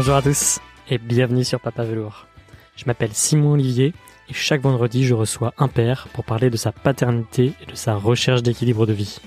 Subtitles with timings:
[0.00, 2.26] Bonjour à tous et bienvenue sur Papa Velours.
[2.74, 3.92] Je m'appelle Simon Olivier
[4.30, 7.96] et chaque vendredi je reçois un père pour parler de sa paternité et de sa
[7.96, 9.20] recherche d'équilibre de vie.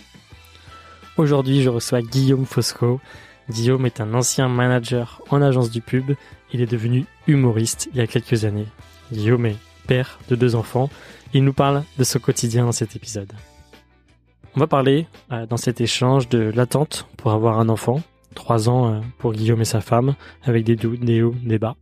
[1.15, 2.99] Aujourd'hui je reçois Guillaume Fosco.
[3.51, 6.15] Guillaume est un ancien manager en agence du pub.
[6.53, 8.65] Il est devenu humoriste il y a quelques années.
[9.11, 10.89] Guillaume est père de deux enfants.
[11.35, 13.31] Il nous parle de son quotidien dans cet épisode.
[14.55, 18.01] On va parler euh, dans cet échange de l'attente pour avoir un enfant,
[18.33, 21.75] trois ans euh, pour Guillaume et sa femme, avec des doutes, des hauts, des bas,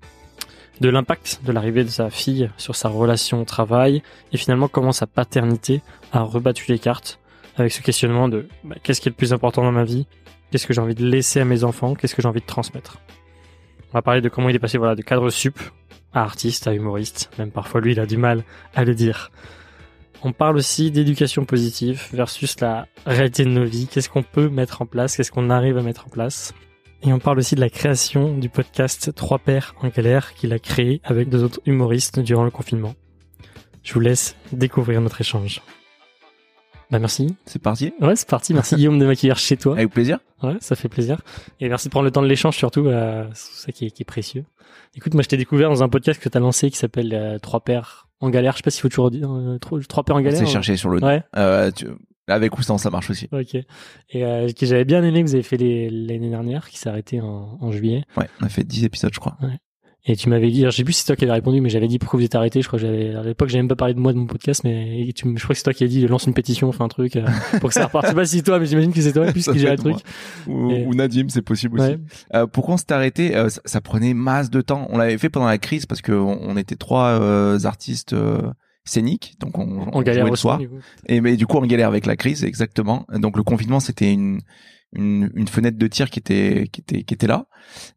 [0.80, 4.02] de l'impact de l'arrivée de sa fille sur sa relation au travail,
[4.32, 7.20] et finalement comment sa paternité a rebattu les cartes,
[7.58, 10.08] avec ce questionnement de bah, qu'est-ce qui est le plus important dans ma vie,
[10.52, 13.00] qu'est-ce que j'ai envie de laisser à mes enfants, qu'est-ce que j'ai envie de transmettre?
[13.90, 15.60] On va parler de comment il est passé voilà, de cadre sup
[16.14, 18.44] à artiste, à humoriste, même parfois lui il a du mal
[18.74, 19.32] à le dire.
[20.24, 23.88] On parle aussi d'éducation positive versus la réalité de nos vies.
[23.88, 25.18] Qu'est-ce qu'on peut mettre en place?
[25.18, 26.54] Qu'est-ce qu'on arrive à mettre en place?
[27.02, 30.60] Et on parle aussi de la création du podcast Trois Pères en galère qu'il a
[30.60, 32.94] créé avec deux autres humoristes durant le confinement.
[33.82, 35.64] Je vous laisse découvrir notre échange.
[36.92, 37.36] Bah merci.
[37.48, 38.54] C'est parti Ouais, c'est parti.
[38.54, 39.74] Merci Guillaume de m'accueillir chez toi.
[39.74, 40.20] Avec plaisir.
[40.44, 41.22] Ouais, ça fait plaisir.
[41.60, 42.86] Et merci de prendre le temps de l'échange surtout.
[42.86, 44.46] Euh, c'est ça qui est, qui est, précieux.
[44.96, 47.40] Écoute, moi je t'ai découvert dans un podcast que tu as lancé qui s'appelle euh,
[47.40, 48.54] Trois Pères en galère.
[48.54, 50.40] Je sais pas s'il faut toujours dire euh, Trois Pères en galère.
[50.40, 51.04] C'est cherché sur le.
[51.04, 51.24] Ouais.
[51.36, 51.88] Euh, tu...
[52.28, 53.28] Avec ou sans, ça marche aussi.
[53.32, 53.56] Ok.
[53.56, 53.66] Et
[54.24, 57.58] euh, que j'avais bien aimé que vous avez fait l'année dernière, qui s'est arrêté en,
[57.60, 58.04] en, juillet.
[58.16, 59.38] Ouais, on a fait 10 épisodes, je crois.
[59.42, 59.58] Ouais.
[60.06, 61.88] Et tu m'avais dit, je sais plus si c'est toi qui avais répondu, mais j'avais
[61.88, 62.62] dit pourquoi vous êtes arrêté?
[62.64, 64.64] Je crois que j'avais, à l'époque, j'avais même pas parlé de moi de mon podcast,
[64.64, 66.88] mais tu, je crois que c'est toi qui as dit, lance une pétition, enfin un
[66.88, 67.26] truc, euh,
[67.60, 68.06] pour que ça reparte.
[68.06, 69.98] je sais pas si c'est toi, mais j'imagine que c'est toi, puisque j'ai le truc.
[70.48, 70.86] Ou, Et...
[70.88, 71.92] ou, Nadim, c'est possible aussi.
[71.92, 72.00] Ouais.
[72.34, 73.36] Euh, pourquoi on s'est arrêté?
[73.36, 74.88] Euh, ça, ça, prenait masse de temps.
[74.90, 77.20] On l'avait fait pendant la crise parce que on, était trois
[77.66, 78.16] artistes,
[78.84, 80.60] scéniques, donc on, on, on galère le soir.
[81.08, 83.06] Et mais du coup on galère avec la crise, exactement.
[83.14, 84.42] Donc le confinement c'était une
[84.94, 87.46] une, une, fenêtre de tir qui était qui était qui était là.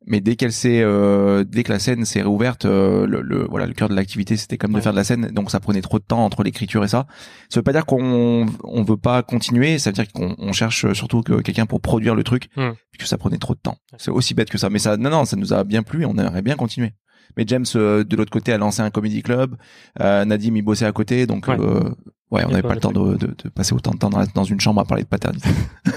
[0.06, 3.66] Mais dès qu'elle s'est euh, dès que la scène s'est réouverte euh, le, le, voilà
[3.66, 4.80] le cœur de l'activité c'était comme ouais.
[4.80, 5.28] de faire de la scène.
[5.32, 7.06] Donc ça prenait trop de temps entre l'écriture et ça.
[7.48, 9.78] Ça veut pas dire qu'on on veut pas continuer.
[9.78, 12.70] Ça veut dire qu'on on cherche surtout que quelqu'un pour produire le truc mmh.
[12.92, 13.76] puisque ça prenait trop de temps.
[13.98, 14.70] C'est aussi bête que ça.
[14.70, 16.92] Mais ça non non ça nous a bien plu et on aimerait bien continuer
[17.36, 19.56] mais James euh, de l'autre côté a lancé un comedy club
[20.00, 21.56] euh, Nadim y bossait à côté donc ouais.
[21.58, 21.90] euh,
[22.34, 24.58] Ouais, on n'avait pas le temps de, de, de, passer autant de temps dans, une
[24.58, 25.50] chambre à parler de paternité.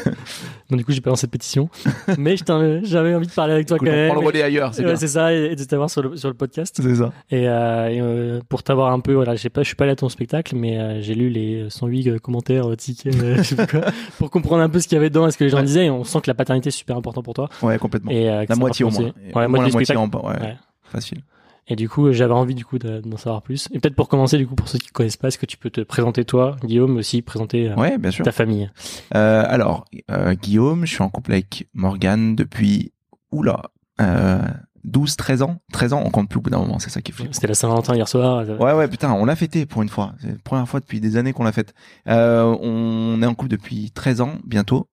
[0.70, 1.70] Donc du coup, j'ai pas lancé de pétition,
[2.20, 2.36] mais
[2.84, 4.12] j'avais envie de parler avec toi Écoute, quand même.
[4.12, 4.98] On prend le relais ailleurs, c'est ouais.
[4.98, 6.80] C'est ça, et, et de t'avoir sur le, sur le podcast.
[6.80, 7.12] C'est ça.
[7.32, 9.94] Et, euh, et pour t'avoir un peu, voilà, je sais pas, je suis pas allé
[9.94, 13.82] à ton spectacle, mais j'ai lu les 108 commentaires, tickets, je sais pas quoi,
[14.20, 15.64] pour comprendre un peu ce qu'il y avait dedans, et ce que les gens Ouais.
[15.64, 15.86] disaient.
[15.86, 17.50] Et on sent que la paternité est super important pour toi.
[17.64, 18.12] Ouais, complètement.
[18.12, 19.12] Et, euh, la moitié au moins.
[19.34, 20.58] Ouais, la moitié en Ouais.
[21.02, 21.24] Facile.
[21.70, 23.68] Et du coup, j'avais envie du coup de- d'en savoir plus.
[23.74, 25.58] Et peut-être pour commencer, du coup, pour ceux qui ne connaissent pas, est-ce que tu
[25.58, 28.24] peux te présenter toi, Guillaume, aussi présenter euh, Ouais, bien sûr.
[28.24, 28.72] ta famille?
[29.16, 32.94] Euh, alors, euh, Guillaume, je suis en couple avec Morgane depuis,
[33.34, 33.64] oula,
[34.00, 34.40] euh,
[34.86, 35.58] 12, 13 ans.
[35.74, 37.34] 13 ans, on compte plus au bout d'un moment, c'est ça qui est flippant.
[37.34, 38.48] C'était la Saint-Valentin hier soir.
[38.48, 40.14] Ouais, ouais, putain, on l'a fêté pour une fois.
[40.22, 41.74] C'est la première fois depuis des années qu'on l'a fête.
[42.06, 44.88] On est en couple depuis 13 ans, bientôt.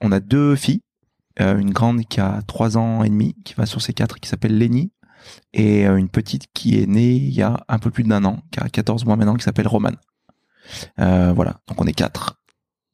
[0.00, 0.82] On a deux filles.
[1.38, 4.58] Une grande qui a 3 ans et demi, qui va sur ses 4, qui s'appelle
[4.58, 4.90] Lenny.
[5.52, 8.42] Et euh, une petite qui est née il y a un peu plus d'un an,
[8.50, 9.92] qui a 14 mois maintenant, qui s'appelle Roman.
[10.98, 12.40] Euh, voilà, donc on est quatre.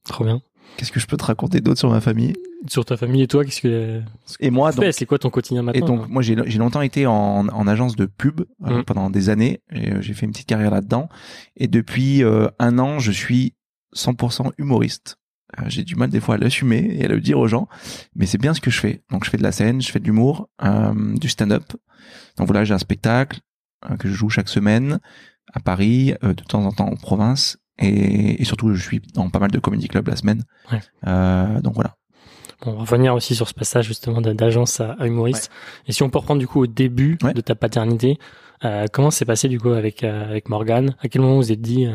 [0.09, 0.41] Trop bien.
[0.77, 2.35] Qu'est-ce que je peux te raconter d'autre sur ma famille?
[2.67, 4.03] Sur ta famille et toi, qu'est-ce que
[4.41, 7.07] Et moi, tu C'est quoi ton quotidien Et maintenant donc moi j'ai j'ai longtemps été
[7.07, 8.85] en, en agence de pub euh, Mm.
[8.85, 9.61] pendant des années.
[9.71, 11.09] Et, euh, J'ai fait une petite carrière là-dedans.
[11.57, 13.55] Et depuis euh, un an, je suis
[13.95, 15.19] 100% humoriste.
[15.61, 17.69] Euh, j'ai du mal des fois à l'assumer et à le dire aux gens,
[18.17, 19.03] mais c'est bien ce que je fais.
[19.11, 21.65] Donc je fais de la scène, je fais de l'humour, euh, du stand-up.
[22.37, 23.39] Donc voilà, j'ai un spectacle
[23.91, 24.99] euh, que je joue chaque semaine
[25.53, 27.59] à Paris, euh, de temps en temps en province.
[27.79, 30.45] Et, et surtout, je suis dans pas mal de comedy clubs la semaine.
[30.73, 30.81] Ouais.
[31.63, 31.97] Donc voilà.
[32.63, 35.51] Bon, on va revenir aussi sur ce passage justement d'agence à, à humoriste.
[35.87, 37.35] Et si on peut reprendre du coup au début Ouais.
[37.35, 38.17] de ta paternité,
[38.93, 40.95] comment c'est passé du coup avec avec Morgane?
[41.01, 41.87] À quel moment vous êtes dit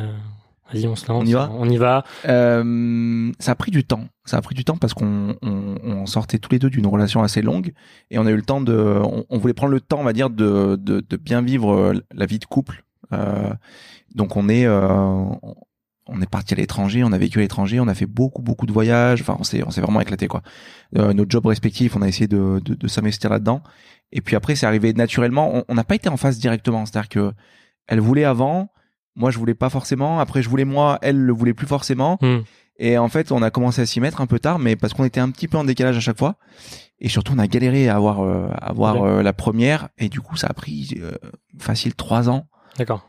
[0.73, 3.83] vas-y on se lance, On y va on y va Euh, ça a pris du
[3.83, 4.05] temps.
[4.25, 7.23] Ça a pris du temps parce qu'on on, on sortait tous les deux d'une relation
[7.23, 7.73] assez longue
[8.11, 8.73] et on a eu le temps de,
[9.03, 11.93] on, on voulait prendre le temps, on va dire, de, de, de bien vivre euh,
[12.13, 12.83] la vie de couple.
[13.13, 13.51] Euh,
[14.13, 14.87] donc on est, euh,
[16.07, 18.65] on- est parti à l'étranger, on a vécu à l'étranger, on a fait beaucoup beaucoup
[18.65, 19.21] de voyages.
[19.21, 20.41] Enfin, on s'est, on s'est vraiment éclaté quoi.
[20.97, 23.61] Euh, nos jobs respectifs, on a essayé de, de, de s'investir là-dedans.
[24.11, 25.63] Et puis après, c'est arrivé naturellement.
[25.69, 26.85] On- n'a pas été en phase directement.
[26.87, 27.31] C'est-à-dire que
[27.87, 28.69] elle voulait avant,
[29.19, 30.19] moi je voulais pas forcément.
[30.19, 32.17] Après, je voulais moi, elle le voulait plus forcément.
[32.21, 32.39] Hmm.
[32.81, 35.03] Et en fait, on a commencé à s'y mettre un peu tard, mais parce qu'on
[35.03, 36.35] était un petit peu en décalage à chaque fois.
[37.01, 39.09] Et surtout, on a galéré à avoir, euh, à avoir Ouais.
[39.09, 39.89] euh, la première.
[39.97, 41.11] Et du coup, ça a pris euh,
[41.59, 42.47] facile trois ans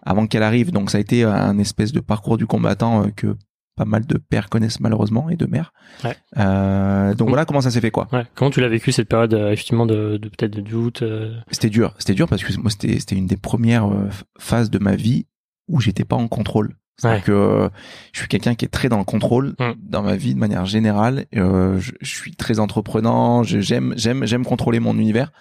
[0.04, 0.72] avant qu'elle arrive.
[0.72, 3.36] Donc, ça a été un espèce de parcours du combattant euh, que
[3.76, 5.72] pas mal de pères connaissent malheureusement et de mères.
[6.04, 6.16] Ouais.
[6.36, 7.30] Euh, donc Mm.
[7.30, 8.08] voilà comment ça s'est fait quoi.
[8.12, 8.24] Ouais.
[8.34, 11.70] Comment tu l'as vécu cette période euh, effectivement de, de peut-être de doute euh, C'était
[11.70, 13.88] dur, c'était dur parce que moi c'était c'était une des premières
[14.38, 15.26] phases de ma vie
[15.70, 16.76] où j'étais pas en contrôle.
[16.98, 17.24] C'est-à-dire Ouais.
[17.24, 17.68] que euh,
[18.12, 19.72] je suis quelqu'un qui est très dans le contrôle Mm.
[19.78, 21.24] dans ma vie de manière générale.
[21.34, 25.32] Euh, je, je suis très entreprenant, j'aime j'aime j'aime contrôler mon univers.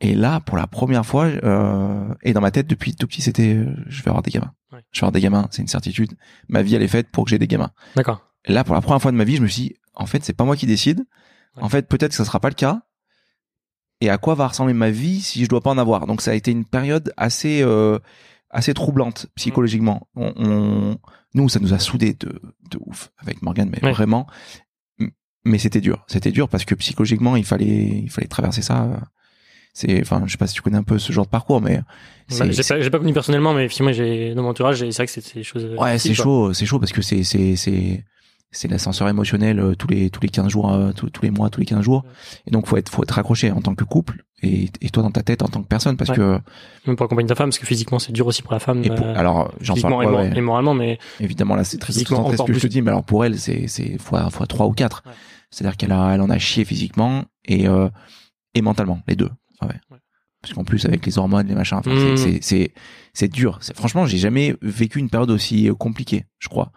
[0.00, 3.54] Et là, pour la première fois, euh, et dans ma tête depuis tout petit, c'était
[3.56, 4.52] euh, je vais avoir des gamins.
[4.72, 4.78] Ouais.
[4.92, 6.12] Je vais avoir des gamins, c'est une certitude.
[6.48, 7.70] Ma vie elle est faite pour que j'ai des gamins.
[7.96, 8.22] D'accord.
[8.46, 10.32] Là, pour la première fois de ma vie, je me suis dit, en fait, c'est
[10.32, 11.00] pas moi qui décide.
[11.56, 11.62] Ouais.
[11.64, 12.82] En fait, peut-être que ça sera pas le cas.
[14.00, 16.06] Et à quoi va ressembler ma vie si je dois pas en avoir?
[16.06, 17.98] Donc, ça a été une période assez, euh,
[18.50, 20.08] assez troublante psychologiquement.
[20.14, 20.98] On, on-
[21.34, 22.40] nous, ça nous a soudés de,
[22.70, 23.92] de ouf avec Morgan, mais Ouais.
[23.92, 24.26] vraiment.
[25.44, 26.04] Mais c'était dur.
[26.08, 29.00] C'était dur parce que psychologiquement, il fallait, il fallait traverser ça.
[29.72, 31.80] C'est, enfin, je sais pas si tu connais un peu ce genre de parcours, mais
[32.30, 35.34] Bah, j'ai pas, connu personnellement, mais effectivement, j'ai dans mon entourage, c'est vrai que c'est
[35.34, 35.64] des choses.
[35.64, 38.04] euh, Ouais, c'est chaud, c'est chaud parce que c'est c'est c'est
[38.50, 41.50] c'est l'ascenseur émotionnel euh, tous les tous les 15 jours euh, tous, tous les mois,
[41.50, 42.04] tous les 15 jours.
[42.46, 45.10] Et donc faut être faut être raccroché en tant que couple et et toi dans
[45.10, 46.16] ta tête en tant que personne parce Ouais.
[46.16, 46.38] que
[46.86, 48.82] Même pour accompagner ta femme, parce que physiquement, c'est dur aussi pour la femme.
[48.84, 51.92] et pour- euh, alors j'en parle et, ouais, et moralement, mais évidemment là c'est très
[51.92, 54.66] Physiquement, ce que je te dis mais alors pour elle c'est c'est fois fois 3
[54.66, 55.02] ou 4.
[55.06, 55.12] Ouais.
[55.50, 57.88] C'est-à-dire qu'elle a elle en a chié physiquement et euh,
[58.54, 59.30] et mentalement les deux.
[59.60, 59.74] Ouais.
[60.40, 62.72] Parce qu'en plus avec les hormones, les machins, enfin, c'est- c'est c'est
[63.12, 63.58] c'est dur.
[63.60, 66.70] C'est- Franchement, j'ai jamais vécu une période aussi euh, compliquée, je crois.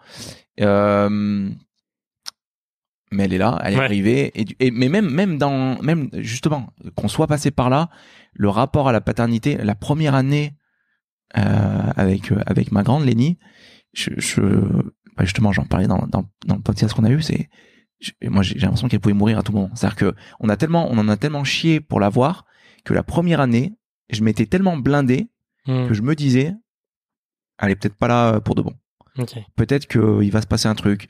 [0.60, 1.48] Euh,
[3.12, 3.84] mais elle est là, elle est Ouais.
[3.84, 4.30] arrivée.
[4.34, 7.88] Et, du- et mais même même dans même justement qu'on soit passé par là,
[8.32, 10.54] le rapport à la paternité, la première année
[11.38, 13.38] euh, avec euh, avec ma grande Lénie,
[13.94, 14.40] je, je
[15.16, 17.48] bah, justement j'en parlais dans dans dans le podcast qu'on a eu, c'est
[18.24, 19.70] moi j'ai l'impression qu'elle pouvait mourir à tout moment.
[19.74, 22.44] C'est-à-dire que on a tellement on en a tellement chié pour l'avoir
[22.84, 23.74] que la première année,
[24.10, 25.28] je m'étais tellement blindé
[25.66, 26.52] hmm, que je me disais
[27.58, 28.74] elle est peut-être pas là pour de bon
[29.56, 31.08] peut-être qu'il va se passer un truc.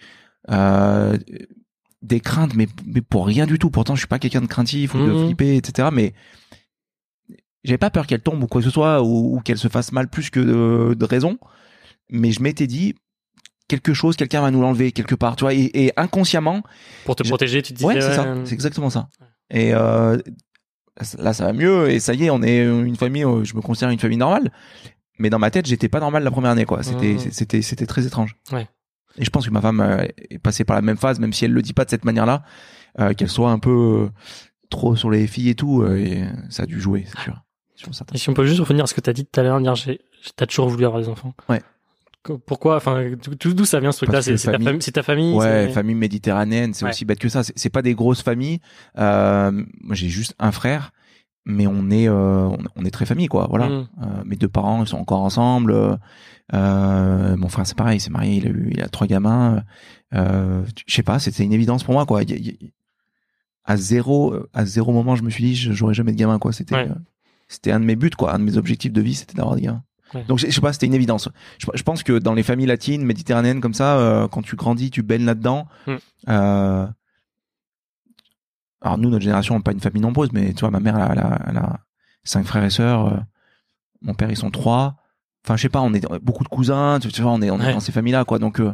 [0.51, 1.17] Euh,
[2.03, 3.71] des craintes, mais, mais pour rien du tout.
[3.71, 5.25] Pourtant, je suis pas quelqu'un de craintif ou de Mhm.
[5.27, 5.89] flipper, etc.
[5.93, 6.15] Mais
[7.65, 9.93] j'avais pas peur qu'elle tombe ou quoi que ce soit, ou, ou qu'elle se fasse
[9.93, 11.39] mal plus que de, de raison.
[12.11, 12.97] Mais je m'étais dit,
[13.69, 15.55] quelque chose, quelqu'un va nous l'enlever quelque part, tu vois.
[15.55, 16.63] Et, et inconsciemment,
[17.05, 17.87] Pour te protéger, tu te disais.
[17.87, 18.25] ouais, c'est ouais, ça.
[18.27, 19.09] euh, C'est exactement ça.
[19.51, 20.19] Et euh,
[21.19, 21.91] là, ça va mieux.
[21.91, 23.25] Et ça y est, on est une famille.
[23.25, 24.51] euh, Je me considère une famille normale.
[25.19, 26.83] Mais dans ma tête, j'étais pas normal la première année, quoi.
[26.83, 27.19] C'était, Mhm.
[27.31, 28.37] c'était, c'était très étrange.
[28.51, 28.67] Ouais.
[29.19, 31.45] Et je pense que ma femme euh, est passée par la même phase, même si
[31.45, 32.43] elle le dit pas de cette manière-là,
[32.99, 34.09] euh, qu'elle soit un peu
[34.71, 35.85] trop sur les filles et tout.
[35.87, 37.43] et ça a dû jouer, c'est sûr.
[38.15, 39.75] Et si on peut juste revenir à ce que t'as dit tout à l'heure, dire
[39.75, 41.35] j'ai, j'ai- t'as toujours voulu avoir des enfants.
[41.49, 41.61] Ouais.
[42.47, 43.05] Pourquoi, enfin,
[43.45, 44.15] d'où ça vient ce truc-là?
[44.19, 46.91] Parce C'est c'est ta, famille- famille- c'est ta famille Ouais, c'est- famille méditerranéenne, c'est Ouais.
[46.93, 47.43] aussi bête que ça.
[47.43, 48.61] C'est- C'est pas des grosses familles.
[48.99, 50.93] Euh, moi, j'ai juste un frère,
[51.45, 53.47] mais on est, euh, on, est très famille, quoi.
[53.51, 53.69] Voilà.
[53.69, 53.89] Mm.
[54.03, 55.73] Euh, mes deux parents, ils sont encore ensemble.
[55.73, 55.97] Euh,
[56.55, 59.63] euh, mon frère, c'est pareil, il s'est marié, il a eu, il a trois gamins.
[60.15, 62.23] Euh, je sais pas, c'était une évidence pour moi, quoi.
[62.23, 62.73] Il il
[63.65, 66.53] à zéro, à zéro moment, je me suis dit, je- j'aurais jamais de gamins, quoi.
[66.53, 66.89] C'était, Ouais.
[66.91, 66.95] euh,
[67.49, 68.35] c'était un de mes buts, quoi.
[68.35, 69.83] Un de mes objectifs de vie, c'était d'avoir des gamins.
[70.15, 70.25] Ouais.
[70.25, 71.29] Donc, je je sais pas, c'était une évidence.
[71.59, 74.91] Je, je pense que dans les familles latines, méditerranéennes comme ça, euh, quand tu grandis,
[74.91, 75.67] tu baignes là-dedans.
[75.87, 75.95] Mm.
[76.29, 76.87] Euh,
[78.81, 80.97] alors nous, notre génération, on n'a pas une famille nombreuse, mais tu vois, ma mère,
[81.11, 81.63] elle a, elle
[82.25, 83.07] cinq frères et sœurs.
[83.07, 83.17] euh,
[84.03, 84.97] mon père, ils sont trois.
[85.45, 86.99] Enfin, je sais pas, on est beaucoup de cousins.
[87.01, 87.73] Tu, tu vois, on est, on est Ouais.
[87.73, 88.39] dans ces familles-là, quoi.
[88.39, 88.73] Donc, ne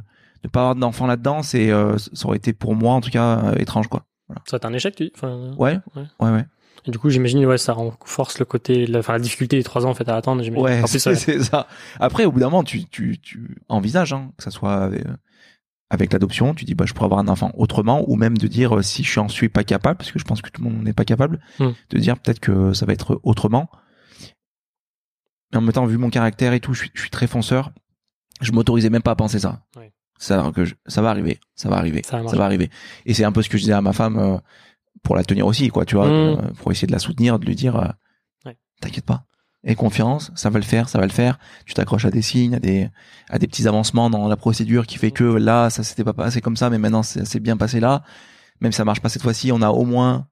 [0.50, 1.68] pas avoir d'enfants là-dedans, c'est,
[2.12, 4.04] ça aurait été pour moi, en tout cas, étrange, quoi.
[4.46, 5.12] Ça a été un échec, tu dis?
[5.14, 6.02] Enfin, Ouais, Ouais.
[6.20, 6.44] ouais, ouais.
[6.88, 9.84] Et du coup, j'imagine, ouais, ça renforce le côté, la, enfin, la difficulté des trois
[9.86, 10.42] ans, en fait, à attendre.
[10.58, 11.42] Ouais, c'est ouais.
[11.42, 11.68] ça.
[12.00, 15.04] Après, au bout d'un moment, tu, tu, tu envisages hein, que ça soit avec,
[15.90, 16.54] avec l'adoption.
[16.54, 19.04] Tu dis, bah, je pourrais avoir un enfant autrement, ou même de dire euh, si
[19.04, 21.04] je en suis pas capable, parce que je pense que tout le monde n'est pas
[21.04, 21.72] capable, Hmm.
[21.90, 23.68] de dire peut-être que ça va être autrement.
[25.52, 27.70] Mais en même temps, vu mon caractère et tout, je suis, je suis très fonceur.
[28.40, 29.62] Je m'autorisais même pas à penser ça.
[29.76, 29.92] Ouais.
[30.18, 32.70] Ça, que je- ça va arriver, ça va arriver, Ça va arriver.
[33.06, 34.36] Et c'est un peu ce que je disais à ma femme euh,
[35.02, 36.38] pour la tenir aussi, quoi, tu vois, Hmm.
[36.40, 37.88] euh, pour essayer de la soutenir, de lui dire, euh,
[38.44, 38.56] Ouais.
[38.80, 39.24] t'inquiète pas,
[39.64, 41.38] aie confiance, ça va le faire, ça va le faire.
[41.66, 42.88] Tu t'accroches à des signes, à des,
[43.28, 46.40] à des petits avancements dans la procédure qui fait que là, ça s'était pas passé
[46.40, 48.02] comme ça, mais maintenant c'est bien passé là.
[48.60, 50.26] Même si ça marche pas cette fois-ci, on a au moins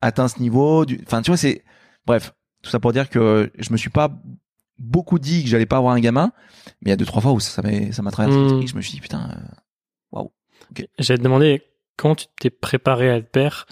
[0.00, 0.84] atteint ce niveau.
[0.86, 1.00] Du...
[1.06, 1.64] Enfin, tu vois, c'est
[2.06, 2.32] bref,
[2.62, 4.10] tout ça pour dire que je me suis pas
[4.78, 6.32] beaucoup dit que j'allais pas avoir un gamin,
[6.82, 8.76] mais il y a deux trois fois où ça m'a ça m'a traversé l'esprit, je
[8.76, 10.22] me suis dit putain, euh,
[10.98, 11.62] J'allais te demander
[11.96, 13.66] comment tu t'es préparé à être père.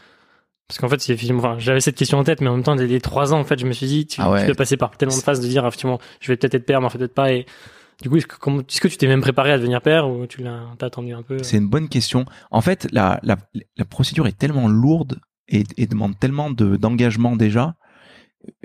[0.68, 2.86] Parce qu'en fait, c'est enfin, j'avais cette question en tête, mais en même temps, dès
[2.86, 4.40] les trois ans, en fait, je me suis dit, tu, Ah ouais.
[4.40, 6.80] tu dois passer par tellement de phases de dire, effectivement, je vais peut-être être père,
[6.80, 7.32] mais en fait, peut-être pas.
[7.32, 7.44] Et
[8.00, 10.26] du coup, est-ce que, comment- est-ce que tu t'es même préparé à devenir père ou
[10.26, 11.42] tu l'as, t'as attendu un peu?
[11.42, 12.24] C'est une bonne question.
[12.50, 13.36] En fait, la, la,
[13.76, 17.74] la procédure est tellement lourde et, et demande tellement de d'engagement déjà.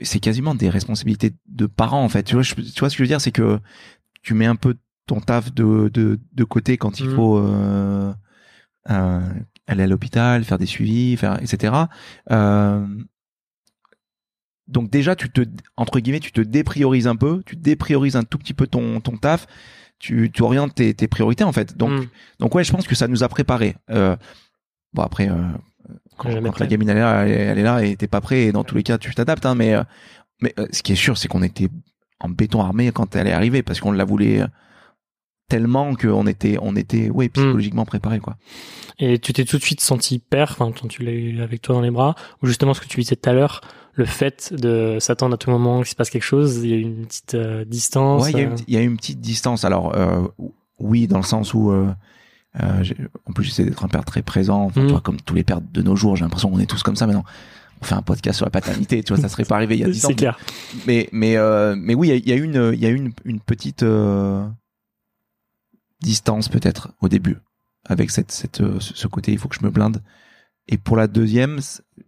[0.01, 2.23] C'est quasiment des responsabilités de parents en fait.
[2.23, 3.59] Tu vois, je- tu vois ce que je veux dire, c'est que
[4.23, 4.75] tu mets un peu
[5.05, 7.15] ton taf de, de, de côté quand il Mhm.
[7.15, 8.13] faut euh,
[8.85, 11.73] aller à l'hôpital, faire des suivis, faire etc.
[12.31, 12.85] Euh,
[14.67, 15.41] donc déjà, tu te
[15.77, 19.17] entre guillemets, tu te dépriorises un peu, tu dépriorises un tout petit peu ton ton
[19.17, 19.47] taf,
[19.97, 21.75] tu, tu orientes tes, tes priorités en fait.
[21.77, 22.05] Donc Mm.
[22.39, 23.75] donc ouais, je pense que ça nous a préparé.
[23.89, 24.15] Euh,
[24.93, 25.35] bon après, euh,
[26.17, 28.41] quand, quand la gamine elle est là, elle, est- là et t'es pas prêt.
[28.43, 29.45] Et dans tous les cas, tu t'adaptes.
[29.45, 29.83] Hein, mais euh,
[30.41, 31.69] mais euh, ce qui est sûr, c'est qu'on était
[32.19, 34.47] en béton armé quand elle est arrivée parce qu'on la voulait euh,
[35.49, 38.37] tellement qu'on était on était ouais psychologiquement préparé quoi.
[38.99, 41.75] Et tu t'es tout de suite senti père, enfin quand tu l'as eu avec toi
[41.75, 43.61] dans les bras, ou justement ce que tu disais tout à l'heure,
[43.93, 46.77] le fait de s'attendre à tout moment qu'il se passe quelque chose, il y a
[46.77, 48.23] eu une petite euh, distance.
[48.23, 49.63] Ouais, il y, a euh, une- il y a une petite distance.
[49.65, 50.21] Alors euh,
[50.79, 51.87] oui, dans le sens où euh,
[52.61, 52.83] euh,
[53.25, 54.63] en plus j'essaie d'être un père très présent.
[54.65, 56.83] Enfin, tu vois, comme tous les pères de nos jours, j'ai l'impression qu'on est tous
[56.83, 57.25] comme ça maintenant.
[57.81, 59.83] On fait un podcast sur la paternité, tu vois, ça serait pas arrivé il y
[59.85, 60.09] a 10 ans.
[60.09, 60.37] c'est clair.
[60.85, 63.11] mais mais euh, mais oui, il y a- y, a une il y a une
[63.23, 64.45] une petite euh,
[66.01, 67.37] distance peut-être au début
[67.85, 70.01] avec cette cette euh, ce côté il faut que je me blinde.
[70.71, 71.59] Et pour la deuxième,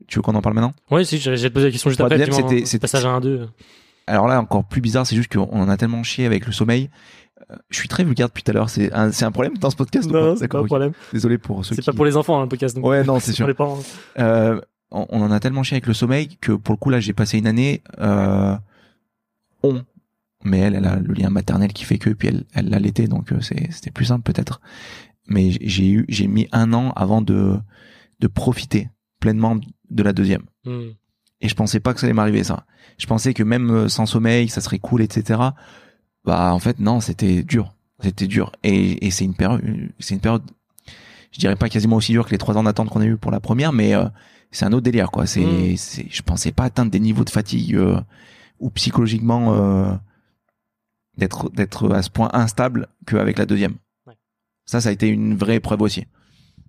[0.08, 0.74] tu veux qu'on en parle maintenant?
[0.92, 2.18] Ouais, si, te poser la question juste Pour la après.
[2.20, 3.48] deuxième, effectivement, c'était- c'était- Passage à 1-2.
[4.06, 6.90] Alors là, encore plus bizarre, c'est juste qu'on en a tellement chié avec le sommeil.
[7.50, 8.70] Euh, Je suis très vulgaire depuis tout à l'heure.
[8.70, 10.92] C'est un, c'est un problème dans ce podcast Non, non, c'est pas un problème.
[11.12, 11.86] Désolé pour ceux C'est qui.
[11.88, 12.76] pas pour les enfants, hein, le podcast.
[12.76, 12.86] donc.
[12.86, 13.46] Ouais, non, c'est sûr.
[13.46, 13.80] Pour les parents.
[14.20, 17.00] Euh, on, on en a tellement chié avec le sommeil que pour le coup là,
[17.00, 17.82] j'ai passé une année.
[18.00, 18.56] Euh,
[19.64, 19.84] on,
[20.44, 23.32] mais elle, elle a le lien maternel qui fait que, puis elle, elle l'allaitait, donc
[23.32, 24.62] euh, c'est, c'était plus simple peut-être.
[25.28, 27.58] Mais j'ai eu, j'ai mis un an avant de
[28.20, 30.44] de profiter pleinement de la deuxième.
[30.66, 30.90] Hmm.
[31.42, 32.66] Et je pensais pas que ça allait m'arriver ça.
[32.98, 35.40] Je pensais que même euh, sans sommeil, ça serait cool, etc.
[36.24, 38.52] Bah en fait non, c'était dur, c'était dur.
[38.64, 39.62] Et, et c'est une période,
[40.00, 40.44] c'est une période,
[41.32, 43.32] je dirais pas quasiment aussi dure que les trois ans d'attente qu'on a eu pour
[43.32, 44.06] la première, mais euh,
[44.52, 45.26] c'est un autre délire quoi.
[45.26, 45.78] C'est, Mm.
[45.78, 48.00] c'est, je pensais pas atteindre des niveaux de fatigue euh,
[48.60, 49.94] ou psychologiquement euh,
[51.18, 53.76] d'être d'être à ce point instable qu'avec la deuxième.
[54.08, 54.16] Ouais.
[54.66, 56.06] Ça, ça a été une vraie épreuve aussi.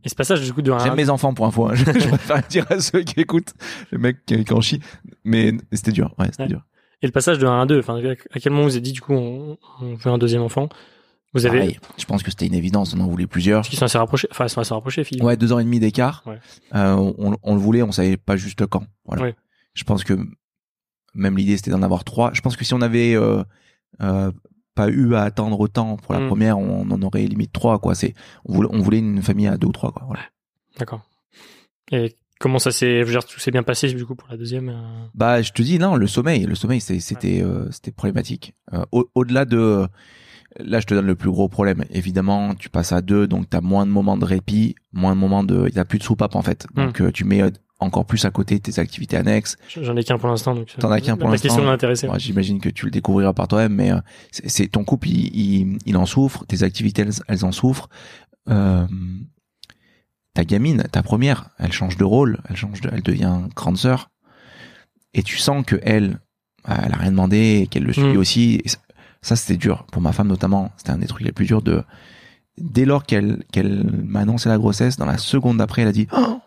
[0.04, 1.68] Et ce passage, du coup, de 1 J'aime mes enfants pour info.
[1.68, 1.74] hein.
[1.74, 3.54] Je, je préfère le dire à ceux qui écoutent.
[3.92, 4.80] Le mec qui, qui en chie.
[5.24, 6.12] Mais c'était dur.
[6.18, 6.48] Ouais, c'était Ouais.
[6.48, 6.66] dur.
[7.02, 8.00] Et le passage de 1 à 2, enfin,
[8.32, 10.68] à quel moment vous avez dit, du coup, on, on veut un deuxième enfant?
[11.34, 11.58] Vous avez.
[11.60, 11.80] Pareil.
[11.98, 12.94] Je pense que c'était une évidence.
[12.94, 13.62] On en voulait plusieurs.
[13.64, 14.28] Qu'ils sont assez rapprochés.
[14.32, 15.24] Enfin, ils sont assez rapprochés, Philippe.
[15.24, 16.22] Ouais, deux ans et demi d'écart.
[16.26, 16.38] Ouais.
[16.74, 18.84] Euh, on, on le voulait, on savait pas juste quand.
[19.06, 19.22] Voilà.
[19.22, 19.36] Ouais.
[19.74, 20.14] Je pense que
[21.14, 22.32] même l'idée c'était d'en avoir trois.
[22.34, 23.42] Je pense que si on avait euh,
[23.98, 26.28] pas eu à attendre autant pour la Mm.
[26.28, 27.78] première, on en aurait limite trois.
[27.78, 27.94] Quoi.
[27.94, 28.14] C'est
[28.46, 29.92] on voulait, on voulait une famille à deux ou trois.
[29.92, 30.04] Quoi.
[30.06, 30.22] Voilà.
[30.78, 31.02] D'accord.
[31.90, 33.02] Et comment ça s'est.
[33.28, 35.96] Tout s'est bien passé, du coup, pour la deuxième euh, Bah, je te dis non,
[35.96, 38.54] le sommeil, le sommeil, c'était euh, c'était problématique.
[38.72, 39.86] Euh, au- Au-delà de,
[40.58, 41.84] là, je te donne le plus gros problème.
[41.90, 45.44] Évidemment, tu passes à deux, donc t'as moins de moments de répit, moins de moments
[45.44, 46.66] de, il a plus de soupape en fait.
[46.74, 47.50] Donc euh, tu mets euh,
[47.82, 49.56] encore plus à côté tes activités annexes.
[49.68, 50.54] J'en ai qu'un pour l'instant.
[50.54, 51.48] donc, T'en as qu'un pour La l'instant.
[51.48, 53.98] question m'a J'imagine que tu le découvriras par toi-même, mais euh,
[54.30, 57.88] c'est ton couple, il, il, il en souffre, tes activités, elles, elles en souffrent.
[58.48, 58.86] Euh,
[60.34, 64.10] ta gamine, ta première, elle change de rôle, elle change, de, elle devient grande sœur,
[65.14, 66.20] et tu sens que elle,
[66.66, 68.16] elle a rien demandé, et qu'elle le suit Mm.
[68.16, 68.60] aussi.
[68.64, 68.78] Et ça,
[69.20, 70.72] ça, c'était dur pour ma femme notamment.
[70.78, 71.82] C'était un des trucs les plus durs de.
[72.58, 76.08] Dès lors qu'elle qu'elle m'a annoncé la grossesse, dans la seconde d'après, elle a dit
[76.16, 76.40] Oh,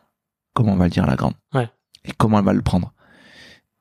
[0.55, 1.69] comment on va le dire à la grande Ouais.
[2.05, 2.91] Et comment elle va le prendre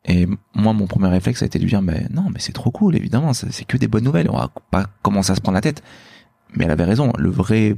[0.05, 2.71] Et moi, mon premier réflexe a été de lui dire mais non, mais c'est trop
[2.71, 4.29] cool, évidemment, c'est que des bonnes nouvelles.
[4.31, 5.83] On va pas commencer à se prendre la tête.
[6.57, 7.13] Mais elle avait raison.
[7.19, 7.75] Le vrai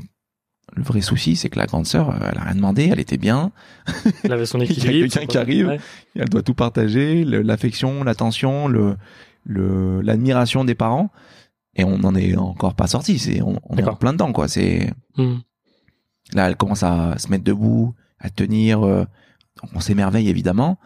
[0.75, 3.17] le vrai souci, c'est que la grande sœur, euh, elle a rien demandé, elle était
[3.19, 3.53] bien.
[4.25, 5.13] Elle avait son Il y a équilibre.
[5.13, 5.67] quelqu'un qui arrive.
[5.69, 5.81] Ouais.
[6.17, 8.97] Elle doit tout partager, l'affection, l'attention, le,
[9.45, 11.11] le, l'admiration des parents.
[11.77, 13.19] Et on n'en est encore pas sorti.
[13.21, 14.49] C'est, on, on est en plein dedans, quoi.
[14.49, 15.37] C'est, Hmm.
[16.35, 17.95] là, elle commence à se mettre debout,
[18.27, 18.85] à tenir.
[18.87, 19.05] euh,
[19.75, 20.79] on s'émerveille, évidemment.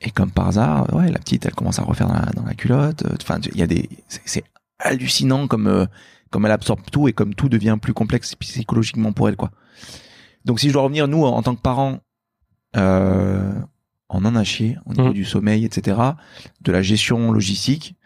[0.00, 2.54] Et comme par hasard, ouais, la petite, elle commence à refaire dans la, dans la
[2.54, 3.04] culotte.
[3.04, 4.44] euh, Enfin, il y a des, c'est,
[4.78, 5.86] hallucinant comme, euh,
[6.30, 9.50] comme elle absorbe tout et comme tout devient plus complexe psychologiquement pour elle, quoi.
[10.44, 11.98] Donc, si je dois revenir, nous, en tant que parents,
[12.76, 13.52] euh,
[14.08, 15.14] on en a chié au niveau Mhm.
[15.14, 15.98] du sommeil, etc.,
[16.60, 17.96] de la gestion logistique,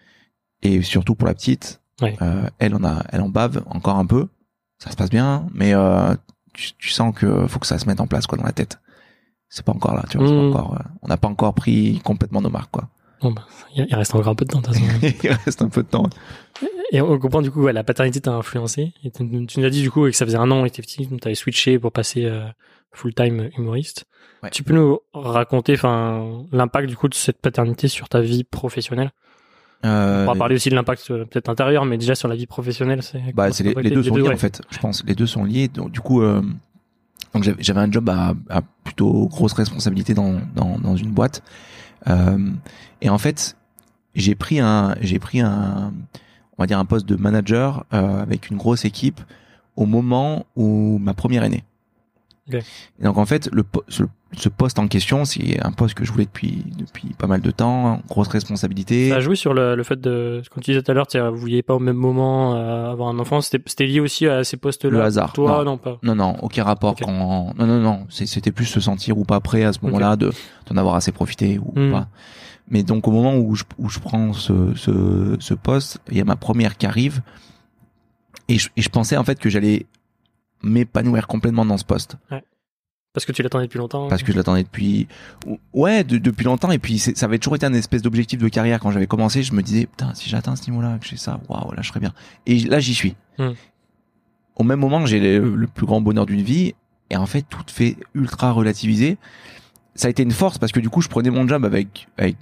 [0.62, 1.80] et surtout pour la petite,
[2.22, 4.28] euh, elle, on a, elle en bave encore un peu.
[4.78, 5.74] Ça se passe bien, mais
[6.52, 8.78] tu, tu sens que faut que ça se mette en place quoi dans la tête.
[9.48, 10.28] C'est pas encore là, tu vois.
[10.28, 12.88] pas encore, euh, on n'a pas encore pris complètement nos marques, quoi.
[13.20, 14.86] Bon, bah, il reste encore un peu de temps, de toute façon.
[15.24, 16.08] Il reste un peu de temps.
[16.90, 18.94] Et on comprend du coup, ouais, la paternité t'a influencé.
[19.04, 21.34] Et tu nous as dit du coup que ça faisait un an que tu avais
[21.34, 22.46] switché pour passer euh,
[22.92, 24.06] full-time humoriste.
[24.42, 24.50] Ouais.
[24.50, 25.76] Tu peux nous raconter,
[26.52, 29.10] l'impact du coup de cette paternité sur ta vie professionnelle?
[29.84, 32.46] Euh, On pourra parler aussi de l'impact euh, peut-être intérieur, mais déjà sur la vie
[32.46, 33.34] professionnelle, c'est.
[33.34, 34.34] Bah, c'est les, les deux sont liés ouais.
[34.34, 34.60] en fait.
[34.70, 35.68] Je pense les deux sont liés.
[35.68, 36.42] Donc du coup, euh,
[37.34, 41.42] donc j'avais un job à, à plutôt grosse responsabilité dans dans, dans une boîte.
[42.08, 42.50] Euh,
[43.00, 43.56] et en fait,
[44.14, 45.92] j'ai pris un j'ai pris un
[46.58, 49.20] on va dire un poste de manager euh, avec une grosse équipe
[49.76, 51.64] au moment où ma première est née.
[52.48, 52.56] Ok.
[53.00, 53.84] Et donc en fait, le, po-
[54.32, 57.40] ce, ce poste en question, c'est un poste que je voulais depuis depuis pas mal
[57.40, 59.08] de temps, grosse responsabilité.
[59.10, 61.18] Ça a joué sur le, le fait de, comme tu disais tout à l'heure, tu
[61.18, 63.40] vous vouliez pas au même moment euh, avoir un enfant.
[63.40, 64.90] C'était lié aussi à ces postes-là.
[64.90, 65.64] Le hasard, Toi, non.
[65.72, 65.98] non, pas.
[66.02, 66.94] Non, non, aucun rapport.
[66.96, 67.54] Quand...
[67.58, 68.06] Non, non, non.
[68.10, 70.30] C'était plus se sentir ou pas prêt à ce moment-là de
[70.66, 71.92] d'en avoir assez profité ou Hmm.
[71.92, 72.08] pas.
[72.68, 76.20] Mais donc au moment où je, où je prends ce, ce, ce poste, il y
[76.20, 77.20] a ma première qui arrive
[78.48, 79.86] et je, et je pensais en fait que j'allais
[80.62, 82.16] m'épanouir complètement dans ce poste
[83.12, 84.06] Parce que tu l'attendais depuis longtemps.
[84.08, 85.08] parce que je l'attendais depuis
[85.72, 86.70] ouais de- depuis longtemps.
[86.70, 88.78] Et puis ça avait toujours été un espèce d'objectif de carrière.
[88.78, 91.40] Quand j'avais commencé je me disais putain si j'atteins ce niveau là que j'ai ça
[91.48, 92.12] waouh là je serais bien.
[92.46, 93.16] Et là j'y suis.
[93.38, 93.50] Hmm.
[94.56, 96.74] au même moment j'ai le, le plus grand bonheur d'une vie
[97.10, 99.18] et en fait tout fait ultra relativisé.
[99.96, 102.36] Ça a été une force parce que du coup je prenais mon job avec avec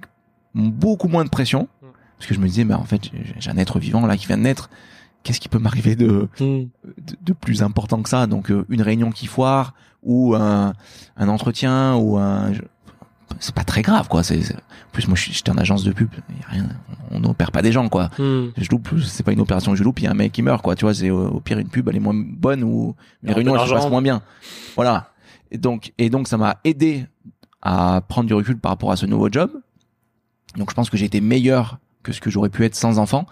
[0.54, 1.68] beaucoup moins de pression.
[1.82, 1.86] Hmm.
[2.18, 4.36] parce que je me disais mais en fait j'ai un être vivant là qui vient
[4.36, 4.68] de naître
[5.28, 6.68] qu'est-ce qui peut m'arriver de Hmm.
[6.96, 8.26] de, de plus important que ça?
[8.26, 10.72] Donc euh, une réunion qui foire ou un,
[11.18, 12.52] un entretien ou un
[13.40, 14.22] c'est pas très grave quoi.
[14.22, 16.68] C'est en plus moi j'étais en agence de pub, y a rien,
[17.10, 18.08] on n'opère pas des gens quoi.
[18.18, 18.46] Hmm.
[18.56, 20.40] Je loupe, c'est pas une opération que je loupe, il y a un mec qui
[20.40, 20.74] meurt quoi.
[20.76, 23.54] Tu vois, c'est au, pire une pub elle est moins bonne ou Un une réunion
[23.54, 24.22] elle se passe moins bien.
[24.76, 25.10] Voilà.
[25.50, 27.06] Et donc et donc ça m'a aidé
[27.60, 29.50] à prendre du recul par rapport à ce nouveau job.
[30.56, 33.26] Donc je pense que j'ai été meilleur que ce que j'aurais pu être sans enfant.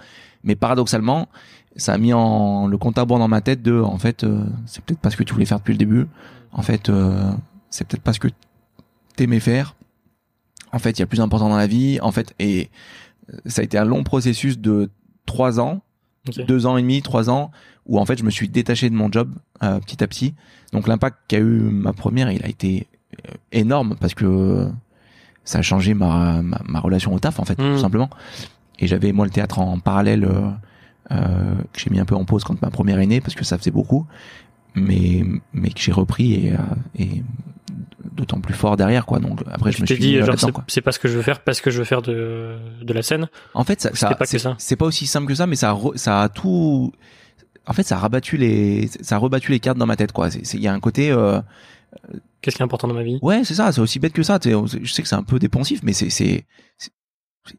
[0.45, 1.29] Mais paradoxalement,
[1.77, 4.45] ça a mis en le compte à rebours dans ma tête de, en fait, euh,
[4.67, 6.07] c'est peut-être pas ce que tu voulais faire depuis le début.
[6.53, 7.31] En fait, euh,
[7.71, 8.29] c'est peut-être pas ce que
[9.17, 9.77] t'aimais faire.
[10.73, 11.99] En fait, il y a plus important dans la vie.
[12.01, 12.71] En fait, et
[13.33, 14.91] euh, ça a été un long processus de
[15.27, 15.83] trois ans,
[16.49, 17.51] deux ans et demi, trois ans,
[17.87, 19.31] où en fait, je me suis détaché de mon job
[19.63, 20.35] euh, petit à petit.
[20.73, 22.87] Donc l'impact qu'a eu ma première, il a été
[23.27, 24.69] euh, énorme parce que
[25.45, 28.11] ça a changé ma, ma, ma relation au taf en fait, tout simplement.
[28.79, 30.51] Et j'avais moi le théâtre en parallèle euh, euh,
[31.11, 33.59] que j'ai mis un peu en pause quand ma première est née parce que ça
[33.59, 34.07] faisait beaucoup,
[34.75, 36.57] mais mais que j'ai repris et, euh,
[36.99, 37.23] et
[38.15, 39.19] d'autant plus fort derrière quoi.
[39.19, 40.17] Donc après je me suis dit,
[40.69, 43.03] c'est pas ce que je veux faire parce que je veux faire de, de la
[43.03, 43.29] scène.
[43.55, 44.09] En fait, ça, ça
[44.59, 46.93] c'est pas aussi simple que ça, mais ça, a re- ça a tout.
[47.69, 50.29] En fait, ça a rabattu les, ça a rebattu les cartes dans ma tête, quoi.
[50.31, 51.41] Il y a un côté, euh,
[52.41, 53.19] Qu'est-ce qui est important dans ma vie?
[53.23, 54.39] Ouais, c'est ça, c'est aussi bête que ça.
[54.45, 56.47] Je sais que c'est un peu dépensif, mais c'est, c'est,
[56.79, 56.93] c'est-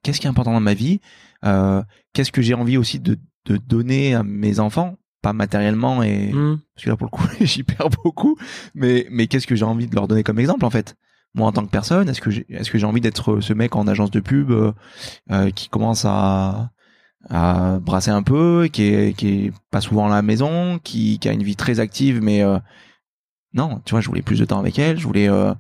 [0.03, 1.01] qu'est-ce qui est important dans ma vie?
[1.45, 3.17] Euh, Qu'est-ce que j'ai envie aussi de,
[3.47, 6.57] de donner à mes enfants, pas matériellement et Hmm.
[6.75, 8.37] parce que là pour le coup j'y perds beaucoup,
[8.75, 10.95] mais mais qu'est-ce que j'ai envie de leur donner comme exemple en fait?
[11.33, 13.75] Moi en tant que personne, est-ce que j'ai est-ce que j'ai envie d'être ce mec
[13.75, 14.71] en agence de pub euh,
[15.31, 16.71] euh, qui commence à
[17.29, 21.27] à brasser un peu, qui est qui est pas souvent à la maison, qui qui
[21.29, 22.59] a une vie très active mais euh,
[23.53, 25.53] non, tu vois, je voulais plus de temps avec elle, je voulais euh,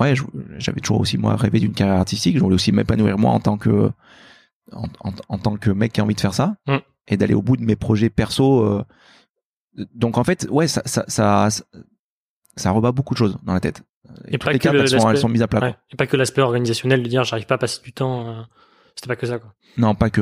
[0.00, 0.14] ouais,
[0.58, 3.56] j'avais toujours aussi moi rêvé d'une carrière artistique, je voulais aussi m'épanouir moi en tant
[3.58, 3.90] que
[4.72, 6.76] en, en, en tant que mec qui a envie de faire ça Mm.
[7.08, 8.84] et d'aller au bout de mes projets perso euh,
[9.94, 11.48] donc en fait, ouais, ça, ça, ça,
[12.56, 13.82] ça rebat beaucoup de choses dans la tête.
[14.28, 15.60] Et pas les que cartes, le- elles sont, elles sont mises à plat.
[15.60, 15.74] Ouais.
[15.92, 18.28] Et pas que l'aspect organisationnel de dire j'arrive pas à passer du temps.
[18.28, 18.42] euh,
[18.94, 19.52] C'était pas que ça, quoi.
[19.76, 20.20] Non, pas que.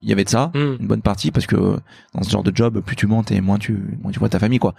[0.00, 0.76] Il y avait de ça, Hmm.
[0.80, 1.78] une bonne partie, parce que
[2.14, 4.38] dans ce genre de job, plus tu montes et moins tu, moins tu vois ta
[4.40, 4.74] famille, quoi.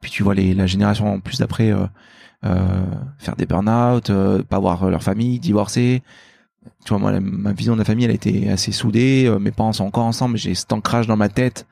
[0.00, 1.86] Puis tu vois les, la génération en plus d'après euh,
[3.18, 4.10] faire des burn-out,
[4.48, 6.02] pas voir leur famille, divorcer.
[6.84, 9.24] Tu vois, moi, la- ma vision de la famille, elle était assez soudée.
[9.26, 11.66] euh, mes parents sont encore ensemble, j'ai cet ancrage dans ma tête.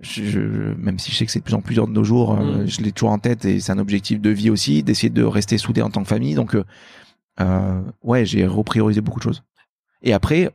[0.00, 2.04] Je, je- même si je sais que c'est de plus en plus dur de nos
[2.04, 2.66] jours, euh, Mm.
[2.66, 5.58] je l'ai toujours en tête et c'est un objectif de vie aussi, d'essayer de rester
[5.58, 6.34] soudé en tant que famille.
[6.34, 6.54] Donc,
[7.40, 9.42] euh, ouais, j'ai repriorisé beaucoup de choses.
[10.02, 10.50] Et après,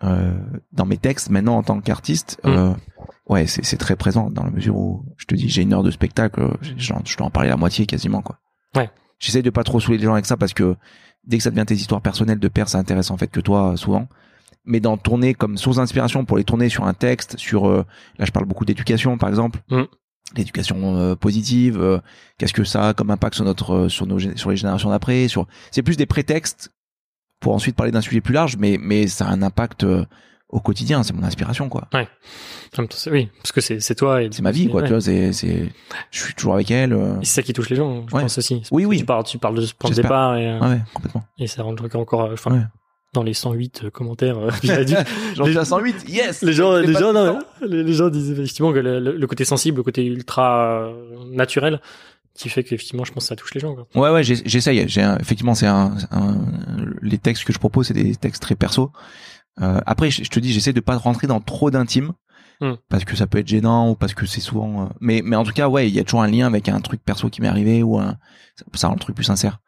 [0.00, 2.74] dans mes textes, maintenant en tant qu'artiste, Mm.
[3.28, 5.82] ouais, c'est c'est très présent dans la mesure où je te dis, j'ai une heure
[5.82, 6.72] de spectacle, je,
[7.04, 8.38] je dois en parler la moitié quasiment, quoi.
[8.76, 8.90] Ouais.
[9.18, 10.76] J'essaie de pas trop saouler les gens avec ça parce que
[11.26, 13.76] dès que ça devient tes histoires personnelles de père, ça intéresse en fait que toi
[13.76, 14.08] souvent.
[14.66, 17.84] Mais d'en tourner comme source d'inspiration pour les tourner sur un texte, sur euh,
[18.18, 19.82] là je parle beaucoup d'éducation par exemple, Mm.
[20.36, 21.98] l'éducation euh, positive, euh,
[22.38, 25.28] qu'est-ce que ça a comme impact sur notre euh, sur nos sur les générations d'après,
[25.28, 26.70] sur c'est plus des prétextes
[27.40, 30.06] pour ensuite parler d'un sujet plus large, mais mais ça a un impact euh,
[30.48, 31.88] au quotidien, c'est mon inspiration quoi.
[32.90, 34.22] C'est- Oui, parce que c'est c'est toi.
[34.22, 34.86] et- C'est ma vie quoi, ouais.
[34.86, 35.72] tu vois, c'est c'est
[36.10, 36.92] je suis toujours avec elle.
[36.92, 38.22] euh, c'est ça qui touche les gens, je Ouais.
[38.22, 38.62] pense aussi.
[38.70, 38.98] Oui, oui.
[38.98, 41.24] Tu parles, tu parles de ce point de départ et, euh, Ouais, ouais, complètement.
[41.38, 42.62] et ça rend le truc encore, euh, enfin, Ouais.
[43.14, 44.50] dans les 108 commentaires, euh,
[44.84, 44.94] dit,
[45.36, 46.42] J'en suis à 108, yes.
[46.42, 49.82] les gens, les gens, non, les, les gens disent effectivement que le, côté sensible, le
[49.82, 51.80] côté ultra euh, naturel,
[52.36, 53.74] qui fait qu'effectivement, je pense que ça touche les gens.
[53.76, 53.86] Quoi.
[53.94, 54.78] Ouais, ouais, j'essaye.
[54.80, 56.38] Effectivement, c'est un, un-
[57.00, 58.90] les textes que je propose, c'est des textes très perso.
[59.62, 62.12] Euh, après, je, je te dis, j'essaie de pas rentrer dans trop d'intime
[62.60, 62.74] Hmm.
[62.88, 64.84] parce que ça peut être gênant ou parce que c'est souvent.
[64.84, 66.80] euh, mais, mais en tout cas, ouais, il y a toujours un lien avec un
[66.80, 68.16] truc perso qui m'est arrivé ou un,
[68.74, 69.58] ça, rend le truc plus sincère.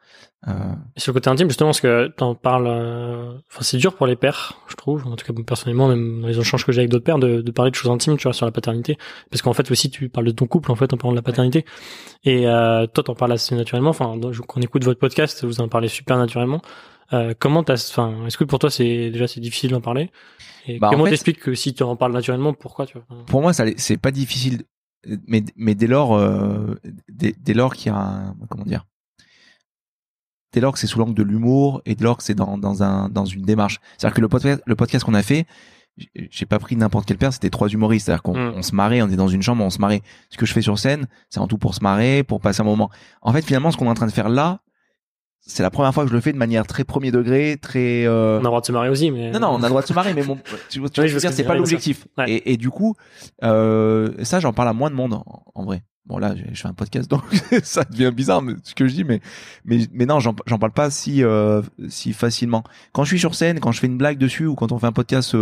[0.47, 0.53] Euh,
[0.95, 4.07] Et sur le côté intime, justement, parce que t'en parles, euh, enfin, c'est dur pour
[4.07, 5.01] les pères, je trouve.
[5.01, 5.11] trouve.
[5.11, 7.51] En tout cas, personnellement, même dans les échanges que j'ai avec d'autres pères, de, de,
[7.51, 8.97] parler de choses intimes, tu vois, sur la paternité.
[9.31, 11.23] Parce qu'en fait, aussi, tu parles de ton couple, en fait, en parlant de la
[11.23, 11.65] paternité.
[12.23, 13.89] Et euh, toi, t'en parles assez naturellement.
[13.89, 16.61] Enfin, quand on écoute votre podcast, vous en parlez super naturellement.
[17.13, 20.11] Euh, comment t'as, enfin, est-ce que pour toi, c'est déjà c'est difficile d'en parler?
[20.67, 23.23] Et bah, comment t'expliques que si tu en parles naturellement, pourquoi tu vois?
[23.25, 24.63] Pour moi, ça, c'est pas difficile,
[25.27, 28.85] mais mais dès lors, euh, dès, dès lors qu'il y a un, comment dire?
[30.53, 32.83] Dès lors que c'est sous l'angle de l'humour et dès lors que c'est dans, dans,
[32.83, 33.79] un, dans une démarche.
[33.97, 35.45] C'est-à-dire que le podcast, le podcast qu'on a fait,
[36.13, 38.05] j'ai pas pris n'importe quel père, c'était trois humoristes.
[38.05, 38.53] C'est-à-dire qu'on mm.
[38.55, 40.01] on se marrait, on est dans une chambre, on se marrait.
[40.29, 42.65] Ce que je fais sur scène, c'est en tout pour se marrer, pour passer un
[42.65, 42.89] moment.
[43.21, 44.61] En fait, finalement, ce qu'on est en train de faire là,
[45.41, 48.05] c'est la première fois que je le fais de manière très premier degré, très.
[48.05, 48.35] Euh...
[48.35, 49.31] On a le droit de se marrer aussi, mais.
[49.31, 50.37] Non, non, on a le droit de se marrer, mais mon,
[50.69, 52.07] tu, vois, je veux dire, c'est pas l'objectif.
[52.27, 52.95] Et, et, du coup,
[53.43, 55.19] euh, ça, j'en parle à moins de monde,
[55.55, 55.83] en vrai.
[56.07, 57.23] Bon là, je fais un podcast, donc
[57.63, 59.19] ça devient bizarre ce que je dis, mais
[59.65, 62.63] mais mais non, j'en parle pas si euh, si facilement.
[62.93, 64.87] Quand je suis sur scène, quand je fais une blague dessus, ou quand on fait
[64.87, 65.35] un podcast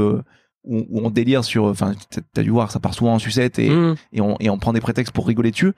[0.66, 1.94] où, on délire sur, enfin,
[2.34, 3.96] t'as dû voir, ça part souvent en sucette et mmh.
[4.14, 5.74] et on et on prend des prétextes pour rigoler dessus.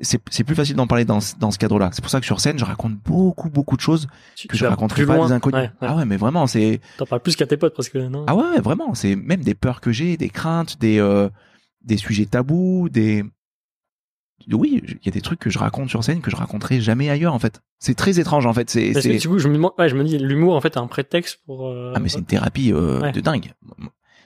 [0.00, 1.90] C'est c'est plus facile d'en parler dans dans ce cadre-là.
[1.92, 4.08] C'est pour ça que sur scène, je raconte beaucoup beaucoup de choses
[4.48, 5.70] que je raconterai pas à des inconnus.
[5.80, 6.80] Ah ouais, mais vraiment, c'est.
[6.98, 8.24] T'en parles plus qu'à tes potes parce que non.
[8.26, 11.28] Ah ouais, vraiment, c'est même des peurs que j'ai, des craintes, des euh,
[11.84, 13.24] des sujets tabous, des
[14.50, 17.10] oui, il y a des trucs que je raconte sur scène que je raconterai jamais
[17.10, 17.62] ailleurs en fait.
[17.78, 18.70] C'est très étrange en fait.
[18.70, 18.92] C'est.
[18.92, 21.68] du coup, je me, ouais, je me dis l'humour en fait est un prétexte pour.
[21.68, 23.52] Euh, ah mais c'est une thérapie euh, de dingue.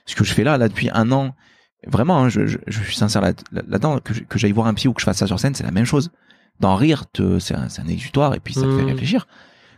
[0.07, 1.35] Ce que je fais là, là depuis un an,
[1.87, 4.93] vraiment, hein, je, je, je, suis sincère là-dedans, que, que j'aille voir un psy ou
[4.93, 6.11] que je fasse ça sur scène, c'est la même chose.
[6.61, 7.05] D'en rire,
[7.39, 8.87] c'est un, un exutoire et puis ça te fait mmh.
[8.87, 9.27] réfléchir.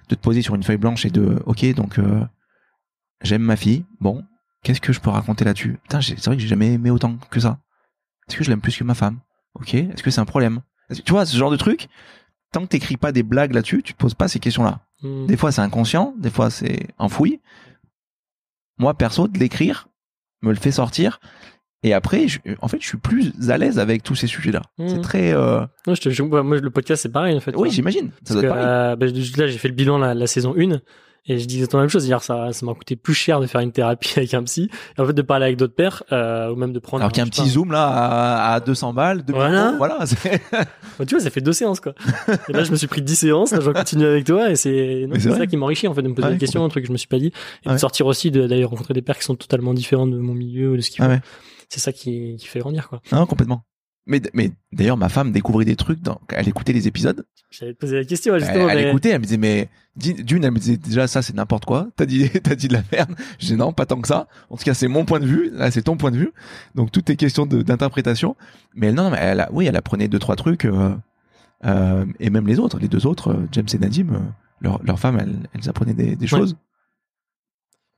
[0.09, 2.25] De te poser sur une feuille blanche et de, ok, donc euh,
[3.23, 3.85] j'aime ma fille.
[4.01, 4.25] Bon,
[4.63, 5.79] qu'est-ce que je peux raconter là-dessus?
[5.83, 7.59] Putain, c'est vrai que j'ai jamais aimé autant que ça.
[8.29, 9.19] Est-ce que je l'aime plus que ma femme?
[9.55, 10.61] Ok, est-ce que c'est un problème?
[11.05, 11.89] Tu vois, ce genre de truc,
[12.53, 14.81] tant que t'écris pas des blagues là-dessus, tu te poses pas ces questions-là.
[15.03, 15.27] Hmm.
[15.27, 17.41] Des fois c'est inconscient, des fois c'est enfoui.
[18.79, 19.88] Moi perso, de l'écrire
[20.43, 21.21] me le fait sortir.
[21.85, 22.27] Et après,
[22.61, 24.63] en fait, je suis plus à l'aise avec tous ces sujets-là.
[24.79, 25.01] C'est hmm.
[25.01, 25.33] très.
[25.33, 25.61] Euh...
[25.87, 27.55] Non, je te, moi, le podcast, c'est pareil en fait.
[27.57, 28.11] Oui, j'imagine.
[28.25, 28.65] Ça doit être pareil.
[28.67, 30.81] Euh, bah, là, j'ai fait le bilan la, la saison 1
[31.29, 33.61] et je disais la même chose, dire ça, ça m'a coûté plus cher de faire
[33.61, 36.57] une thérapie avec un psy, et en fait de parler avec d'autres pères, euh, ou
[36.57, 37.03] même de prendre.
[37.03, 39.75] Alors qu'il y a un petit zoom là à, à 200 balles, de voilà.
[39.77, 39.99] voilà
[40.99, 41.95] bah, tu vois, ça fait deux séances quoi.
[42.49, 44.57] et là, je me suis pris 10 séances, là, je vais continuer avec toi, et
[44.57, 46.93] c'est ça qui m'enrichit en fait de me poser des questions, un truc que je
[46.93, 47.33] me suis pas dit,
[47.65, 50.71] et de sortir aussi, d'ailleurs rencontrer des pères qui sont totalement différents de mon milieu
[50.71, 51.21] ou de ce qu'ils font.
[51.69, 53.03] C'est ça qui, qui fait grandir quoi.
[53.13, 53.63] Non, complètement.
[54.09, 57.25] Mais, mais d'ailleurs, ma femme découvrait des trucs, dans, elle écoutait les épisodes.
[57.51, 58.69] J'allais te poser la question, justement.
[58.69, 61.89] Elle, écoutait, elle me disait, mais d'une, elle me disait déjà ça, c'est n'importe quoi.
[61.95, 63.15] T'as dit, t'as dit de la merde.
[63.39, 64.27] Je disais non, pas tant que ça.
[64.49, 65.51] En tout cas, c'est mon point de vue.
[65.53, 66.33] Là, c'est ton point de vue.
[66.75, 68.35] Donc, tout est question d'interprétation.
[68.75, 70.95] Mais elle, non, mais elle, a, oui, elle apprenait deux, trois trucs, euh,
[71.65, 74.19] euh, et même les autres, les deux autres, euh, James et Nadim, euh,
[74.61, 76.57] leur, leur femme, elles, elles apprenaient des, des choses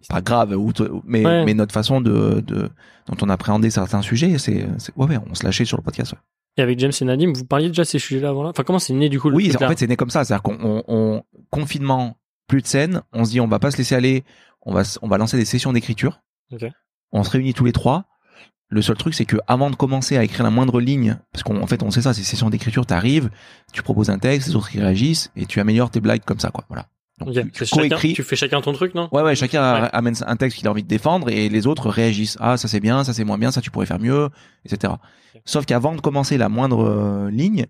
[0.08, 0.72] pas grave ou
[1.04, 2.70] mais mais notre façon de, de
[3.08, 6.18] dont on appréhendait certains sujets c'est ouais, ouais on se lâchait sur le podcast ouais.
[6.56, 8.78] et avec James et Nadim vous parliez déjà de ces sujets là voilà enfin comment
[8.78, 10.42] c'est né du coup le oui en fait c'est né comme ça c'est à dire
[10.42, 14.24] qu'on on, confinement plus de scène on se dit on va pas se laisser aller
[14.62, 16.70] on va on va lancer des sessions d'écriture okay.
[17.12, 18.06] on se réunit tous les trois
[18.72, 21.66] le seul truc, c'est que avant de commencer à écrire la moindre ligne, parce qu'en
[21.66, 23.28] fait, on sait ça, ces sessions d'écriture, t'arrives,
[23.72, 26.50] tu proposes un texte, les autres ils réagissent, et tu améliores tes blagues comme ça,
[26.50, 26.64] quoi.
[26.68, 26.86] Voilà
[27.52, 29.08] tu, fais chacun ton truc, non?
[29.12, 32.36] Ouais, ouais, chacun amène un texte qu'il a envie de défendre et les autres réagissent.
[32.40, 34.28] Ah, ça c'est bien, ça c'est moins bien, ça tu pourrais faire mieux,
[34.64, 34.94] etc.
[35.44, 37.66] Sauf qu'avant de commencer la moindre euh, ligne,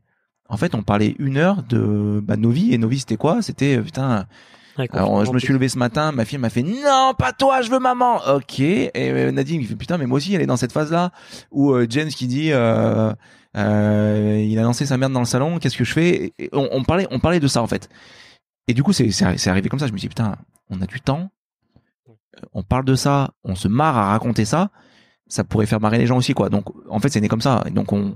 [0.48, 3.42] en fait, on parlait une heure de bah, Novi et Novi c'était quoi?
[3.42, 4.26] C'était euh, putain.
[4.92, 7.70] Alors, je me suis levé ce matin, ma fille m'a fait non, pas toi, je
[7.70, 8.20] veux maman.
[8.34, 8.60] Ok.
[8.60, 11.10] Et euh, Nadine il fait putain, mais moi aussi, elle est dans cette phase-là.
[11.50, 12.52] Ou James qui dit.
[12.52, 13.12] Euh,
[13.56, 16.32] euh, il a lancé sa merde dans le salon, qu'est-ce que je fais?
[16.52, 17.88] On, on, parlait, on parlait de ça en fait.
[18.70, 19.88] Et du coup, c'est arrivé comme ça.
[19.88, 20.36] Je me dis, putain,
[20.68, 21.28] on a du temps.
[22.08, 22.12] Euh,
[22.52, 23.32] on parle de ça.
[23.42, 24.70] On se marre à raconter ça.
[25.26, 26.50] Ça pourrait faire marrer les gens aussi, quoi.
[26.50, 27.64] Donc, en fait, c'est né comme ça.
[27.66, 28.14] Et donc, on,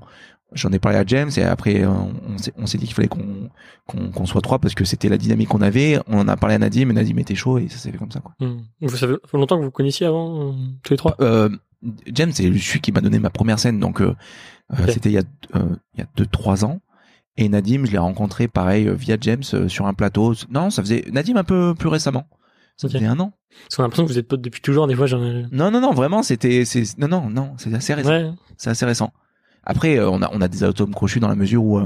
[0.53, 4.61] j'en ai parlé à James et après, on, s'est dit qu'il fallait qu'on, soit trois
[4.61, 5.99] parce que c'était la dynamique qu'on avait.
[6.07, 8.13] On en a parlé à Nadim et Nadim était chaud et ça s'est fait comme
[8.13, 8.37] ça, quoi.
[8.39, 8.61] Mmh.
[8.83, 10.53] Vous savez, fait longtemps que vous connaissiez avant, euh,
[10.85, 11.17] tous les trois?
[11.21, 11.49] Euh,
[12.07, 13.81] James, c'est celui qui m'a donné ma première scène.
[13.81, 14.15] Donc, euh,
[14.89, 16.79] c'était il y a, il y a deux, trois ans.
[17.37, 20.35] Et Nadim, je l'ai rencontré pareil euh, via James euh, sur un plateau.
[20.51, 22.27] Non, ça faisait Nadim un peu plus récemment.
[22.77, 23.33] Ça faisait un an.
[23.65, 24.87] Parce qu'on a l'impression que vous êtes potes depuis toujours.
[24.87, 25.47] Des fois, j'en ai...
[25.53, 28.37] Non, non, non, vraiment, c'était, c'est, non, non, non, c'est assez récent.
[28.57, 29.13] C'est assez récent.
[29.65, 31.81] Après, euh, on a, on a des atomes crochus dans la mesure où,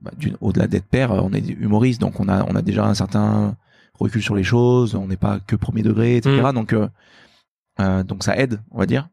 [0.00, 3.56] bah, au-delà d'être père, on est humoriste, donc on a, on a déjà un certain
[3.94, 4.94] recul sur les choses.
[4.94, 6.40] On n'est pas que premier degré, etc.
[6.40, 6.54] Mm.
[6.54, 9.08] Donc, euh, donc ça aide, on va dire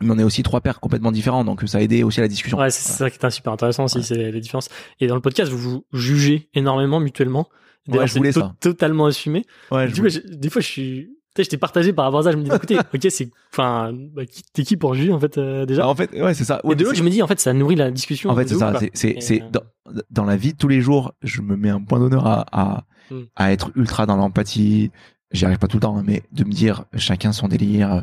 [0.00, 2.28] mais on est aussi trois pères complètement différents, donc ça a aidé aussi à la
[2.28, 2.58] discussion.
[2.58, 4.68] Ouais, c'est ça qui est super intéressant aussi, c'est les différences.
[5.00, 7.48] Et dans le podcast, vous vous jugez énormément mutuellement.
[7.88, 8.54] Ouais, je voulais ça.
[8.60, 9.44] Totalement assumé.
[9.70, 12.32] Ouais, du coup, des fois, je suis, sais, j'étais partagé par rapport à ça.
[12.32, 15.66] Je me dis, écoutez, ok, c'est, enfin, bah, t'es qui pour juger en fait euh,
[15.66, 15.82] déjà?
[15.82, 16.60] Bah, en fait, ouais, c'est ça.
[16.64, 18.30] Et de l'autre, je me dis, en fait, ça nourrit la discussion.
[18.30, 18.78] En fait, c'est ça.
[18.94, 19.62] C'est, c'est euh, dans,
[20.10, 22.84] dans la vie de tous les jours, je me mets un point d'honneur à, à,
[23.12, 23.22] Mm.
[23.36, 24.90] à être ultra dans l'empathie.
[25.32, 27.92] J'y arrive pas tout le temps, hein, mais de me dire chacun son délire.
[27.92, 28.00] Euh,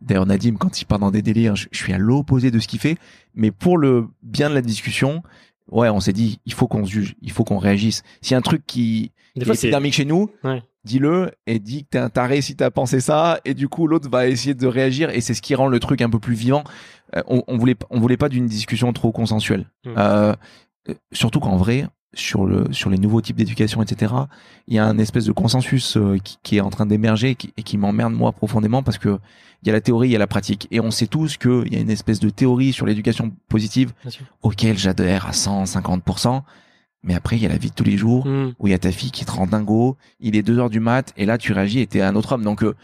[0.00, 2.66] D'ailleurs, Nadim, quand il part dans des délires, je, je suis à l'opposé de ce
[2.66, 2.96] qu'il fait.
[3.34, 5.22] Mais pour le bien de la discussion,
[5.70, 8.02] ouais, on s'est dit, il faut qu'on se juge, il faut qu'on réagisse.
[8.22, 9.66] S'il y a un truc qui est fois, c'est.
[9.68, 10.62] épidermique chez nous, Ouais.
[10.84, 13.40] dis-le et dis que t'es un taré si t'as pensé ça.
[13.44, 16.00] Et du coup, l'autre va essayer de réagir et c'est ce qui rend le truc
[16.00, 16.64] un peu plus vivant.
[17.14, 19.66] Euh, on, on voulait, on voulait pas d'une discussion trop consensuelle.
[19.84, 19.90] Mm.
[19.98, 20.34] Euh,
[20.88, 21.86] euh, surtout qu'en vrai,
[22.18, 24.12] sur le sur les nouveaux types d'éducation, etc.
[24.66, 27.34] Il y a un espèce de consensus euh, qui, qui est en train d'émerger et
[27.34, 29.18] qui, qui m'emmerde moi profondément parce que
[29.62, 31.64] il y a la théorie, il y a la pratique et on sait tous que
[31.66, 33.92] il y a une espèce de théorie sur l'éducation positive
[34.42, 36.42] auquel j'adhère à 150%.
[37.04, 38.54] Mais après, il y a la vie de tous les jours Mm.
[38.58, 40.80] où il y a ta fille qui te rend dingo, il est 2 heures du
[40.80, 42.42] mat, et là tu réagis et t'es un autre homme.
[42.44, 42.74] Donc euh,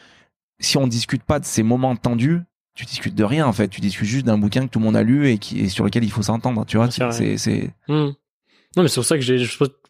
[0.61, 2.41] si on discute pas de ces moments tendus,
[2.77, 4.97] tu discutes de rien en fait, tu discutes juste d'un bouquin que tout le monde
[4.97, 6.91] a lu et, qui, et sur lequel il faut s'entendre, tu vois.
[6.91, 6.99] C'est.
[7.13, 7.71] C'est, c'est...
[8.77, 9.35] Non, mais c'est pour ça que je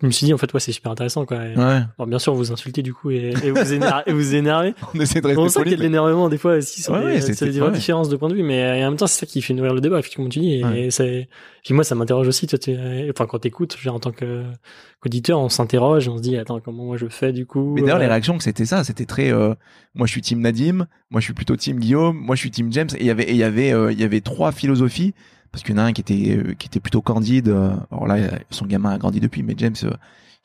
[0.02, 1.38] me suis dit, en fait, ouais, c'est super intéressant, quoi.
[1.46, 4.34] Et- Ouais, Bon, bien sûr, vous insultez du coup et, et vous énervez, et vous
[4.34, 4.74] énervez.
[4.94, 5.76] on essaie de On rester sent qu'il y a poli.
[5.76, 8.28] de l'énervement des fois aussi sur Ouais, des, ouais, c'est- des c'est- différences de point
[8.28, 10.40] de vue, mais en même temps, c'est ça qui fait nourrir le débat, effectivement, tu
[10.40, 10.62] dis.
[10.76, 11.28] Et, c'est,
[11.64, 12.76] puis moi, ça m'interroge aussi, toi, tu,
[13.10, 17.06] enfin, quand t'écoutes, en tant qu'auditeur, on s'interroge, on se dit, attends, comment moi je
[17.08, 17.72] fais du coup?
[17.74, 19.32] Mais d'ailleurs, euh, les réactions, c'était ça, c'était très.
[19.32, 19.54] euh,
[19.94, 22.72] moi, je suis team Nadim, moi, je suis plutôt team Guillaume, moi, je suis team
[22.72, 22.88] James.
[22.96, 25.14] Et il y avait, il y avait, euh, il y avait trois philosophies
[25.54, 27.48] parce qu'il y en a un qui était, euh, qui était plutôt candide.
[27.48, 28.16] euh, alors là,
[28.50, 29.90] son gamin a grandi depuis, mais James, euh,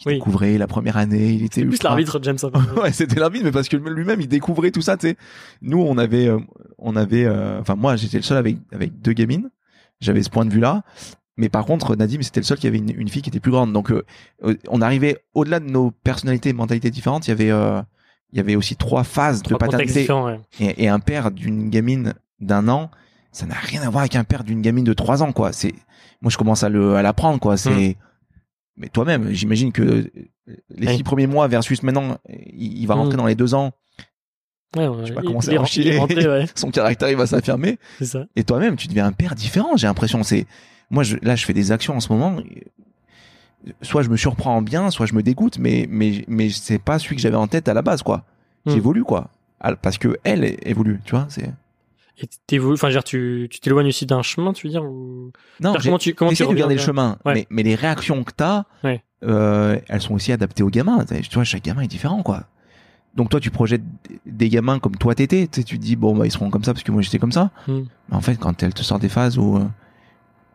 [0.01, 0.13] il Oui.
[0.13, 2.37] découvrait la première année, il était plus l'arbitre, James.
[2.81, 5.17] ouais, c'était l'arbitre, mais parce que lui-même, il découvrait tout ça, tu sais.
[5.63, 6.37] Nous, on avait, euh,
[6.77, 9.49] on avait, euh, enfin, moi, j'étais le seul avec, avec deux gamines.
[9.99, 10.83] J'avais ce point de vue-là.
[11.37, 13.51] Mais par contre, Nadim, c'était le seul qui avait une, une fille qui était plus
[13.51, 13.73] grande.
[13.73, 14.03] Donc, euh,
[14.43, 17.27] euh, on arrivait au-delà de nos personnalités et mentalités différentes.
[17.27, 17.81] Il y avait, euh,
[18.31, 20.01] il y avait aussi trois phases Trois de paternité.
[20.01, 20.39] différents, ouais.
[20.59, 22.91] Et, et un père d'une gamine d'un an,
[23.31, 25.53] ça n'a rien à voir avec un père d'une gamine de trois ans, quoi.
[25.53, 25.73] C'est,
[26.21, 27.57] moi, je commence à le, à l'apprendre, quoi.
[27.57, 27.97] C'est,
[28.77, 30.09] mais toi-même, j'imagine que
[30.69, 33.17] les six premiers mois versus maintenant, il, il va rentrer Mm.
[33.17, 33.71] dans les deux ans,
[34.77, 37.79] Ouais, ouais, Je sais pas comment ça ouais, son caractère, il va s'affirmer.
[37.97, 38.25] c'est ça.
[38.35, 40.21] Et toi-même, tu deviens un père différent, j'ai l'impression.
[40.21, 40.45] C'est,
[40.91, 42.37] moi, je, là, je fais des actions en ce moment.
[43.81, 46.99] Soit je me surprends en bien, soit je me dégoûte, mais, mais, mais c'est pas
[46.99, 48.25] celui que j'avais en tête à la base, quoi.
[48.65, 48.71] Mm.
[48.71, 49.29] J'évolue, quoi.
[49.81, 51.49] Parce que elle évolue, tu vois, c'est,
[52.21, 55.31] Et t'évolues, enfin, dire, tu, tu t'éloignes aussi d'un chemin, tu veux dire, ou...
[55.61, 57.33] non, comment tu, comment tu de garder le chemin, Ouais.
[57.33, 59.01] mais, mais les réactions que t'as, Ouais.
[59.23, 61.05] euh, elles sont aussi adaptées aux gamins.
[61.05, 62.43] Tu vois, chaque gamin est différent, quoi.
[63.15, 63.81] Donc toi, tu projettes
[64.25, 65.47] des gamins comme toi t'étais.
[65.47, 67.17] Tu sais, tu te dis bon bah ils seront comme ça parce que moi j'étais
[67.17, 67.49] comme ça.
[67.67, 67.81] Hmm.
[68.09, 69.65] Mais en fait, quand elle te sort des phases où euh,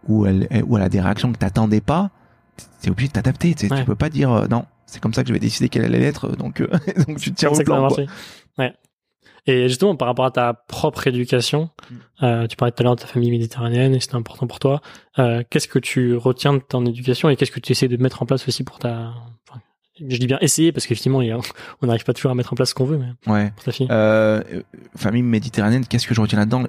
[0.06, 2.10] où elle où elle a des réactions que t'attendais pas,
[2.80, 3.54] t'es obligé de t'adapter.
[3.54, 3.80] Tu sais, Ouais.
[3.80, 4.66] tu peux pas dire euh, non.
[4.86, 6.36] C'est comme ça que je vais décider qu'elle allait être.
[6.36, 6.68] Donc euh,
[7.08, 7.88] donc tu te tiens au plan.
[7.88, 8.04] quoi.
[8.58, 8.72] Ouais.
[9.46, 11.94] Et justement, par rapport à ta propre éducation, Mm.
[12.24, 14.80] euh, tu parlais tout à l'heure de ta famille méditerranéenne et c'était important pour toi.
[15.18, 18.22] Euh, qu'est-ce que tu retiens de ton éducation et qu'est-ce que tu essaies de mettre
[18.22, 19.12] en place aussi pour ta...
[19.50, 19.60] Enfin,
[20.00, 21.18] je dis bien essayer parce qu'effectivement,
[21.82, 23.52] on n'arrive pas toujours à mettre en place ce qu'on veut, mais Ouais.
[23.54, 23.86] pour ta fille.
[23.90, 24.42] Euh,
[24.96, 26.64] famille méditerranéenne, qu'est-ce que je retiens là-dedans?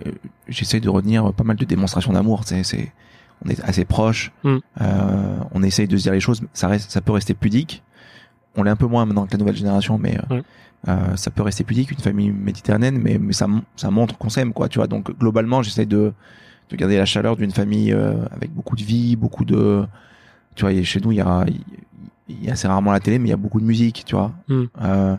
[0.49, 2.41] J'essaie de retenir pas mal de démonstrations d'amour.
[2.45, 2.91] C'est, c'est,
[3.45, 4.31] on est assez proches.
[4.43, 4.57] Mm.
[5.53, 6.41] On essaye de se dire les choses.
[6.53, 7.83] Ça reste, ça peut rester pudique.
[8.57, 10.43] On l'est un peu moins maintenant que la nouvelle génération, mais euh, Ouais.
[10.87, 14.53] euh, ça peut rester pudique une famille méditerranéenne, mais, mais ça, ça montre qu'on s'aime,
[14.53, 14.69] quoi.
[14.69, 14.87] Tu vois.
[14.87, 16.13] Donc globalement, j'essaie de,
[16.69, 19.85] de garder la chaleur d'une famille euh, avec beaucoup de vie, beaucoup de.
[20.55, 21.45] Tu vois, chez nous, il y a,
[22.29, 24.15] il y a assez rarement la télé, mais il y a beaucoup de musique, tu
[24.15, 24.31] vois.
[24.47, 24.63] Mm.
[24.81, 25.15] Euh,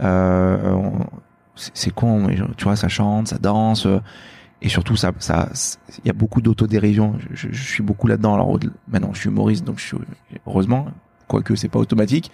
[0.00, 0.80] euh,
[1.56, 3.98] c'est con, mais tu vois, ça chante, ça danse, euh,
[4.62, 5.48] et surtout, ça, ça,
[6.02, 7.14] il y a beaucoup d'autodérision.
[7.18, 8.34] Je, je, je suis beaucoup là-dedans.
[8.34, 9.96] Alors maintenant, je suis humoriste, donc je suis
[10.46, 10.86] heureusement,
[11.28, 12.30] quoique c'est pas automatique,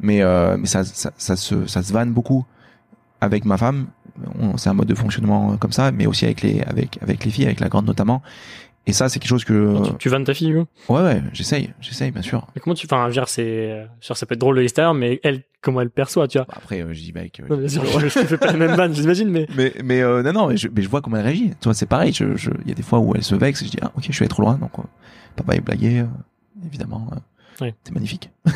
[0.00, 2.44] mais euh, mais ça, ça, ça se, ça se vanne beaucoup
[3.20, 3.86] avec ma femme.
[4.56, 7.30] C'est un mode de fonctionnement euh, comme ça, mais aussi avec les, avec, avec les
[7.30, 8.22] filles, avec la grande notamment.
[8.88, 12.12] Et ça, c'est quelque chose que, tu, tu vannes ta fille, ouais, ouais, j'essaye, j'essaye,
[12.12, 12.46] bien sûr.
[12.54, 12.86] Mais comment tu...
[12.86, 13.84] Enfin, je veux dire, c'est...
[14.00, 16.46] genre, ça peut être drôle de l'extérieur, mais elle, comment elle perçoit, tu vois?
[16.50, 18.76] Après, euh, je dis, mec, euh, Non, bien sûr, je, je fais pas la même
[18.76, 19.48] vanne, j'imagine, mais...
[19.56, 21.50] Mais, mais euh, non, non, mais je, mais je vois comment elle réagit.
[21.60, 22.12] Tu vois, c'est pareil.
[22.12, 22.24] Je,
[22.62, 24.12] il y a des fois où elle se vexe et je dis, ah, ok, je
[24.12, 24.54] suis allé trop loin.
[24.54, 24.70] Donc,
[25.34, 26.04] papa est blagué,
[26.64, 27.10] évidemment.
[27.84, 28.30] C'est magnifique.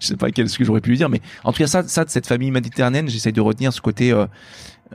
[0.00, 1.82] je sais pas quel ce que j'aurais pu lui dire, mais en tout cas, ça,
[1.86, 4.12] ça de cette famille méditerranéenne, j'essaye de retenir ce côté.
[4.12, 4.26] euh,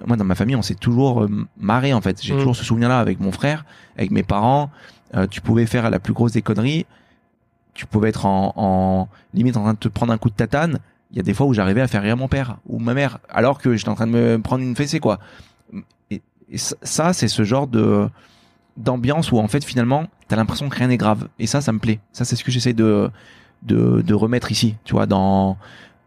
[0.05, 2.21] moi, dans ma famille, on s'est toujours euh, marré en fait.
[2.21, 2.37] J'ai Mm.
[2.37, 3.65] toujours ce souvenir-là avec mon frère,
[3.97, 4.69] avec mes parents.
[5.15, 6.85] Euh, tu pouvais faire la plus grosse des conneries.
[7.73, 10.79] Tu pouvais être en, en limite en train de te prendre un coup de tatane.
[11.11, 13.19] Il y a des fois où j'arrivais à faire rire mon père ou ma mère,
[13.29, 15.19] alors que j'étais en train de me prendre une fessée, quoi.
[16.11, 16.21] Et,
[16.55, 18.09] ça, c'est ce genre de
[18.77, 21.27] d'ambiance où en fait finalement t'as l'impression que rien n'est grave.
[21.39, 21.99] Et ça, ça me plaît.
[22.11, 23.09] Ça, c'est ce que j'essaie de,
[23.63, 25.57] de de remettre ici, tu vois, dans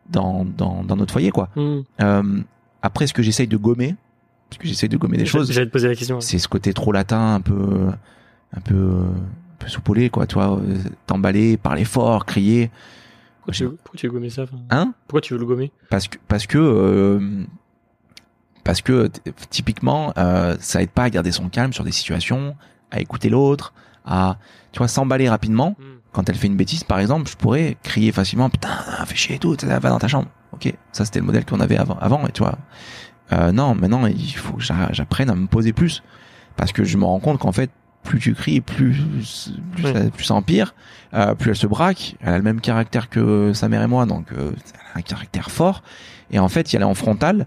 [0.08, 1.48] dans dans, dans notre foyer, quoi.
[1.56, 1.80] Hmm.
[2.00, 2.40] Euh,
[2.82, 3.94] après, ce que j'essaye de gommer,
[4.48, 6.16] parce que j'essaye de gommer des choses, J'allais te poser la question.
[6.16, 6.22] ouais.
[6.22, 7.88] c'est ce côté trop latin, un peu,
[8.56, 12.70] un peu, un peu soupolé, quoi, tu vois, euh, t'emballer, parler fort, crier.
[13.38, 14.92] Pourquoi tu, veux, pourquoi tu veux gommer ça Hein?
[15.08, 15.72] Pourquoi tu veux le gommer?
[15.88, 17.44] Parce que, parce que, euh,
[18.64, 19.10] parce que
[19.50, 22.56] typiquement, euh, ça aide pas à garder son calme sur des situations,
[22.90, 23.72] à écouter l'autre,
[24.04, 24.36] à,
[24.72, 25.76] tu vois, s'emballer rapidement.
[26.12, 28.70] Quand elle fait une bêtise, par exemple, je pourrais crier facilement, putain,
[29.06, 30.28] fais chier et tout, va dans ta chambre.
[30.52, 32.58] Ok, ça c'était le modèle qu'on avait avant, avant, et tu vois.
[33.32, 36.02] Euh, non, maintenant il faut que j'a- j'apprenne à me poser plus,
[36.56, 37.70] parce que je me rends compte qu'en fait,
[38.02, 38.96] plus tu cries, plus
[39.72, 40.74] plus, ça, plus ça empire,
[41.14, 42.16] euh, plus elle se braque.
[42.22, 45.02] Elle a le même caractère que sa mère et moi, donc euh, elle a un
[45.02, 45.82] caractère fort.
[46.32, 47.46] Et en fait, si elle est en frontal,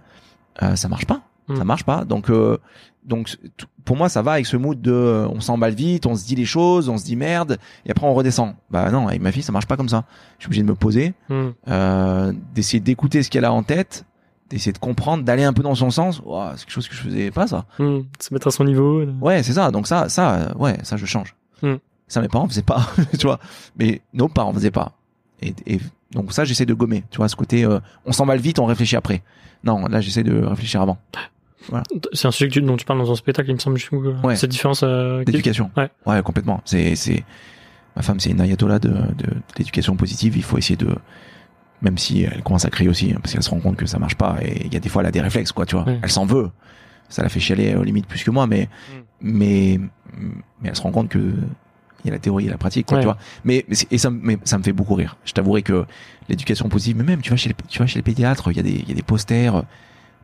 [0.62, 1.22] euh, ça marche pas.
[1.58, 2.06] Ça marche pas.
[2.06, 2.58] Donc euh,
[3.04, 3.38] donc
[3.84, 6.36] pour moi, ça va avec ce mood de euh, on s'emballe vite, on se dit
[6.36, 8.56] les choses, on se dit merde, et après on redescend.
[8.72, 10.06] Bah non, avec ma fille, ça marche pas comme ça.
[10.38, 11.50] Je suis obligé de me poser, Hmm.
[11.68, 14.06] euh, d'essayer d'écouter ce qu'elle a en tête,
[14.50, 16.22] d'essayer de comprendre, d'aller un peu dans son sens.
[16.26, 17.66] Ouah, c'est quelque chose que je faisais pas ça.
[17.78, 18.02] Hmm.
[18.22, 19.02] Se mettre à son niveau.
[19.02, 19.14] euh.
[19.20, 19.70] Ouais, c'est ça.
[19.72, 21.36] Donc ça, ça, ouais, ça je change.
[21.62, 21.74] Mm.
[22.08, 22.88] Ça mes parents faisaient pas,
[23.20, 23.40] tu vois.
[23.78, 24.94] Mais nos parents faisaient pas.
[25.42, 25.80] Et, et
[26.16, 27.04] donc ça, j'essaie de gommer.
[27.12, 29.24] Tu vois, ce côté, euh, on s'emballe vite, on réfléchit après.
[29.64, 30.98] Non, là, j'essaie de réfléchir avant.
[32.12, 33.80] C'est un sujet que tu- dont tu parles dans ton spectacle, il me semble.
[33.94, 34.36] euh, Ouais.
[34.36, 34.82] Cette différence.
[34.84, 35.72] euh, D'éducation.
[35.78, 35.90] Ouais.
[36.06, 36.62] Ouais, complètement.
[36.66, 37.24] C'est, c'est,
[37.96, 40.36] ma femme, c'est une ayatollah de, de, de l'éducation positive.
[40.36, 40.94] Il faut essayer de,
[41.82, 43.98] même si elle commence à crier aussi, hein, parce qu'elle se rend compte que ça
[43.98, 44.38] marche pas.
[44.42, 45.86] Et il y a des fois, elle a des réflexes, quoi, tu vois.
[45.86, 46.00] Ouais.
[46.04, 46.50] Elle s'en veut.
[47.08, 49.02] Ça la fait chialer aux limites plus que moi, mais, Mm.
[49.22, 49.80] mais,
[50.62, 51.34] mais elle se rend compte que
[52.04, 53.04] il y a la théorie et la pratique, quoi, Ouais.
[53.04, 53.18] tu vois.
[53.46, 55.18] Mais, mais et ça, me- mais ça me fait beaucoup rire.
[55.26, 55.86] Je t'avouerai que
[56.30, 58.60] l'éducation positive, mais même, tu vas chez les, tu vas chez les pédiatres, il y
[58.60, 59.64] a des, il y a des posters,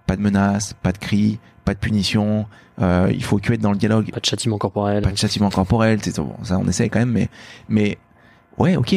[0.06, 2.48] pas de menaces, pas de cris, pas de punition,
[2.82, 5.04] euh, il faut que être dans le dialogue Pas de châtiment corporel.
[5.04, 7.30] pas de châtiment corporel, c'est bon, ça on essaie quand même, mais
[7.68, 7.98] mais
[8.58, 8.96] ouais, ok.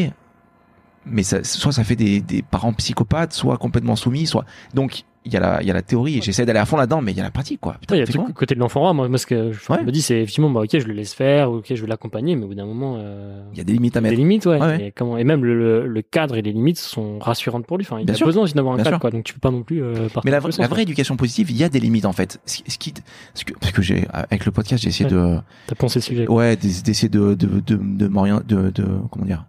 [1.04, 5.32] Mais ça, soit ça fait des, des parents psychopathes, soit complètement soumis, soit donc il
[5.32, 7.12] y a la il y a la théorie et j'essaie d'aller à fond là-dedans, mais
[7.12, 7.76] il y a la pratique quoi.
[7.80, 8.92] Putain, Ouais, il y a quoi le côté de l'enfant roi.
[8.92, 9.82] Moi, moi, ce que je Ouais.
[9.84, 12.44] me dis, c'est effectivement, bah, ok, je le laisse faire, ok, je vais l'accompagner, mais
[12.44, 14.18] au bout d'un moment, euh, Il y a des limites à a des mettre.
[14.18, 14.58] limites, ouais.
[14.60, 14.86] Ouais, ouais.
[14.88, 17.84] Et, comment, et même le, le, le cadre et les limites sont rassurantes pour lui.
[17.88, 18.26] Enfin, il Bien a sûr.
[18.26, 19.00] besoin aussi d'avoir un Bien cadre, sûr.
[19.00, 19.10] quoi.
[19.10, 21.64] Donc tu peux pas non plus euh, partir Mais la, vraie éducation positive, il y
[21.64, 22.40] a des limites en fait.
[22.46, 22.94] Ce qui, ce qui-
[23.34, 25.12] ce que, parce que j'ai avec le podcast, j'ai essayé Ouais.
[25.16, 25.44] de quoi.
[25.68, 26.28] T'as pensé le sujet.
[26.28, 29.44] ouais d'ess- d'essayer de de de de, de de comment dire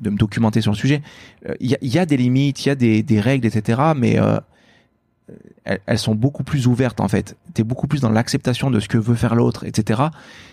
[0.00, 1.00] de me documenter sur le sujet.
[1.48, 3.46] Euh, Il y, a, il y a des limites, il y a des, des règles,
[3.46, 3.80] etc.
[3.96, 4.38] Mais euh,
[5.64, 7.36] elles, elles sont beaucoup plus ouvertes en fait.
[7.54, 10.02] T'es beaucoup plus dans l'acceptation de ce que veut faire l'autre, etc.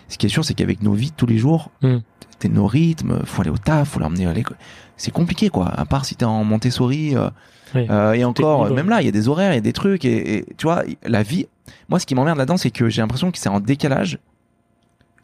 [0.08, 1.98] Ce qui est sûr, c'est qu'avec nos vies de tous les jours, Mm.
[2.38, 4.56] t'es nos rythmes, faut aller au taf, faut l'emmener à l'école.
[4.96, 5.68] C'est compliqué quoi.
[5.68, 7.16] À part si t'es en Montessori.
[7.16, 7.30] euh,
[7.74, 7.86] Oui.
[7.88, 8.74] euh, et encore, libre.
[8.76, 10.64] même là, il y a des horaires, il y a des trucs, et, et tu
[10.64, 11.46] vois, la vie.
[11.88, 14.18] Moi, ce qui m'emmerde là-dedans, c'est que j'ai l'impression que c'est en décalage.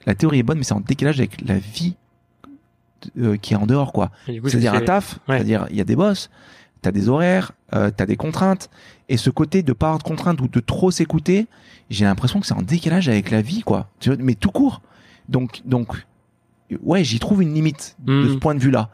[0.07, 1.97] La théorie est bonne, mais c'est en décalage avec la vie
[3.19, 4.11] euh, qui est en dehors, quoi.
[4.27, 5.37] C'est-à-dire un taf, Ouais.
[5.39, 6.31] c'est-à-dire il y a des boss,
[6.87, 8.71] t'as des horaires, euh, t'as des contraintes,
[9.09, 11.49] et ce côté de pas avoir de contraintes ou de trop s'écouter,
[11.91, 13.89] j'ai l'impression que c'est en décalage avec la vie, quoi.
[14.21, 14.83] Mais tout court.
[15.29, 15.89] Donc, donc,
[16.85, 18.29] ouais, j'y trouve une limite de Mhm.
[18.35, 18.89] ce point de vue-là.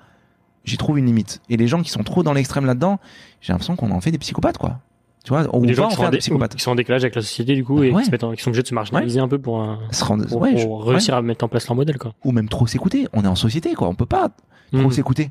[0.65, 1.43] J'y trouve une limite.
[1.51, 2.99] Et les gens qui sont trop dans l'extrême là-dedans,
[3.43, 4.81] j'ai l'impression qu'on en fait des psychopathes, quoi.
[5.25, 6.57] Tu vois, on des gens en qui sont, des psychopathes.
[6.57, 8.01] qui sont en décalage avec la société, du coup, et Ouais.
[8.01, 10.03] qui, se mettent en- qui sont obligés de se marginaliser un peu pour, un, Se
[10.03, 12.15] rendre- pour, ouais, pour je- réussir à mettre en place leur modèle, quoi.
[12.25, 13.07] ou même trop s'écouter.
[13.13, 13.89] On est en société, quoi.
[13.89, 14.31] On peut pas
[14.73, 14.91] trop Mhm.
[14.93, 15.31] s'écouter.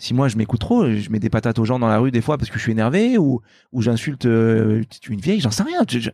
[0.00, 2.22] Si moi je m'écoute trop, je mets des patates aux gens dans la rue des
[2.22, 5.82] fois parce que je suis énervé ou ou j'insulte euh, une vieille, j'en sais rien.
[5.88, 6.10] Je- je-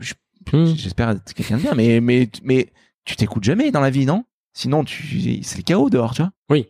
[0.00, 0.14] je-
[0.52, 0.74] Mhm.
[0.76, 2.70] J'espère être quelqu'un de bien, mais mais mais
[3.04, 4.24] tu t'écoutes jamais dans la vie, non?
[4.52, 6.32] Sinon c'est le chaos dehors, tu vois.
[6.50, 6.66] Oui.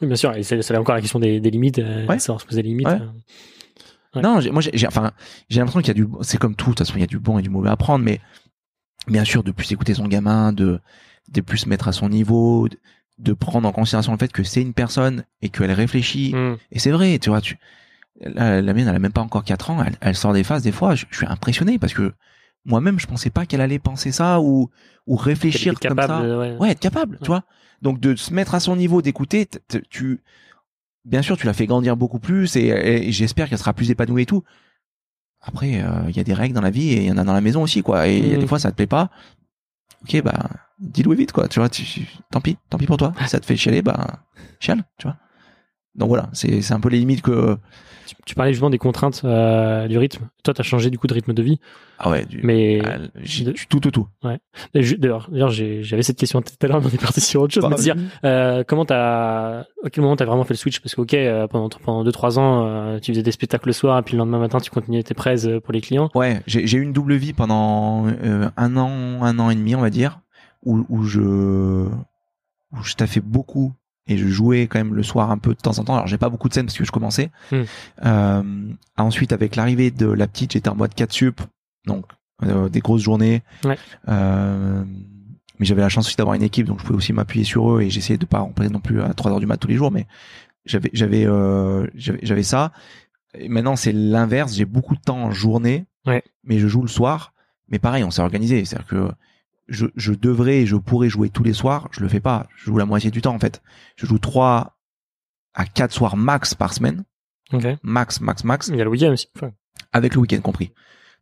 [0.00, 0.36] Oui, bien sûr.
[0.36, 2.18] Et c'est là encore la question des, des limites, euh, Ouais.
[2.20, 2.86] savoir se poser des limites.
[2.86, 3.00] Ouais.
[3.00, 3.08] euh.
[4.14, 4.22] Ouais.
[4.22, 5.10] Non, moi j'ai enfin
[5.50, 7.18] l'impression qu'il y a du c'est comme tout, de toute façon il y a du
[7.18, 8.20] bon et du mauvais à prendre, mais
[9.06, 10.80] bien sûr de plus écouter son gamin, de
[11.30, 12.78] de plus se mettre à son niveau, de,
[13.18, 16.56] de prendre en considération le fait que c'est une personne et qu'elle réfléchit Mhm.
[16.70, 17.58] Et c'est vrai, tu vois, tu,
[18.20, 20.62] la, la mienne, elle a même pas encore 4 ans, elle, elle sort des phases,
[20.62, 22.12] des fois, je, je suis impressionné parce que
[22.64, 24.70] moi-même, je pensais pas qu'elle allait penser ça ou,
[25.06, 26.22] ou réfléchir comme capable, ça.
[26.22, 26.56] de- ouais.
[26.58, 27.20] Ouais, être capable, Ouais.
[27.22, 27.44] tu vois.
[27.82, 29.46] Donc, de se mettre à son niveau, d'écouter,
[29.90, 30.20] tu,
[31.04, 34.22] bien sûr, tu l'as fait grandir beaucoup plus et, et j'espère qu'elle sera plus épanouie
[34.22, 34.42] et tout.
[35.40, 37.24] Après, euh, il y a des règles dans la vie et il y en a
[37.24, 38.08] dans la maison aussi, quoi.
[38.08, 39.10] Et y a des fois, ça te plaît pas.
[40.02, 40.50] Ok, bah,
[40.80, 41.48] dis-le vite, quoi.
[41.48, 43.12] Tu vois, tu, tu- tant pis, tant pis pour toi.
[43.22, 44.20] Si ça te fait chialer, bah,
[44.60, 45.16] chiale, tu vois.
[45.94, 47.56] Donc voilà, c'est, un peu les limites que,
[48.06, 50.28] Tu, tu parlais justement des contraintes euh, du rythme.
[50.44, 51.58] Toi, tu as changé du coup de rythme de vie.
[51.98, 54.06] ah ouais, du, Mais ah, de- tout, tout, tout.
[54.76, 57.66] Ju- D'ailleurs, j'avais cette question tout à l'heure, mais on est parti sur autre chose.
[57.68, 60.78] mais de dire, euh, comment t'as, à quel moment t'as vraiment fait le switch?
[60.78, 63.72] Parce que ok, euh, pendant pendant deux trois ans, euh, tu faisais des spectacles le
[63.72, 66.10] soir, et puis le lendemain matin, tu continuais tes prêts euh, pour les clients.
[66.14, 69.90] Ouais, j'ai, eu une double vie pendant un an, un an et demi, on va
[69.90, 70.20] dire,
[70.68, 73.72] où, où je, où je taffais beaucoup
[74.06, 75.94] et je jouais quand même le soir un peu de temps en temps.
[75.94, 77.30] Alors j'ai pas beaucoup de scènes parce que je commençais.
[77.50, 77.62] Hmm.
[78.04, 81.40] Euh, ensuite avec l'arrivée de la petite, j'étais en mode 4 sup,
[81.86, 82.06] donc
[82.42, 83.42] euh, des grosses journées.
[83.64, 83.78] Ouais.
[84.08, 84.84] Euh,
[85.58, 87.82] mais j'avais la chance aussi d'avoir une équipe, donc je pouvais aussi m'appuyer sur eux
[87.82, 89.90] et j'essayais de pas remplir non plus à 3 heures du mat tous les jours,
[89.90, 90.06] mais
[90.64, 91.24] j'avais j'avais
[91.94, 92.72] j'avais j'avais ça.
[93.34, 96.22] Et maintenant c'est l'inverse, j'ai beaucoup de temps en journée, Ouais.
[96.44, 97.32] mais je joue le soir.
[97.70, 99.10] Mais pareil, on s'est organisé, c'est-à-dire que
[99.68, 102.46] je, je devrais et je pourrais jouer tous les soirs, je le fais pas.
[102.56, 103.62] Je joue la moitié du temps en fait.
[103.96, 104.78] Je joue 3
[105.54, 107.04] à 4 soirs max par semaine,
[107.52, 107.64] Ok.
[107.82, 109.28] max max max Il y a le week-end aussi.
[109.36, 109.52] Enfin,
[109.92, 110.72] avec le week-end compris.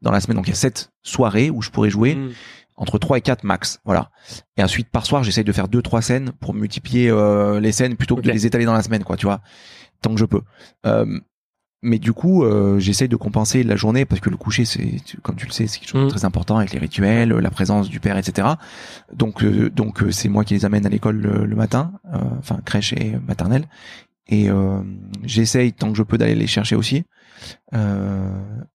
[0.03, 2.32] Dans la semaine donc il y a 7 soirées où je pourrais jouer hmm.
[2.76, 4.11] entre 3 et 4 max, voilà.
[4.57, 7.97] Et ensuite par soir, j'essaye de faire deux trois scènes pour multiplier euh, les scènes
[7.97, 9.40] plutôt que de les étaler dans la semaine quoi, tu vois.
[10.03, 10.42] Tant que je peux.
[10.84, 11.18] Euh,
[11.83, 15.37] mais du coup, euh, j'essaye de compenser la journée parce que le coucher, c'est comme
[15.37, 16.11] tu le sais, c'est quelque chose de Mm.
[16.11, 18.49] très important avec les rituels, euh, la présence du père, etc.
[19.12, 22.18] Donc, euh, donc euh, c'est moi qui les amène à l'école le, le matin, euh,
[22.39, 23.68] enfin crèche et maternelle.
[24.29, 24.81] Et euh,
[25.22, 27.05] j'essaye tant que je peux d'aller les chercher aussi.
[27.74, 28.29] Euh,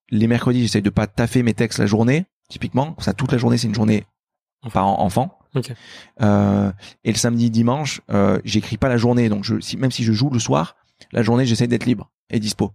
[0.10, 2.96] les mercredis, j'essaye de pas taffer mes textes la journée, typiquement.
[3.00, 4.06] Ça, toute la journée, c'est une journée
[4.72, 5.38] par en- enfant.
[6.22, 6.72] Euh,
[7.04, 9.28] et le samedi, dimanche, euh, j'écris pas la journée.
[9.28, 10.76] Donc, je, si, même si je joue le soir,
[11.12, 12.72] la journée, j'essaie d'être libre et dispo.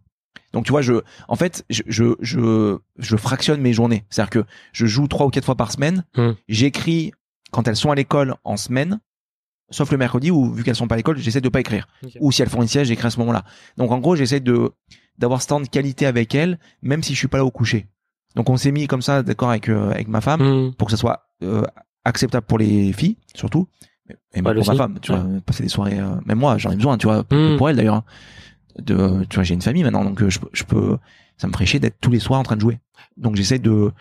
[0.53, 0.95] Donc, tu vois, je,
[1.29, 4.05] en fait, je, je, je, je fractionne mes journées.
[4.11, 6.05] C'est-à-dire que je joue trois ou quatre fois par semaine.
[6.17, 6.33] Hmm.
[6.49, 7.13] J'écris
[7.51, 9.01] quand elles sont à l'école en semaine,
[9.71, 11.87] sauf le mercredi où, vu qu'elles sont pas à l'école, j'essaie de pas écrire.
[12.21, 13.45] Ou si elles font une sieste, j'écris à ce moment-là.
[13.77, 14.71] Donc, en gros, j'essaie de,
[15.19, 17.87] d'avoir ce temps de qualité avec elles, même si je suis pas là au coucher.
[18.35, 20.75] Donc, on s'est mis comme ça, d'accord, avec, euh, avec ma femme Hmm.
[20.75, 21.63] pour que ça soit euh,
[22.05, 23.67] acceptable pour les filles surtout
[24.33, 26.77] et même pour ma femme tu vois passer des soirées euh, même moi j'en ai
[26.77, 27.25] besoin tu vois
[27.59, 28.05] pour elle d'ailleurs hein.
[28.79, 30.99] De tu vois j'ai une famille maintenant donc euh, je, peux- je peux
[31.39, 32.79] ça me ferait chier d'être tous les soirs en train de jouer
[33.17, 33.93] donc j'essaie de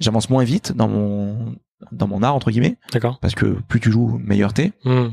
[0.00, 1.56] j'avance moins vite dans mon
[1.92, 3.18] dans mon art entre guillemets D'accord.
[3.20, 5.08] parce que plus tu joues meilleur t'es Hmm.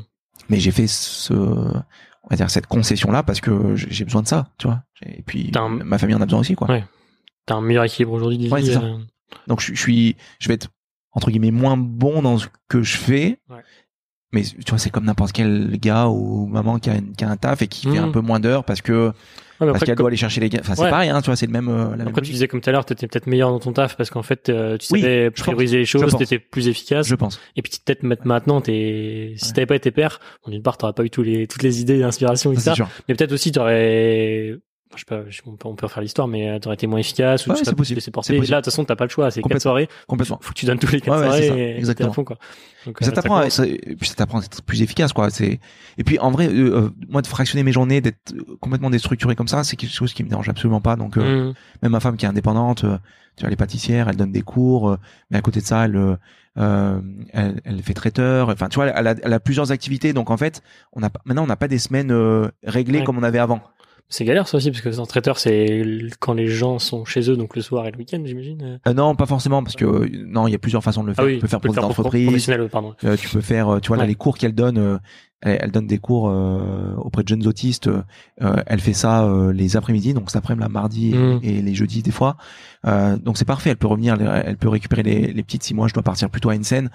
[0.49, 4.27] mais j'ai fait ce on va dire cette concession là parce que j'ai besoin de
[4.27, 6.83] ça tu vois et puis un- ma famille en a besoin aussi quoi Ouais.
[7.47, 8.49] T'as un meilleur équilibre aujourd'hui.
[8.51, 8.99] Ouais, euh,
[9.47, 10.67] Donc je, je suis, je vais être
[11.11, 13.39] entre guillemets moins bon dans ce que je fais.
[13.49, 13.61] Ouais.
[14.33, 17.29] Mais tu vois, c'est comme n'importe quel gars ou maman qui a, une- qui a
[17.29, 18.05] un taf et qui fait Mhm.
[18.09, 19.11] un peu moins d'heures parce que Ouais, mais
[19.67, 20.59] parce après, qu'elle comme- doit aller chercher les gars.
[20.61, 20.89] Enfin, c'est Ouais.
[20.89, 21.67] pareil, hein, tu vois, c'est le même.
[21.67, 23.59] euh, la même Après, tu logique, disais comme tout à l'heure, t'étais peut-être meilleur dans
[23.59, 27.07] ton taf parce qu'en fait, euh, tu savais prioriser les choses, t'étais plus efficace.
[27.07, 27.39] je pense.
[27.57, 29.53] Et puis peut-être maintenant, t'es, si Ouais.
[29.53, 31.99] t'avais pas été père, bon, d'une part, t'aurais pas eu tous les, toutes les idées
[31.99, 32.87] d'inspiration, Ça, etc.
[33.09, 34.55] Mais peut-être aussi, t'aurais,
[34.95, 36.99] je sais pas, je- on peut, on peut refaire l'histoire, mais euh, t'aurais été moins
[36.99, 38.01] efficace ou Ouais, tu c'est possible.
[38.01, 38.37] C'est possible.
[38.39, 39.31] Là, de toute façon, t'as pas le choix.
[39.31, 39.61] C'est quatre Complètement.
[39.61, 39.89] soirées.
[40.07, 40.39] Complètement.
[40.41, 41.55] Faut que tu donnes tous les quatre Ouais, ouais, soirées ça.
[41.57, 42.09] et- Exactement.
[42.09, 42.37] à fond, quoi.
[42.85, 43.53] Donc, ça euh, t'apprend, commence.
[43.53, 45.29] ça- et puis ça t'apprend à être plus efficace, quoi.
[45.29, 45.59] C'est
[45.97, 49.47] et puis en vrai, euh, euh, moi de fractionner mes journées, d'être complètement déstructuré comme
[49.47, 50.95] ça, c'est quelque chose qui me dérange absolument pas.
[50.95, 51.53] Donc euh, Hmm.
[51.83, 52.97] même ma femme qui est indépendante, euh,
[53.37, 54.97] tu vois, elle est pâtissière, elle donne des cours, euh,
[55.29, 56.17] mais à côté de ça, elle,
[57.33, 58.49] elle, elle fait traiteur.
[58.49, 60.13] Enfin, tu vois, elle a, elle a plusieurs activités.
[60.13, 60.61] Donc en fait,
[60.93, 63.03] on a maintenant on n'a pas des semaines euh, réglées Ouais.
[63.05, 63.61] comme on avait avant.
[64.13, 65.83] C'est galère, ça aussi, parce que en traiteur, c'est
[66.19, 68.79] quand les gens sont chez eux, donc le soir et le week-end, j'imagine.
[68.85, 71.13] Euh, non, pas forcément, parce que euh, non, il y a plusieurs façons de le
[71.13, 71.23] faire.
[71.23, 72.93] Ah oui, tu peux faire pour des entreprises, pardon.
[73.05, 74.97] euh, tu peux faire, euh, tu vois, là, les cours qu'elle donne, euh,
[75.41, 77.87] elle, elle donne des cours euh, auprès de jeunes autistes.
[77.87, 81.39] euh, elle fait ça euh, les après-midi, donc cet après-midi, mardi et, Mm.
[81.43, 82.35] et les jeudis des fois.
[82.85, 83.69] Euh, donc c'est parfait.
[83.69, 86.49] Elle peut revenir, elle, peut récupérer les, les petites si moi je dois partir plutôt
[86.49, 86.89] à une scène.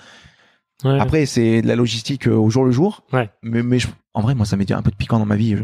[0.84, 1.00] Ouais.
[1.00, 3.04] Après, c'est de la logistique euh, au jour le jour.
[3.12, 3.30] Ouais.
[3.42, 5.56] Mais, mais je- en vrai, moi, ça met un peu de piquant dans ma vie.
[5.56, 5.62] Je-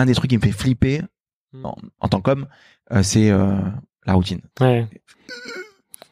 [0.00, 1.02] un des trucs qui me fait flipper
[1.52, 1.66] Mm.
[1.66, 2.46] en, en tant qu'homme,
[2.92, 3.58] euh, c'est euh,
[4.06, 4.40] la routine.
[4.60, 4.86] Ouais.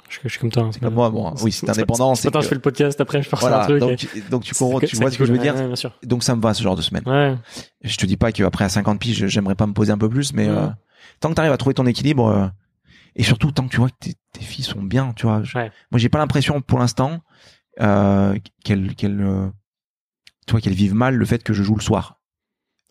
[0.09, 0.65] Je, je suis comme toi.
[0.65, 2.15] hein, C'est comme moi, bon, oui, c'est indépendant.
[2.17, 3.79] C'est attends, que- je fais le podcast après, je pars sur un truc.
[3.79, 5.55] donc, et- tu- donc tu, c'est comprends, tu vois ce que je veux dire.
[5.55, 5.75] Ouais.
[6.03, 7.05] Donc ça me va ce genre de semaine.
[7.07, 7.37] Ouais.
[7.83, 10.33] Je te dis pas qu'après à 50 piges, j'aimerais pas me poser un peu plus,
[10.33, 10.57] mais Ouais.
[10.57, 10.67] euh,
[11.21, 12.51] tant que tu arrives à trouver ton équilibre
[13.15, 15.43] et surtout tant que tu vois que tes, tes filles sont bien, tu vois.
[15.45, 15.57] je-.
[15.57, 17.21] Moi, j'ai pas l'impression pour l'instant
[17.77, 19.53] qu'elles qu'elles
[20.47, 22.18] tu vois qu'elles vivent mal le fait que je joue le soir.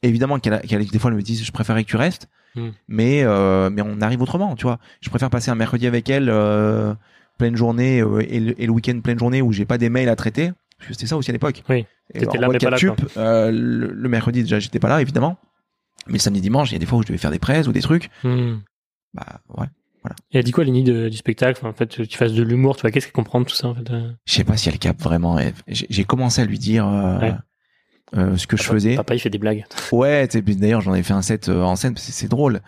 [0.03, 2.69] Évidemment qu'elles qu'elles des fois elles me disent je préférais que tu restes, Mm.
[2.87, 4.79] mais euh, mais on arrive autrement, tu vois.
[5.01, 6.93] Je préfère passer un mercredi avec elles euh,
[7.37, 10.51] pleine journée euh, et le, week-end pleine journée où j'ai pas des mails à traiter.
[10.77, 11.63] Parce que c'était ça aussi à l'époque.
[11.69, 11.85] Oui.
[12.13, 12.77] T'étais là, mais pas là,
[13.17, 15.37] euh, le, le mercredi déjà j'étais pas là évidemment.
[16.07, 17.67] Mais le samedi dimanche, il y a des fois où je devais faire des presses
[17.67, 18.09] ou des trucs.
[18.23, 18.57] Hmm.
[19.13, 19.67] Bah ouais.
[20.31, 21.59] Et elle dit quoi, de- du spectacle?
[21.59, 23.67] Enfin, En fait, tu fasses de l'humour, tu vois, qu'est-ce qu'elle comprend de tout ça,
[23.67, 24.11] en fait euh?
[24.25, 25.37] Je sais pas si elle capte vraiment.
[25.37, 27.33] Elle- J'ai commencé à lui dire euh, Ouais.
[28.15, 28.95] Euh, ce que je faisais.
[28.95, 29.65] Papa, il fait des blagues.
[29.91, 32.11] Ouais, tu sais, puis d'ailleurs j'en ai fait un set euh, en scène parce que
[32.13, 32.61] c'est drôle.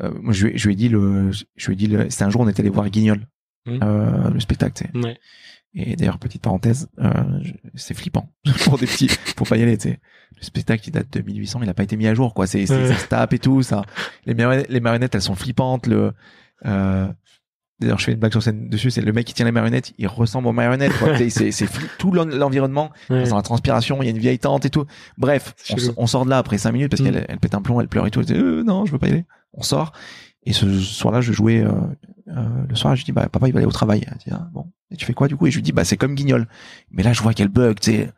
[0.00, 2.10] Euh, moi je, lui ai- je lui ai dit le, je lui ai dit le,
[2.10, 3.26] c'était un jour on était allé voir Guignol,
[3.68, 4.74] euh, le spectacle.
[4.74, 5.06] tu sais.
[5.06, 5.16] Ouais.
[5.76, 7.10] Et d'ailleurs petite parenthèse, euh,
[7.74, 8.32] c'est flippant
[8.64, 9.76] pour des petits, faut pas y aller.
[9.78, 10.00] tu sais.
[10.36, 12.46] Le spectacle il date de 1800, il a pas été mis à jour quoi.
[12.46, 13.84] C'est, ça se tape et tout ça.
[14.26, 15.86] Les marionnettes, les marionnettes elles sont flippantes.
[15.86, 16.12] Le,
[16.66, 17.06] euh,
[17.80, 19.92] D'ailleurs, je fais une blague sur scène dessus, c'est le mec qui tient les marionnettes,
[19.98, 20.96] il ressemble aux marionnettes.
[20.98, 21.16] quoi.
[21.28, 21.50] c'est
[21.98, 23.28] tout l'en- l'environnement, Ouais.
[23.28, 24.84] dans la transpiration, il y a une vieille tante et tout.
[25.18, 25.54] Bref,
[25.96, 27.04] on, sort de là après cinq minutes parce Mm.
[27.06, 28.20] qu'elle elle pète un plomb, elle pleure et tout.
[28.20, 29.24] Elle dit euh, non, je veux pas y aller.
[29.52, 29.92] On sort
[30.46, 31.72] et ce soir-là, je jouais euh,
[32.28, 32.94] euh, le soir.
[32.96, 34.04] Je dis bah papa, il va aller au travail.
[34.06, 34.66] Elle dit ah, bon.
[34.90, 35.46] Et tu fais quoi du coup?
[35.46, 36.46] Et je lui dis bah c'est comme Guignol.
[36.92, 38.10] Mais là, je vois qu'elle bug, tu sais.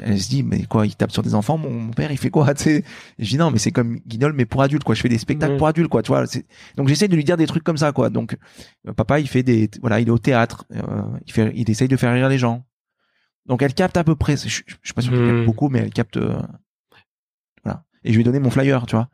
[0.00, 1.56] Elle se dit mais quoi Il tape sur des enfants.
[1.58, 2.84] Mon, mon père, il fait quoi Tu sais?
[3.18, 4.94] Je dis non, mais c'est comme Guignol, mais pour adultes quoi.
[4.94, 6.02] Je fais des spectacles pour adultes quoi.
[6.02, 6.24] Tu vois
[6.76, 8.10] Donc j'essaie de lui dire des trucs comme ça quoi.
[8.10, 8.36] Donc
[8.88, 10.64] euh, papa, il fait des voilà, il est au théâtre.
[10.74, 12.64] euh, il fait, il essaye de faire rire les gens.
[13.46, 14.36] Donc elle capte à peu près.
[14.36, 15.34] Je, je, je suis pas sûr qu'elle Hmm.
[15.36, 16.16] capte beaucoup, mais elle capte.
[16.18, 16.38] euh,
[17.64, 17.84] voilà.
[18.04, 19.08] Et je lui ai donné mon flyer, tu vois.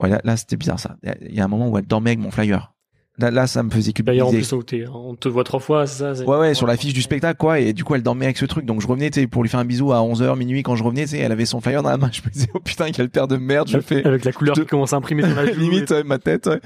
[0.00, 0.96] Ouais, là, là, c'était bizarre ça.
[1.22, 2.74] Il y a un moment où elle dormait avec mon flyer.
[3.18, 4.56] Là, là ça me faisait D'ailleurs, en culpabiliser.
[4.56, 6.92] plus, on te- on te voit trois fois, c'est ça Ouais, ouais, sur la fiche
[6.92, 7.60] du spectacle, quoi.
[7.60, 8.66] Et du coup, elle dormait avec ce truc.
[8.66, 10.84] Donc, je revenais, tu sais, pour lui faire un bisou à 11h, minuit, quand je
[10.84, 12.10] revenais, tu sais, elle avait son flyer dans la main.
[12.12, 14.04] Je me disais, oh putain, quel père de merde, je fais.
[14.06, 16.60] Avec la couleur Je- qui commence à imprimer sur la limite ouais, ma tête ouais.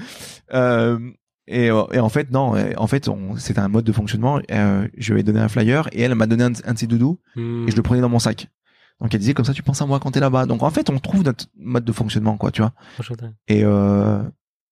[0.53, 0.99] Euh,
[1.47, 5.21] et, et en fait non en fait c'était un mode de fonctionnement euh, je lui
[5.21, 7.65] ai donné un flyer et elle m'a donné un, de- un de ses doudous Hmm.
[7.67, 8.47] et je le prenais dans mon sac
[9.01, 10.89] donc elle disait comme ça tu penses à moi quand t'es là-bas donc en fait
[10.91, 12.73] on trouve notre mode de fonctionnement quoi tu vois
[13.47, 14.21] et euh,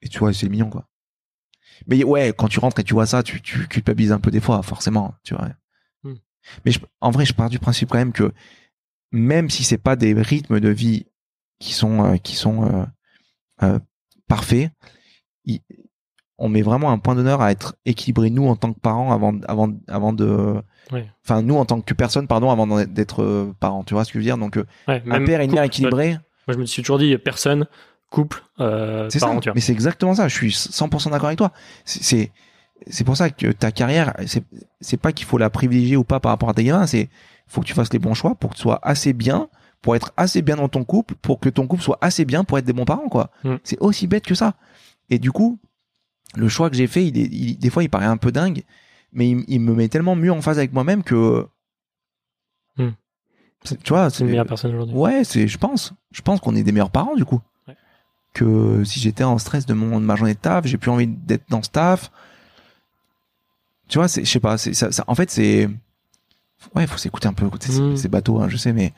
[0.03, 0.85] et tu vois c'est mignon quoi
[1.87, 4.39] mais ouais quand tu rentres et tu vois ça tu, tu culpabilises un peu des
[4.39, 5.49] fois forcément tu vois
[6.03, 6.13] Hmm.
[6.65, 8.31] mais je- en vrai je pars du principe quand même que
[9.11, 11.05] même si c'est pas des rythmes de vie
[11.59, 12.85] qui sont euh, qui sont euh,
[13.63, 13.79] euh,
[14.27, 14.71] parfaits
[15.45, 15.59] il-
[16.37, 19.37] on met vraiment un point d'honneur à être équilibré nous en tant que parents avant
[19.47, 20.61] avant avant de
[20.91, 21.07] Ouais.
[21.25, 24.19] enfin nous en tant que personne pardon avant d'être parents tu vois ce que je
[24.19, 24.37] veux dire?
[24.37, 24.55] Donc
[24.87, 26.11] Ouais, un père et une mère équilibrés
[26.47, 27.67] Moi, je me suis toujours dit personne,
[28.09, 29.27] couple, euh, C'est ça.
[29.27, 29.53] parent, tu vois.
[29.55, 30.27] Mais c'est exactement ça.
[30.27, 31.51] Je suis 100% d'accord avec toi.
[31.85, 32.31] C'est-
[32.87, 34.43] C'est pour ça que ta carrière, c'est
[34.79, 36.87] c'est pas qu'il faut la privilégier ou pas par rapport à tes gamins.
[36.87, 37.09] C'est
[37.45, 39.49] faut que tu fasses les bons choix pour que tu sois assez bien,
[39.81, 42.57] pour être assez bien dans ton couple, pour que ton couple soit assez bien pour
[42.57, 43.31] être des bons parents, quoi.
[43.43, 43.55] Mm.
[43.65, 44.53] C'est aussi bête que ça.
[45.09, 45.59] Et du coup,
[46.35, 48.63] le choix que j'ai fait, il est, il- des fois, il paraît un peu dingue,
[49.11, 51.47] mais il, il me met tellement mieux en phase avec moi-même que,
[52.77, 52.89] Mm.
[53.83, 54.95] tu vois, C'est une meilleure personne aujourd'hui.
[54.95, 55.93] Ouais, c'est, je pense.
[56.11, 57.41] Je pense qu'on est des meilleurs parents, du coup.
[58.33, 61.07] Que si j'étais en stress de mon, de ma journée de taf, j'ai plus envie
[61.07, 62.11] d'être dans ce taf.
[63.87, 65.67] Tu vois, c'est, je sais pas, c'est, ça, ça- en fait, c'est,
[66.75, 67.97] ouais, faut s'écouter un peu, c'est, Mm.
[67.97, 68.93] c'est bateau, hein, je sais, mais,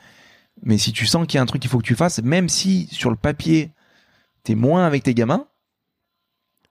[0.62, 2.48] mais si tu sens qu'il y a un truc qu'il faut que tu fasses, même
[2.50, 3.70] si sur le papier,
[4.44, 5.46] t'es moins avec tes gamins,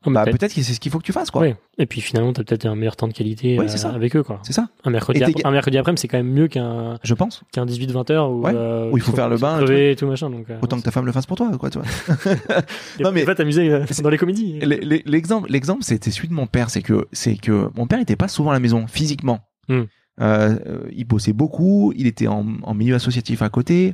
[0.06, 1.41] bah, peut-être- peut-être que c'est ce qu'il faut que tu fasses, quoi.
[1.41, 1.56] Ouais.
[1.78, 3.89] Et puis finalement, t'as peut-être un meilleur temps de qualité Ouais, euh, c'est ça.
[3.91, 4.39] avec eux, quoi.
[4.43, 7.14] C'est ça, Un mercredi, Et tes un mercredi après-midi, c'est quand même mieux qu'un je
[7.14, 7.43] pense.
[7.52, 8.52] qu'un 18-20 heures où, Ouais.
[8.56, 10.30] euh, Où il faut faire le bain, crever et tout machin.
[10.32, 11.88] Donc, euh, Autant que ta femme le fasse pour toi, quoi, tu vois.
[12.99, 14.58] et Non, mais- va t'amuser euh, c'est- dans les comédies.
[14.62, 16.70] L- l- L'exemple, l'exemple, c'était celui de mon père.
[16.72, 19.39] C'est que, c'est que mon père était pas souvent à la maison physiquement.
[19.70, 19.82] Hmm.
[20.20, 21.93] Euh, euh, il bossait beaucoup.
[21.95, 23.93] Il était en, en milieu associatif à côté.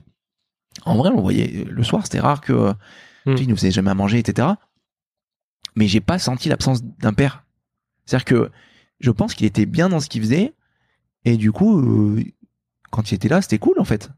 [0.86, 2.03] En vrai, on le voyait le soir.
[2.05, 2.72] C'était rare que,
[3.26, 3.32] Hmm.
[3.32, 4.47] tu sais, il nous faisait jamais à manger, etc.
[5.78, 7.45] Mais j'ai pas senti l'absence d'un père.
[8.05, 8.51] C'est-à-dire que
[8.99, 10.53] je pense qu'il était bien dans ce qu'il faisait.
[11.23, 12.23] Et du coup, euh,
[12.89, 14.09] quand il était là, c'était cool en fait.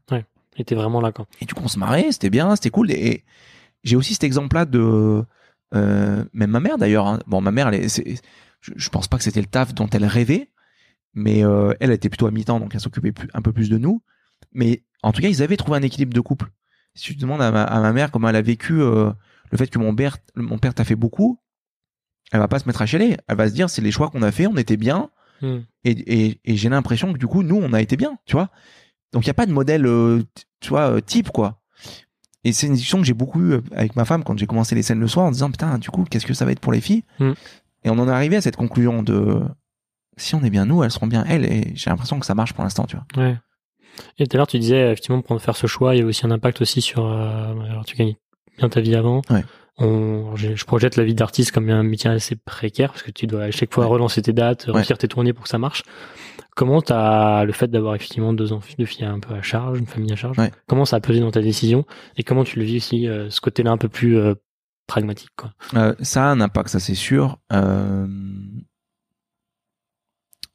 [0.56, 1.26] Il était vraiment là, quoi.
[1.40, 2.90] Et du coup, on se marrait, c'était bien, c'était cool.
[2.90, 3.24] Et,
[3.84, 5.22] j'ai aussi cet exemple-là de
[5.74, 7.06] euh, même ma mère d'ailleurs.
[7.06, 7.18] hein.
[7.26, 8.20] Bon, ma mère, elle est, c'est-
[8.60, 10.50] je, je pense pas que c'était le taf dont elle rêvait,
[11.14, 14.02] mais euh, elle était plutôt à mi-temps, donc elle s'occupait un peu plus de nous.
[14.52, 16.50] Mais en tout cas, ils avaient trouvé un équilibre de couple.
[16.94, 19.10] Si tu demandes à ma, à ma mère comment elle a vécu euh,
[19.50, 21.38] le fait que mon père, mon père t'a fait beaucoup,
[22.32, 23.16] elle va pas se mettre à chialer.
[23.28, 25.10] Elle va se dire, c'est les choix qu'on a fait, on était bien,
[25.42, 25.60] Hmm.
[25.84, 25.92] et,
[26.26, 28.50] et, et j'ai l'impression que du coup nous on a été bien tu vois
[29.14, 30.22] donc il y a pas de modèle euh,
[30.60, 31.62] tu vois euh, type quoi
[32.44, 34.82] et c'est une discussion que j'ai beaucoup eu avec ma femme quand j'ai commencé les
[34.82, 36.82] scènes le soir en disant putain du coup qu'est-ce que ça va être pour les
[36.82, 37.04] filles?
[37.20, 37.30] Mm.
[37.84, 39.40] et on en est arrivé à cette conclusion de
[40.18, 42.52] si on est bien nous elles seront bien elles et j'ai l'impression que ça marche
[42.52, 43.38] pour l'instant tu vois Ouais.
[44.18, 46.26] Et tout à l'heure, tu disais, effectivement, pour faire ce choix, il y a aussi
[46.26, 47.04] un impact aussi sur.
[47.06, 48.14] euh, alors, tu gagnes
[48.60, 49.22] bien ta vie avant.
[49.30, 49.44] Ouais.
[49.78, 53.26] On, je, je projette la vie d'artiste comme un métier assez précaire parce que tu
[53.26, 53.90] dois à chaque fois Ouais.
[53.90, 54.72] relancer tes dates, Ouais.
[54.74, 55.82] remplir tes tournées pour que ça marche.
[56.54, 59.86] Comment t'as le fait d'avoir effectivement deux enfants, deux filles un peu à charge, une
[59.86, 60.38] famille à charge.
[60.38, 60.50] Ouais.
[60.66, 61.86] Comment ça a pesé dans ta décision
[62.16, 64.34] et comment tu le vis aussi euh, ce côté-là un peu plus euh,
[64.86, 65.52] pragmatique, quoi?
[65.74, 67.38] Euh, ça a un impact, ça c'est sûr.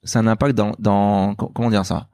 [0.04, 2.10] Ça a un impact dans, dans co- comment dire ça?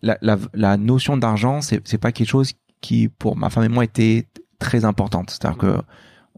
[0.00, 3.84] La, la, la notion d'argent, c'est pas quelque chose qui, pour ma femme et moi,
[3.84, 4.26] était
[4.62, 5.30] très importante.
[5.30, 5.76] C'est-à-dire que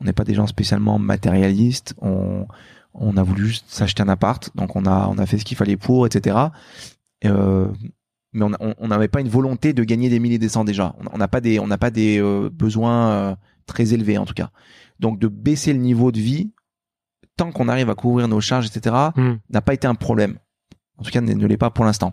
[0.01, 1.95] on n'est pas des gens spécialement matérialistes.
[2.01, 2.47] On,
[2.95, 5.57] on a voulu juste s'acheter un appart, donc on a, on a fait ce qu'il
[5.57, 6.37] fallait pour, etc.
[7.25, 7.69] Euh,
[8.33, 8.45] mais
[8.79, 10.95] on n'avait pas une volonté de gagner des milliers des cents déjà.
[11.13, 14.35] On n'a pas des, on n'a pas des euh, besoins euh, très élevés en tout
[14.35, 14.51] cas.
[14.99, 16.51] Donc de baisser le niveau de vie,
[17.37, 19.35] tant qu'on arrive à couvrir nos charges, etc., Hmm.
[19.51, 20.39] n'a pas été un problème.
[20.99, 22.13] En tout cas, ne, ne l'est pas pour l'instant.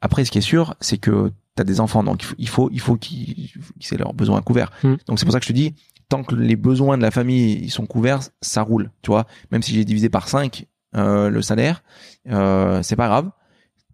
[0.00, 2.48] Après, ce qui est sûr, c'est que tu as des enfants, donc il faut, il
[2.48, 3.50] faut, il faut qu'ils
[3.92, 4.72] aient leurs besoins couverts.
[4.82, 4.94] Mm.
[5.06, 5.74] Donc c'est pour ça que je te dis,
[6.08, 8.90] tant que les besoins de la famille ils sont couverts, ça roule.
[9.02, 10.66] Tu vois, même si j'ai divisé par 5,
[10.96, 11.82] euh, le salaire,
[12.30, 13.30] euh, c'est pas grave,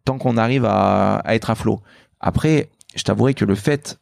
[0.05, 1.81] tant qu'on arrive à, à être à flot.
[2.21, 3.99] Après, je t'avouerai que le fait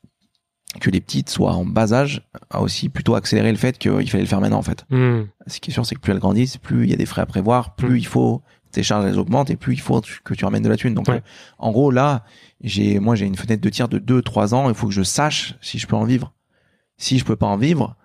[0.81, 4.23] que les petites soient en bas âge a aussi plutôt accéléré le fait qu'il fallait
[4.25, 4.85] le faire maintenant en fait.
[4.91, 5.23] Hmm.
[5.47, 7.23] Ce qui est sûr, c'est que plus elles grandissent, plus il y a des frais
[7.23, 7.97] à prévoir, plus Mm.
[7.97, 10.77] il faut tes charges elles augmentent et plus il faut que tu ramènes de la
[10.77, 10.95] thune.
[10.95, 11.17] Donc Ouais.
[11.17, 11.21] euh,
[11.59, 12.25] en gros là,
[12.63, 15.03] j'ai moi j'ai une fenêtre de tir de 2 3 ans, il faut que je
[15.03, 16.33] sache si je peux en vivre.
[16.97, 17.97] Si je peux pas en vivre,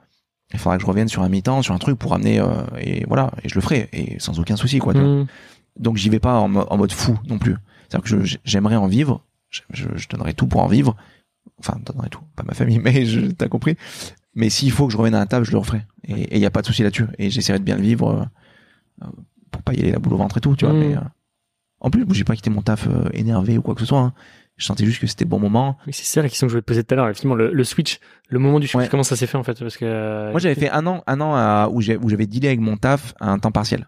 [0.54, 3.06] il faudra que je revienne sur un mi-temps, sur un truc pour ramener euh, et
[3.08, 4.94] voilà, et je le ferai et sans aucun souci quoi.
[4.94, 5.26] Hmm.
[5.80, 7.56] Donc j'y vais pas en, en mode fou non plus.
[7.90, 10.96] C'est-à-dire que j'aimerais en vivre, je, je, je donnerais tout pour en vivre.
[11.60, 13.76] Enfin, je donnerais tout, pas ma famille, mais je t'as compris.
[14.36, 15.86] Mais s'il faut que je revienne à la table, je le referai.
[16.08, 17.06] Et il y a pas de souci là-dessus.
[17.20, 18.24] Et j'essaierai de bien le vivre euh,
[19.04, 19.08] euh,
[19.54, 20.74] pour pas y aller la boule au ventre et tout, tu vois.
[20.74, 20.80] Mm.
[20.80, 21.02] Mais euh,
[21.80, 24.00] en plus, j'ai pas quitté mon taf euh, énervé ou quoi que ce soit.
[24.00, 24.14] hein.
[24.58, 25.78] Je sentais juste que c'était le bon moment.
[25.88, 27.08] Oui, c'est ça la question que je voulais te poser tout à l'heure.
[27.08, 28.00] Effectivement, le, le switch,
[28.30, 28.88] le moment du switch, Ouais.
[28.90, 29.58] comment ça s'est fait en fait?
[29.60, 32.60] Parce que euh, Moi, j'avais fait un an, un an à- où j'avais dealé avec
[32.60, 33.88] mon taf à un temps partiel.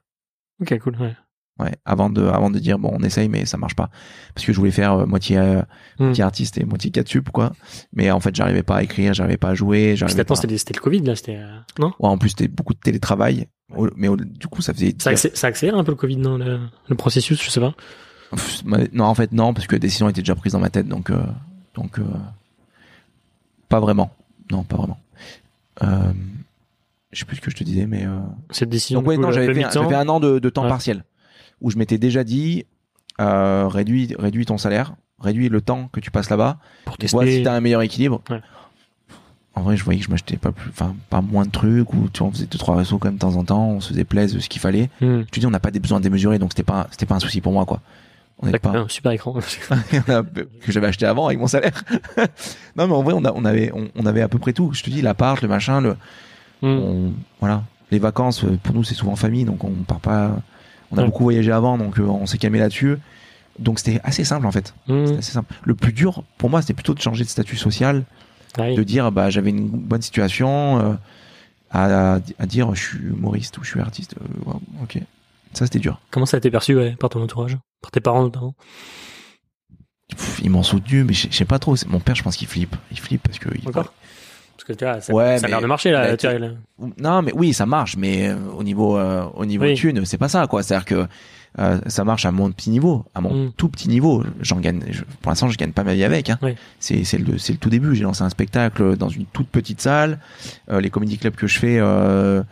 [0.62, 0.96] Ok, cool.
[1.00, 1.16] Ouais.
[1.58, 3.90] Ouais, avant de, avant de dire bon, on essaye, mais ça marche pas,
[4.34, 5.62] parce que je voulais faire euh, moitié, euh,
[6.00, 6.04] Mm.
[6.08, 7.54] moitié artiste et moitié catsup quoi.
[7.94, 10.36] Mais en fait, j'arrivais pas à écrire, j'arrivais pas à jouer, attends, pas.
[10.36, 11.94] c'était c'était le Covid là, c'était euh, non?
[12.00, 13.48] Ouais, en plus, c'était beaucoup de télétravail,
[13.96, 14.94] mais du coup, ça faisait.
[15.00, 17.74] ça, accé- ça accélère un peu le Covid, non le, le processus, je sais pas.
[18.92, 21.10] Non, en fait, non, parce que la décision était déjà prise dans ma tête, donc,
[21.10, 21.24] euh,
[21.76, 22.04] donc, euh,
[23.70, 24.12] pas vraiment.
[24.52, 25.00] Non, pas vraiment.
[25.84, 26.12] Euh,
[27.12, 28.06] je sais plus ce que je te disais, mais.
[28.52, 29.00] Cette décision.
[29.00, 30.70] Donc ouais, non, j'avais fait, un- an de, de temps Ouais.
[30.70, 31.06] partiel
[31.62, 32.66] où je m'étais déjà dit
[33.22, 36.58] euh, réduis, réduis ton salaire, réduis le temps que tu passes là-bas.
[36.86, 37.44] pour Tu vois si tester.
[37.44, 38.22] t'as un meilleur équilibre.
[38.30, 38.42] Ouais.
[39.58, 42.10] En vrai, je voyais que je m'achetais pas plus, enfin pas moins de trucs ou
[42.12, 43.90] tu vois, on faisait deux trois restos quand même de temps en temps, on se
[43.90, 44.90] faisait plaisir ce qu'il fallait.
[45.00, 45.22] Hmm.
[45.22, 47.20] Je te dis, on n'a pas des besoins démesurés, donc c'était pas, c'était pas un
[47.20, 47.80] souci pour moi quoi.
[48.40, 49.34] On pas un super écran.
[49.40, 51.72] que j'avais acheté avant avec mon salaire.
[52.76, 54.72] non mais en vrai, on, a, on avait, on, on avait à peu près tout.
[54.74, 55.96] Je te dis, l'appart, le machin, le,
[56.62, 56.68] Hmm.
[56.68, 57.64] on- voilà.
[57.92, 60.38] Les vacances, euh, pour nous, c'est souvent famille, donc on part pas.
[60.92, 61.06] On a Ouais.
[61.08, 62.98] beaucoup voyagé avant, donc euh, on s'est calmé là-dessus.
[63.60, 64.74] Donc c'était assez simple en fait.
[64.90, 65.54] Assez simple.
[65.64, 68.04] Le plus dur pour moi, c'était plutôt de changer de statut social,
[68.58, 70.94] de dire bah j'avais une bonne situation, euh,
[71.72, 74.16] à, à dire je suis humoriste ou je suis artiste.
[74.48, 75.00] euh, ok,
[75.54, 76.00] ça c'était dur.
[76.12, 78.56] Comment ça a été perçu ouais, par ton entourage, par tes parents notamment?
[80.10, 81.76] Pff, ils m'ont soutenu, mais je sais pas trop.
[81.88, 82.76] Mon père, je pense qu'il flippe.
[82.92, 83.66] Il flippe parce que il-
[84.66, 86.12] que tu vois, ça, Ouais, ça a l'air de marcher là.
[86.16, 86.50] là.
[87.00, 89.76] Non, mais oui, ça marche, mais euh, au niveau euh, au niveau Oui.
[89.76, 90.64] thune, c'est pas ça quoi.
[90.64, 91.08] C'est-à-dire que
[91.58, 93.52] euh, ça marche à mon petit niveau, à mon Mm.
[93.56, 94.24] tout petit niveau.
[94.42, 94.82] J'en gagne.
[94.92, 96.30] je- pour l'instant, je gagne pas ma vie avec.
[96.30, 96.38] Hein.
[96.42, 96.56] Oui.
[96.80, 97.96] C'est c'est le c'est le tout début.
[97.96, 100.20] J'ai lancé un spectacle dans une toute petite salle.
[100.70, 102.44] Euh, les comédie clubs que je fais, euh,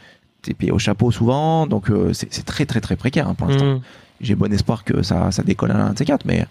[0.42, 3.76] t'es payé au chapeau souvent, donc c'est c'est très très très précaire hein, pour l'instant.
[3.76, 3.82] Hmm.
[4.22, 6.46] J'ai bon espoir que ça ça décolle à un de ces quatre, mais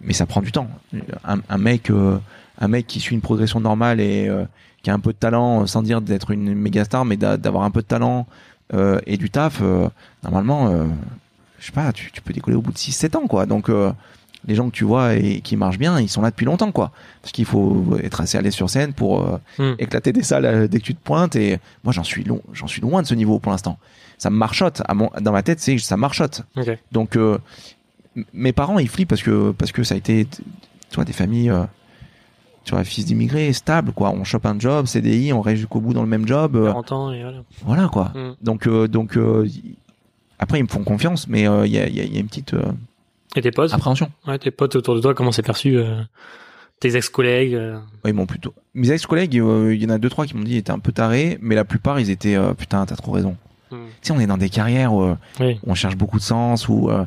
[0.00, 0.68] mais ça prend du temps.
[1.24, 1.90] Un, un mec
[2.62, 4.44] un mec qui suit une progression normale et euh,
[4.82, 7.36] qui a un peu de talent, euh, sans dire d'être une méga star, mais d'a-
[7.36, 8.26] d'avoir un peu de talent
[8.72, 9.60] euh, et du taf,
[10.22, 10.86] normalement,
[11.58, 13.44] je sais pas, tu, tu peux décoller au bout de 6-7 ans, quoi.
[13.46, 13.68] Donc,
[14.48, 16.90] les gens que tu vois et qui marchent bien, ils sont là depuis longtemps, quoi.
[17.20, 19.74] Parce qu'il faut être assez l'aise sur scène pour euh, Hmm.
[19.78, 21.36] éclater des salles euh, dès que tu te pointes.
[21.36, 23.78] Et moi, j'en suis, long, j'en suis loin de ce niveau pour l'instant.
[24.18, 24.82] Ça me marchote.
[24.88, 26.42] À mon, dans ma tête, c'est ça marchote.
[26.90, 27.38] Donc, euh,
[28.32, 31.52] mes parents, ils flippent parce que, parce que ça a été, tu vois, des familles,
[32.64, 34.10] tu vois, fils d'immigrés, stables, quoi.
[34.10, 36.56] On chope un job, CDI, on reste jusqu'au bout dans le même job.
[36.56, 37.42] euh, 40 ans et voilà.
[37.64, 38.12] voilà, quoi.
[38.14, 38.34] Hmm.
[38.42, 39.48] Donc, euh, donc euh,
[40.38, 42.26] après, ils me font confiance, mais euh, il y, a, y a- y a une
[42.28, 42.62] petite euh,
[43.36, 44.10] Et tes potes appréhension.
[44.26, 46.02] Ouais, tes potes autour de toi, comment c'est perçu euh,
[46.80, 48.52] Tes ex-collègues euh, Ouais, ils m'ont plutôt.
[48.74, 50.92] Mes ex-collègues, euh, il y en a deux, trois qui m'ont dit, était un peu
[50.92, 53.36] taré, mais la plupart, ils étaient, euh, putain, t'as trop raison.
[53.70, 53.76] hmm.
[54.00, 55.60] Tu sais, on est dans des carrières où, euh, Oui.
[55.64, 57.04] où on cherche beaucoup de sens, où, euh,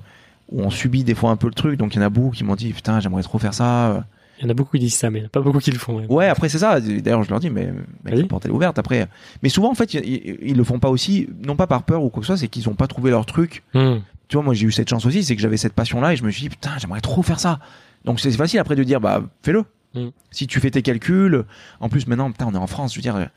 [0.52, 2.32] où on subit des fois un peu le truc, donc il y en a beaucoup
[2.32, 4.06] qui m'ont dit, putain, j'aimerais trop faire ça.
[4.40, 5.60] Il y en a beaucoup qui disent ça, mais il y en a pas beaucoup
[5.60, 5.98] qui le font.
[6.00, 6.06] Ouais.
[6.10, 6.80] Ouais, après c'est ça.
[6.82, 7.72] D'ailleurs, je leur dis, mais
[8.04, 8.78] mec, la porte est ouverte.
[8.80, 9.08] Après,
[9.44, 12.10] mais souvent en fait, ils, ils- le font pas aussi, non pas par peur ou
[12.10, 13.64] quoi que ce soit, c'est qu'ils ont pas trouvé leur truc.
[13.74, 13.98] Hmm.
[14.28, 16.24] Tu vois, moi j'ai eu cette chance aussi, c'est que j'avais cette passion-là et je
[16.24, 17.60] me suis dit, putain, j'aimerais trop faire ça.
[18.04, 19.64] Donc c'est facile après de dire, bah fais-le.
[19.94, 20.10] Mm.
[20.32, 21.46] Si tu fais tes calculs,
[21.80, 23.30] en plus maintenant, putain, on est en France, je veux dire,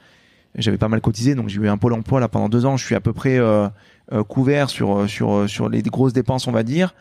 [0.57, 2.77] j'avais pas mal cotisé, donc j'ai eu un pôle emploi là pendant deux ans.
[2.77, 3.69] Je suis à peu près euh,
[4.13, 6.95] euh, couvert sur sur sur les grosses dépenses, on va dire.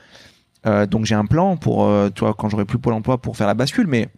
[0.68, 3.36] Euh, donc j'ai un plan pour, euh, tu vois, quand j'aurai plus pôle emploi pour
[3.38, 4.09] faire la bascule, mais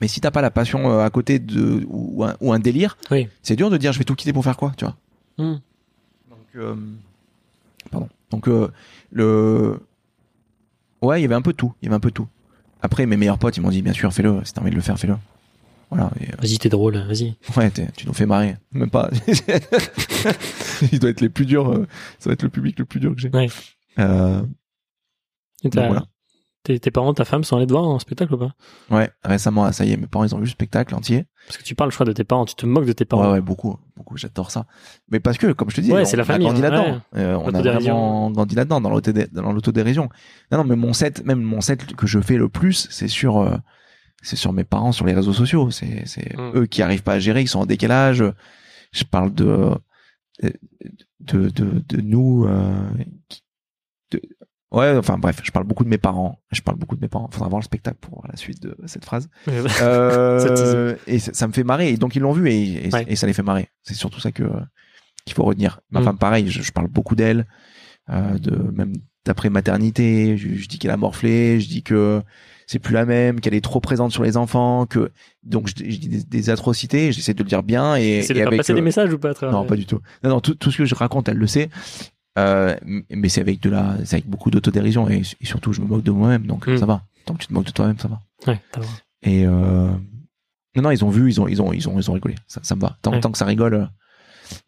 [0.00, 2.96] mais si t'as pas la passion euh, à côté de ou un, ou un délire,
[3.10, 3.28] Oui.
[3.42, 4.96] c'est dur de dire je vais tout quitter pour faire quoi, tu vois.
[5.38, 5.58] Hmm.
[6.30, 6.76] Donc,
[7.90, 8.08] pardon.
[8.30, 8.48] Donc,
[9.12, 9.78] le,
[11.02, 11.72] ouais, il y avait un peu tout.
[11.80, 12.26] Il y avait un peu tout.
[12.82, 14.40] Après, mes meilleurs potes, ils m'ont dit, bien sûr, fais-le.
[14.44, 15.16] Si t'as envie de le faire, fais-le.
[15.90, 16.10] Voilà.
[16.20, 17.36] Euh, Vas-y, t'es drôle, vas-y.
[17.56, 18.56] ouais, tu nous fais marrer.
[18.72, 19.08] Même pas.
[20.92, 21.70] il doit être les plus durs.
[21.70, 21.86] euh,
[22.18, 23.30] ça doit être le public le plus dur que j'ai.
[23.30, 23.48] Ouais.
[23.98, 24.42] Euh,
[25.62, 26.04] Et t'as- voilà.
[26.64, 28.54] Tes, tes parents, ta femme sont allés te voir en spectacle ou pas?
[28.88, 31.24] Ouais, récemment, ça y est, mes parents, ils ont vu le spectacle entier.
[31.48, 33.24] Parce que tu parles, je crois, de tes parents, tu te moques de tes parents.
[33.26, 34.66] Ouais, ouais, beaucoup, beaucoup, j'adore ça.
[35.10, 36.62] Mais parce que, comme je te dis, Ouais, on, c'est la on famille, a grandi
[36.62, 36.92] là-dedans.
[37.14, 37.20] ouais.
[37.20, 40.08] Euh, on a vraiment grandi là-dedans, dans l'autodé- dans l'autodérision.
[40.52, 43.38] Non, non, mais mon set, même mon set que je fais le plus, c'est sur,
[43.38, 43.56] euh,
[44.22, 45.72] c'est sur mes parents, sur les réseaux sociaux.
[45.72, 46.52] C'est, c'est Mm.
[46.58, 48.22] eux qui arrivent pas à gérer, ils sont en décalage.
[48.92, 49.70] Je parle de,
[50.40, 52.88] de, de, de nous, euh,
[53.28, 53.42] qui-
[54.72, 56.40] ouais, enfin bref, je parle beaucoup de mes parents.
[56.50, 57.28] Je parle beaucoup de mes parents.
[57.30, 59.28] Faudra voir le spectacle pour voir la suite de cette phrase.
[59.82, 61.90] Euh, et ça, ça me fait marrer.
[61.90, 63.04] Et donc ils l'ont vu et, et, Ouais.
[63.08, 63.68] et ça les fait marrer.
[63.82, 64.44] C'est surtout ça que
[65.24, 65.80] qu'il faut retenir.
[65.90, 66.04] Ma Mm.
[66.04, 67.46] femme, pareil, je, je parle beaucoup d'elle,
[68.10, 68.92] euh, de même
[69.24, 70.36] d'après maternité.
[70.36, 72.22] Je, je dis qu'elle a morflé, je dis que
[72.66, 75.12] c'est plus la même, qu'elle est trop présente sur les enfants, que
[75.44, 77.12] donc je, je dis des, des atrocités.
[77.12, 79.12] J'essaie de le dire bien et, C'est et de faire avec passer euh, des messages
[79.12, 80.00] ou pas à travers non, pas du tout.
[80.24, 81.68] Non, non, tout, tout ce que je raconte, elle le sait.
[82.38, 82.74] Euh,
[83.10, 86.02] mais c'est avec de la, c'est avec beaucoup d'autodérision et, et surtout, je me moque
[86.02, 86.78] de moi-même, donc Mm.
[86.78, 87.02] ça va.
[87.26, 88.20] Tant que tu te moques de toi-même, ça va.
[88.46, 88.60] Ouais.
[89.22, 89.90] Et euh...
[90.74, 92.34] non, non, ils ont vu, ils ont, ils ont, ils ont, ils ont rigolé.
[92.48, 92.96] Ça, ça me va.
[93.02, 93.20] Tant, Ouais.
[93.20, 93.74] tant que ça rigole.
[93.74, 93.84] euh.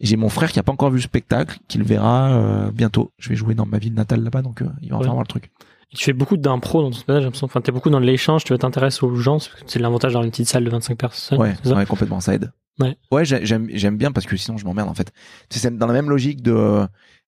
[0.00, 3.12] J'ai mon frère qui a pas encore vu le spectacle, qui le verra euh, bientôt.
[3.18, 5.02] Je vais jouer dans ma ville natale là-bas, donc il va Ouais.
[5.04, 5.50] enfin voir le truc.
[5.92, 7.46] Et tu fais beaucoup d'impro dans ton spectacle, j'ai l'impression.
[7.46, 10.64] Enfin, t'es beaucoup dans l'échange, tu t'intéresses aux gens, c'est l'avantage d'avoir une petite salle
[10.64, 11.38] de 25 personnes.
[11.40, 11.74] Ouais, ça?
[11.74, 12.52] ouais, complètement, ça aide.
[12.80, 12.96] Ouais.
[13.12, 15.12] Ouais, j'ai- j'aime, bien parce que sinon je m'emmerde en fait.
[15.50, 16.86] C'est dans la même logique de,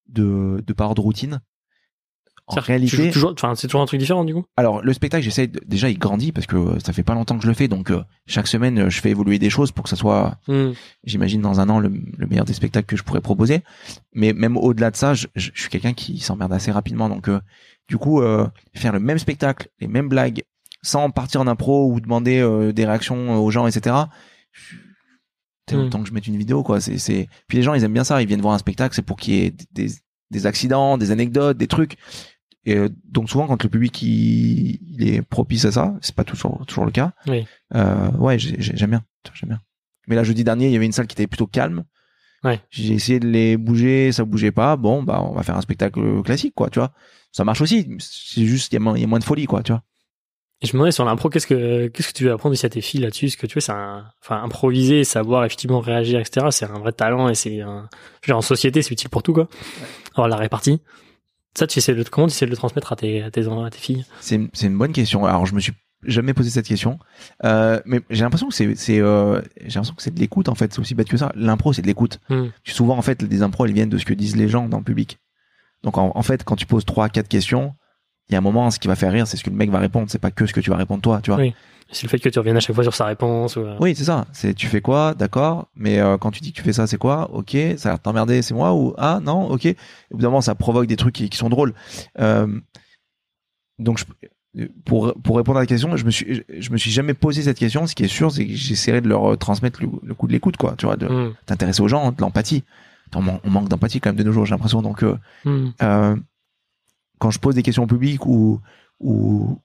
[0.09, 1.41] de, de parole de routine.
[2.49, 4.45] En réalité, toujours, c'est toujours un truc différent, du coup?
[4.57, 7.43] Alors le spectacle, j'essaie déjà il grandit parce que euh, ça fait pas longtemps que
[7.43, 9.91] je le fais, donc euh, chaque semaine euh, je fais évoluer des choses pour que
[9.91, 10.71] ça soit, Hmm.
[11.03, 13.63] j'imagine dans un an le, le meilleur des spectacles que je pourrais proposer.
[14.13, 17.41] Mais même au-delà de ça, je, suis quelqu'un qui s'emmerde assez rapidement, donc euh,
[17.89, 18.47] du coup euh,
[18.77, 20.45] faire le même spectacle, les mêmes blagues,
[20.83, 23.97] sans partir en impro ou demander des réactions aux gens, etc.
[24.53, 24.77] je-
[25.75, 25.79] Mm.
[25.81, 26.81] autant que je mette une vidéo, quoi.
[26.81, 27.29] C'est, c'est.
[27.49, 28.21] Puis les gens, ils aiment bien ça.
[28.23, 29.89] Ils viennent voir un spectacle, c'est pour qu'il y ait des,
[30.31, 31.97] des accidents, des anecdotes, des trucs.
[32.65, 36.25] Et euh, donc souvent, quand le public il, il est propice à ça, c'est pas
[36.25, 37.13] toujours toujours le cas.
[37.29, 37.47] Oui.
[37.75, 39.05] Euh, ouais, j'ai- j'ai- j'aime bien,
[39.35, 39.61] j'aime bien.
[40.09, 41.85] Mais là, jeudi dernier, il y avait une salle qui était plutôt calme.
[42.45, 42.61] Ouais.
[42.71, 44.77] J'ai essayé de les bouger, ça bougeait pas.
[44.77, 46.93] Bon, bah, on va faire un spectacle classique, quoi, tu vois.
[47.33, 47.89] Ça marche aussi.
[47.99, 49.83] C'est juste, il y, a moins- il y a moins de folie, quoi, tu vois.
[50.63, 52.71] Et je me demandais sur l'impro, qu'est-ce que, qu'est-ce que tu veux apprendre aussi à
[52.71, 53.27] tes filles là-dessus?
[53.27, 56.47] Parce que tu vois, c'est un, enfin, improviser, savoir effectivement réagir, etc.
[56.51, 57.89] C'est un vrai talent et c'est un,
[58.23, 59.49] je veux dire, en société, c'est utile pour tout, quoi.
[60.15, 60.81] Alors, la répartie.
[61.55, 63.71] Ça, tu essaies de, comment tu essaies de le transmettre à tes, à tes, à
[63.71, 64.07] tes filles?
[64.21, 65.27] C'est une, c'est une bonne question.
[65.27, 65.73] Alors, je me suis
[66.05, 66.99] jamais posé cette question,
[67.45, 70.55] euh, mais j'ai l'impression que c'est, c'est, euh, j'ai l'impression que c'est de l'écoute en
[70.55, 70.73] fait.
[70.73, 71.33] C'est aussi bête que ça.
[71.35, 72.21] L'impro, c'est de l'écoute.
[72.31, 72.47] Hmm.
[72.65, 74.85] Souvent, en fait, des impros, elles viennent de ce que disent les gens dans le
[74.85, 75.19] public.
[75.83, 77.75] Donc, en, en fait, quand tu poses trois, quatre questions,
[78.29, 79.71] il y a un moment, ce qui va faire rire, c'est ce que le mec
[79.71, 80.07] va répondre.
[80.11, 81.41] C'est pas que ce que tu vas répondre toi, tu vois.
[81.41, 81.55] Oui.
[81.93, 83.95] C'est le fait que tu reviennes à chaque fois sur sa réponse ou, euh, Oui,
[83.95, 84.27] c'est ça.
[84.33, 85.69] C'est tu fais quoi, d'accord.
[85.77, 87.31] Mais euh, quand tu dis que tu fais ça, c'est quoi?
[87.33, 89.69] Ok, ça a l'air de t'emmerder, c'est moi ou ah non, ok.
[90.13, 91.75] Évidemment, ça provoque des trucs qui, qui sont drôles.
[92.19, 92.49] Euh,
[93.79, 93.99] donc,
[94.57, 97.43] je, pour pour répondre à la question, je me suis je me suis jamais posé
[97.43, 97.87] cette question.
[97.87, 100.57] Ce qui est sûr, c'est que j'essaierai de leur transmettre le, le coup de l'écoute,
[100.57, 100.75] quoi.
[100.77, 102.65] Tu vois, de hmm, t'intéresser aux gens, de l'empathie.
[103.15, 104.83] On, man- on manque d'empathie quand même de nos jours, j'ai l'impression.
[104.83, 105.71] Donc, euh, hmm.
[107.19, 108.61] Quand je pose des questions au public ou
[109.01, 109.61] ou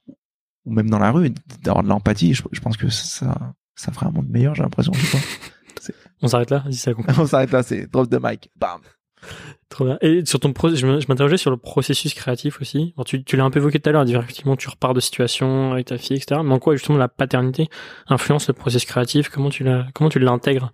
[0.64, 1.32] ou même dans la rue,
[1.62, 4.92] d'avoir de l'empathie, je, je pense que ça ça ferait un monde meilleur, j'ai l'impression.
[6.22, 6.58] On s'arrête là?
[6.64, 6.92] Vas-y, ça.
[7.18, 8.50] On s'arrête là, c'est drop de mic.
[8.56, 8.80] Bam.
[9.68, 9.98] Trop bien.
[10.02, 12.94] Et sur ton pro, je m'interrogeais sur le processus créatif aussi.
[13.06, 15.86] Tu, tu l'as un peu évoqué tout à l'heure, effectivement tu repars de situation avec
[15.86, 16.40] ta fille, etc.
[16.44, 17.68] Mais en quoi justement la paternité
[18.08, 19.30] influence le processus créatif?
[19.30, 20.72] Comment tu l'intègres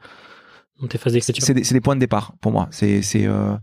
[0.81, 1.45] dans tes phases d'écriture?
[1.45, 2.69] C'est des, points de départ pour moi.
[2.71, 3.55] C'est c'est euh,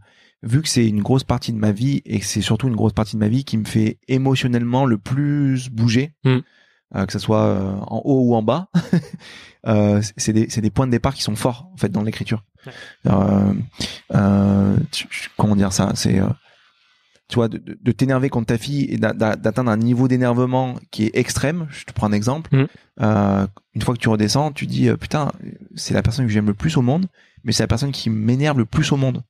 [0.45, 2.93] vu que c'est une grosse partie de ma vie et que c'est surtout une grosse
[2.93, 6.37] partie de ma vie qui me fait émotionnellement le plus bouger, Mm.
[6.95, 8.69] euh, que ce soit euh, en haut ou en bas.
[9.67, 12.43] euh, c'est des points de départ qui sont forts en fait dans l'écriture.
[15.37, 16.19] Comment dire ça C'est
[17.27, 21.05] tu vois de, t'énerver contre ta fille et d'a- d'a- d'atteindre un niveau d'énervement qui
[21.05, 21.65] est extrême.
[21.71, 22.55] Je te prends un exemple.
[22.55, 22.65] Mm.
[23.01, 25.31] Euh, une fois que tu redescends, tu dis putain,
[25.75, 27.07] c'est la personne que j'aime le plus au monde,
[27.43, 29.23] mais c'est la personne qui m'énerve le plus au monde.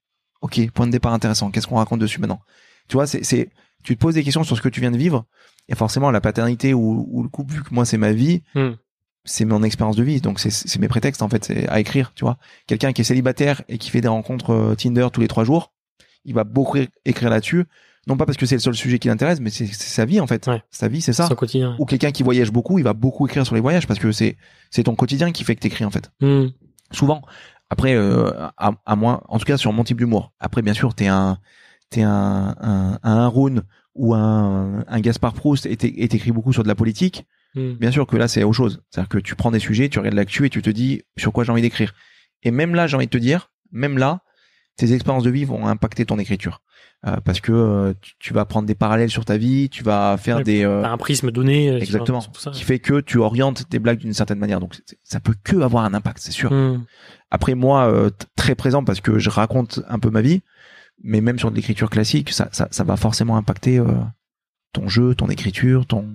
[0.45, 1.49] Ok, point de départ intéressant.
[1.49, 2.39] Qu'est-ce qu'on raconte dessus maintenant?
[2.87, 3.49] Tu vois, c'est,
[3.83, 5.25] tu te poses des questions sur ce que tu viens de vivre,
[5.69, 8.73] et forcément la paternité ou, ou le couple, vu que moi c'est ma vie, Hmm.
[9.23, 12.11] c'est mon expérience de vie, donc c'est, mes prétextes en fait, c'est à écrire.
[12.15, 12.37] Tu vois,
[12.67, 15.73] quelqu'un qui est célibataire et qui fait des rencontres euh, Tinder tous les trois jours,
[16.25, 17.65] il va beaucoup écrire là-dessus.
[18.07, 20.27] Non pas parce que c'est le seul sujet qui l'intéresse, mais c'est, sa vie en
[20.27, 20.45] fait.
[20.45, 20.61] Ouais.
[20.69, 21.27] Sa vie, c'est ça.
[21.27, 21.75] Son quotidien.
[21.79, 24.37] Ou quelqu'un qui voyage beaucoup, il va beaucoup écrire sur les voyages parce que c'est,
[24.69, 26.49] c'est ton quotidien qui fait que t'écris en fait Hmm.
[26.91, 27.23] souvent
[27.75, 30.31] après euh, à, à moins en tout cas sur mon type d'humour.
[30.39, 31.37] Après bien sûr t'es un
[31.89, 33.31] t'es un un, un
[33.95, 37.25] ou un un Gaspard Proust et t'écris beaucoup sur de la politique
[37.57, 37.75] Hmm.
[37.75, 38.81] bien sûr que là c'est autre chose.
[38.89, 41.45] C'est-à-dire que tu prends des sujets tu regardes l'actu et tu te dis sur quoi
[41.45, 41.93] j'ai envie d'écrire.
[42.43, 44.23] Et même là j'ai envie de te dire même là
[44.75, 46.61] tes expériences de vie vont impacter ton écriture
[47.07, 50.17] euh, parce que euh, tu, tu vas prendre des parallèles sur ta vie, tu vas
[50.17, 51.69] faire Ouais, des euh, un prisme donné.
[51.69, 52.51] euh, exactement sur ça.
[52.51, 54.59] qui fait que tu orientes tes blagues d'une certaine manière.
[54.59, 56.51] Donc ça peut que avoir un impact, c'est sûr.
[56.51, 56.83] Hmm.
[57.31, 60.41] Après moi, très présent parce que je raconte un peu ma vie,
[61.03, 63.81] mais même sur de l'écriture classique, ça, ça, ça va forcément impacter
[64.73, 66.07] ton jeu, ton écriture, ton.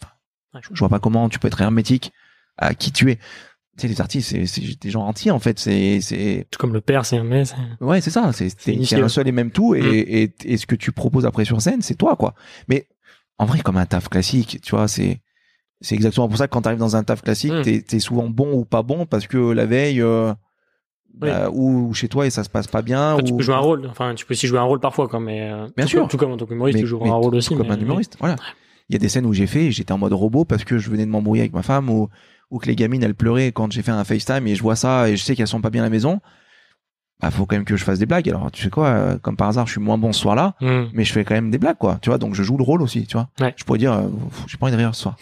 [0.00, 2.12] enfin, je, je vois pas comment tu peux être hermétique
[2.56, 3.18] à qui tu es.
[3.78, 5.58] Tu sais, les artistes, c'est- des gens entiers en fait.
[5.58, 7.44] C'est, c'est, Tout comme le père, c'est un mais
[7.80, 8.30] ouais, c'est ça.
[8.32, 8.52] C'est,
[8.96, 9.94] un seul et même tout, et, Mm.
[9.94, 12.34] et, et ce que tu proposes après sur scène, c'est toi, quoi.
[12.68, 12.86] Mais
[13.38, 15.20] en vrai, comme un taf classique, tu vois, c'est,
[15.80, 17.62] c'est exactement pour ça que quand t'arrives dans un taf classique, Mm.
[17.62, 20.02] t'es, t'es souvent bon ou pas bon parce que la veille.
[20.02, 20.34] euh,
[21.14, 23.54] bah, ou chez toi et ça se passe pas bien Après, tu ou peux jouer
[23.56, 23.86] un rôle.
[23.90, 26.00] Enfin, tu peux aussi jouer un rôle parfois, quand mais euh, Bien tout sûr.
[26.02, 27.56] Comme, tout comme en tant qu'humoriste, tu joues un rôle aussi.
[27.56, 28.36] comme mais- un humoriste voilà
[28.90, 30.88] il y a des scènes où j'ai fait j'étais en mode robot parce que je
[30.90, 32.08] venais de m'embrouiller avec ma femme ou
[32.50, 35.08] ou que les gamines elles pleuraient quand j'ai fait un FaceTime et je vois ça
[35.08, 36.20] et je sais qu'elles sont pas bien à la maison
[37.20, 39.36] bah faut quand même que je fasse des blagues alors tu sais quoi euh, comme
[39.36, 40.84] par hasard je suis moins bon ce soir-là Hmm.
[40.92, 42.80] mais je fais quand même des blagues quoi tu vois donc je joue le rôle
[42.82, 43.52] aussi tu vois Ouais.
[43.56, 44.08] je pourrais dire euh,
[44.46, 45.16] j'ai pas envie de rire ce soir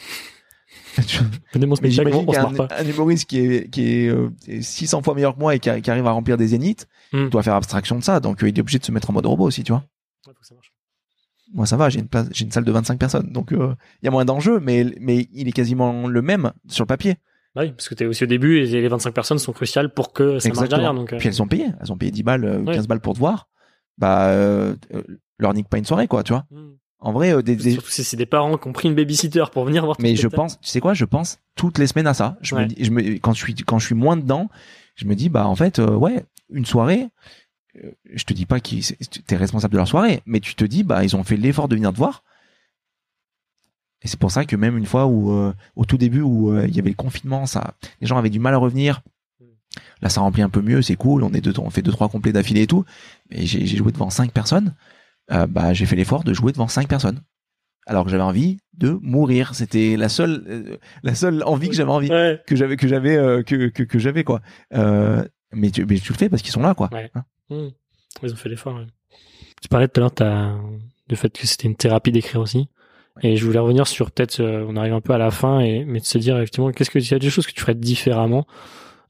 [1.52, 2.76] Venez mon spectacle, on se qu'un marre pas.
[2.78, 5.80] un humoriste qui est qui est euh, 600 fois meilleur que moi et qui, a-
[5.80, 7.28] qui arrive à remplir des zéniths Hmm.
[7.28, 9.26] doit faire abstraction de ça donc euh, il est obligé de se mettre en mode
[9.26, 9.84] robot aussi tu vois
[10.26, 10.72] Ouais, faut que ça marche.
[11.54, 14.08] Moi ça va j'ai une place j'ai une salle de 25 personnes donc il y
[14.08, 17.16] a moins d'enjeux mais mais il est quasiment le même sur le papier
[17.54, 20.12] Bah oui, parce que t'es aussi au début et les 25 personnes sont cruciales pour
[20.12, 20.68] que ça marche Exactement.
[20.68, 20.94] derrière.
[20.94, 22.74] Donc, euh, puis elles ont payé elles ont payé 10 balles euh, Ouais.
[22.74, 23.48] 15 balles pour te voir
[23.98, 25.02] bah euh, euh,
[25.38, 26.72] leur nique pas une soirée quoi tu vois hmm.
[26.98, 29.44] en vrai euh, des, des- Surtout si c'est des parents qui ont pris une babysitter
[29.52, 32.14] pour venir voir mais je pense tu sais quoi je pense toutes les semaines à
[32.14, 34.48] ça je me dis je me quand je suis quand je suis moins dedans
[34.96, 37.08] je me dis bah en fait euh, ouais une soirée euh,
[38.12, 38.84] je te dis pas qu'ils
[39.26, 41.74] t'es responsable de leur soirée mais tu te dis bah ils ont fait l'effort de
[41.76, 42.22] venir te voir.
[44.02, 46.66] Et c'est pour ça que même une fois où euh, au tout début où euh,
[46.68, 49.00] il y avait le confinement ça les gens avaient du mal à revenir.
[50.02, 52.08] Là ça remplit un peu mieux c'est cool on est deux on fait deux trois
[52.08, 52.84] complets d'affilée et tout.
[53.30, 54.74] Mais j'ai joué devant cinq personnes.
[55.32, 57.20] Euh, bah j'ai fait l'effort de jouer devant cinq personnes.
[57.86, 59.54] Alors que j'avais envie de mourir.
[59.54, 62.40] C'était la seule la seule envie que j'avais envie Ouais.
[62.46, 64.40] que j'avais que j'avais que, que que j'avais quoi.
[64.72, 66.90] Mais tu mais tu le fais parce qu'ils sont là quoi.
[66.92, 67.10] Ouais.
[67.14, 67.68] Hein Hmm.
[68.22, 68.76] Ils ont fait l'effort.
[68.76, 68.86] Ouais.
[69.62, 70.60] Tu parlais tout à l'heure
[71.08, 72.68] du fait que c'était une thérapie d'écrire aussi.
[73.22, 75.84] Et je voulais revenir sur peut-être, euh, on arrive un peu à la fin, et
[75.86, 77.74] mais de se dire effectivement, qu'est-ce que il y a des choses que tu ferais
[77.74, 78.46] différemment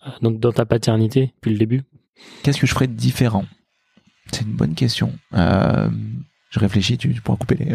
[0.07, 1.83] euh, dans, dans ta paternité depuis le début?
[2.43, 3.45] qu'est-ce que je ferais de différent?
[4.33, 5.89] C'est une bonne question euh,
[6.51, 7.73] je réfléchis tu, tu pourras couper les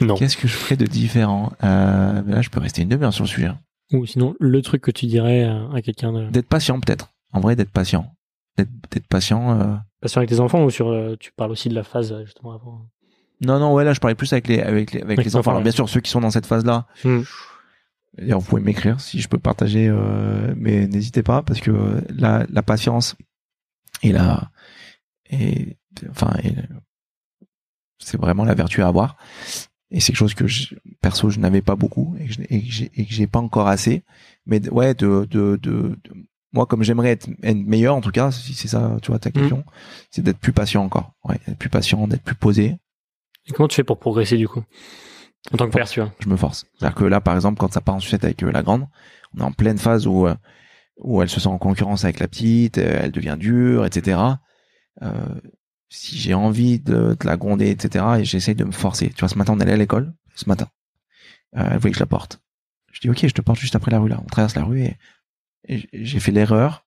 [0.04, 0.16] Non.
[0.16, 1.52] qu'est-ce que je ferais de différent?
[1.62, 3.50] Euh, là je peux rester une demi-heure sur le sujet
[3.92, 7.40] Ou sinon le truc que tu dirais à, à quelqu'un de d'être patient peut-être en
[7.40, 8.12] vrai d'être patient
[8.56, 11.84] d'être patient euh, patient avec tes enfants ou sur euh, tu parles aussi de la
[11.84, 12.86] phase euh, justement avant?
[13.40, 15.50] non non ouais là je parlais plus avec les avec les, avec Avec les enfants.
[15.52, 17.22] Alors, bien sûr ceux qui sont dans cette phase là Hmm.
[18.18, 22.44] D'ailleurs, vous pouvez m'écrire si je peux partager, euh, mais n'hésitez pas parce que la,
[22.50, 23.16] la patience
[24.02, 24.50] et la
[25.30, 25.78] et
[26.10, 26.34] enfin
[27.98, 29.16] c'est vraiment la vertu à avoir.
[29.90, 33.06] Et c'est quelque chose que je, perso je n'avais pas beaucoup et que j'ai et
[33.06, 34.04] que j'ai pas encore assez.
[34.46, 36.14] Mais ouais de de, de, de-
[36.52, 39.64] moi comme j'aimerais être, meilleur en tout cas si c'est ça tu vois ta question
[40.10, 42.76] c'est d'être plus patient encore ouais d'être plus patient d'être plus posé
[43.46, 44.62] Et comment tu fais pour progresser du coup?
[45.52, 46.66] En tant que père, tu vois je me force.
[46.78, 48.86] C'est-à-dire que là, par exemple, quand ça part en sucette avec euh, la grande,
[49.34, 50.34] on est en pleine phase où euh,
[50.98, 54.20] où elle se sent en concurrence avec la petite, euh, elle devient dure, etc.
[55.02, 55.10] Euh,
[55.88, 59.08] si j'ai envie de, de la gronder, etc., et j'essaye de me forcer.
[59.10, 60.68] Tu vois, ce matin, on allait à l'école, ce matin.
[61.56, 62.40] Euh, elle voulait que je la porte.
[62.92, 64.20] Je dis, ok, je te porte juste après la rue, là.
[64.22, 64.96] On traverse la rue et
[65.68, 66.84] j'ai fait l'erreur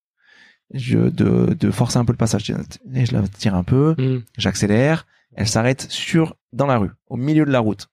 [0.73, 2.49] je, de, de forcer un peu le passage.
[2.93, 4.21] Et je la tire un peu, Hmm.
[4.37, 5.05] j'accélère,
[5.35, 7.87] elle s'arrête sur, dans la rue, au milieu de la route.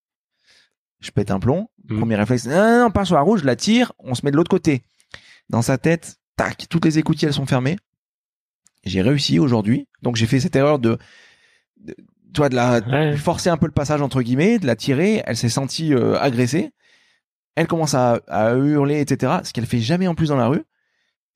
[1.01, 1.99] Je pète un plomb, Mhm.
[1.99, 4.30] premier réflexe, non, non, non, pas sur la route, je la tire, on se met
[4.30, 4.83] de l'autre côté.
[5.51, 7.76] Dans sa tête, tac, toutes les écoutilles, elles sont fermées.
[8.85, 10.97] J'ai réussi aujourd'hui, donc j'ai fait cette erreur de,
[11.80, 11.95] de
[12.33, 13.16] toi, de la, Ouais.
[13.16, 16.70] forcer un peu le passage, entre guillemets, de la tirer, elle s'est sentie euh, agressée.
[17.55, 20.62] Elle commence à, à hurler, etc., ce qu'elle fait jamais en plus dans la rue.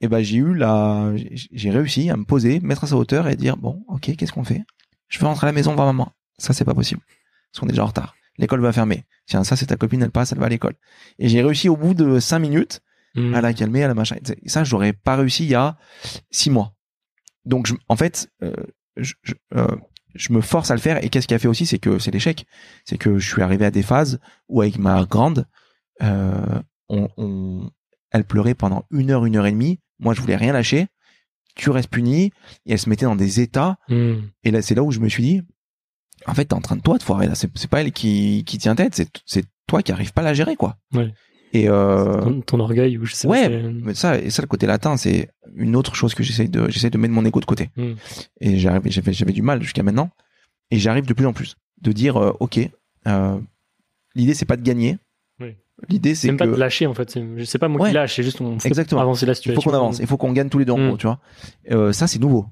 [0.00, 3.36] Et ben j'ai eu la, j'ai- réussi à me poser, mettre à sa hauteur et
[3.36, 4.62] dire bon, ok, qu'est-ce qu'on fait?
[5.08, 6.12] Je veux rentrer à la maison voir maman.
[6.38, 7.00] Ça c'est pas possible,
[7.52, 8.14] parce qu'on est déjà en retard.
[8.38, 9.04] L'école va fermer.
[9.26, 10.74] Tiens, ça c'est ta copine, elle passe, elle va à l'école.
[11.18, 12.80] Et j'ai réussi au bout de cinq minutes
[13.18, 13.32] Hmm.
[13.34, 14.16] à la calmer, à la machin.
[14.44, 15.78] Ça, j'aurais pas réussi il y a
[16.30, 16.74] six mois.
[17.46, 18.52] Donc, je- en fait, euh,
[18.98, 19.74] je, je, euh,
[20.14, 21.02] je me force à le faire.
[21.02, 22.44] Et qu'est-ce qui a fait aussi, c'est que c'est l'échec.
[22.84, 24.20] C'est que je suis arrivé à des phases
[24.50, 25.46] où avec ma grande,
[26.02, 27.70] euh, on, on-
[28.10, 29.80] elle pleurait pendant une heure, une heure et demie.
[29.98, 30.86] Moi, je voulais rien lâcher.
[31.54, 32.32] Tu restes puni.
[32.66, 33.78] Et elle se mettait dans des états.
[33.88, 34.16] Hmm.
[34.44, 35.42] Et là, c'est là où je me suis dit,
[36.26, 37.26] en fait, t'es en train de toi de foirer.
[37.26, 39.02] Là, c'est c'est pas elle qui, qui tient tête.
[39.24, 40.76] C'est toi qui arrive pas à la gérer, quoi.
[40.92, 41.12] Ouais.
[41.52, 44.66] Et euh, ton, ton orgueil ou je sais ouais, mais ça et ça le côté
[44.66, 47.70] latin c'est une autre chose que j'essaye de j'essaie de mettre mon ego de côté
[47.76, 47.92] Mm.
[48.40, 50.10] et j'avais j'avais du mal jusqu'à maintenant
[50.72, 52.58] Et j'arrive de plus en plus de dire, euh, ok,
[53.06, 53.38] euh,
[54.16, 54.98] l'idée c'est pas de gagner.
[55.90, 57.18] L'idée c'est même que pas de lâcher en fait.
[57.36, 57.88] Je sais pas moi Ouais.
[57.90, 59.00] qui lâche, c'est juste on fait Exactement.
[59.02, 59.60] avancer la il situation.
[59.60, 60.86] faut qu'on avance, il faut qu'on gagne tous les deux en Mm.
[60.88, 61.18] gros, tu vois.
[61.70, 62.46] Euh, ça c'est nouveau.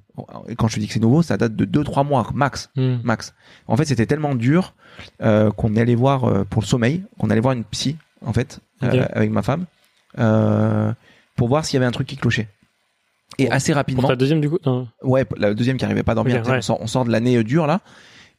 [0.59, 2.69] Quand je te dis que c'est nouveau, ça date de 2-3 mois max.
[2.77, 2.97] Hmm.
[3.03, 3.35] max.
[3.67, 4.75] En fait, c'était tellement dur
[5.23, 8.33] euh, qu'on est allé voir euh, pour le sommeil, qu'on allait voir une psy en
[8.35, 9.65] fait avec ma femme
[11.37, 12.49] pour voir s'il y avait un truc qui clochait.
[13.39, 14.87] Et Pour- assez rapidement, Pour ta deuxième du coup non.
[15.03, 16.59] ouais, la deuxième qui arrivait pas à dormir, Ok, tu sais, ouais.
[16.59, 17.81] on, sort, on sort de l'année dure là.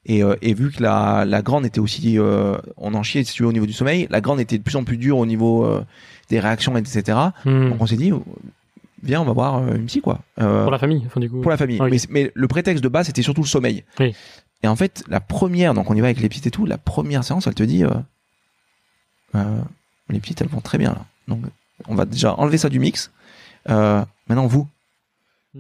[0.06, 3.34] Et, euh, et vu que la, la grande était aussi, euh, on en chiait si
[3.34, 5.26] tu veux au niveau du sommeil, la grande était de plus en plus dure au
[5.26, 5.84] niveau euh,
[6.30, 7.18] des réactions, etc.
[7.44, 7.70] Hmm.
[7.70, 8.20] Donc on s'est dit, euh,
[9.02, 10.20] viens, on va voir une psy quoi.
[10.36, 11.42] Pour la famille, enfin du coup.
[11.42, 11.82] pour la famille.
[11.82, 11.90] Ok.
[11.90, 13.84] Mais, mais le prétexte de base, c'était surtout le sommeil.
[14.00, 14.16] Oui.
[14.62, 16.78] Et en fait, la première, donc on y va avec les petites et tout, la
[16.78, 17.84] première séance, elle te dit,
[19.34, 21.06] les petites, elles vont très bien là.
[21.28, 21.42] Donc,
[21.88, 23.12] on va déjà enlever ça du mix.
[23.68, 24.68] Maintenant, vous.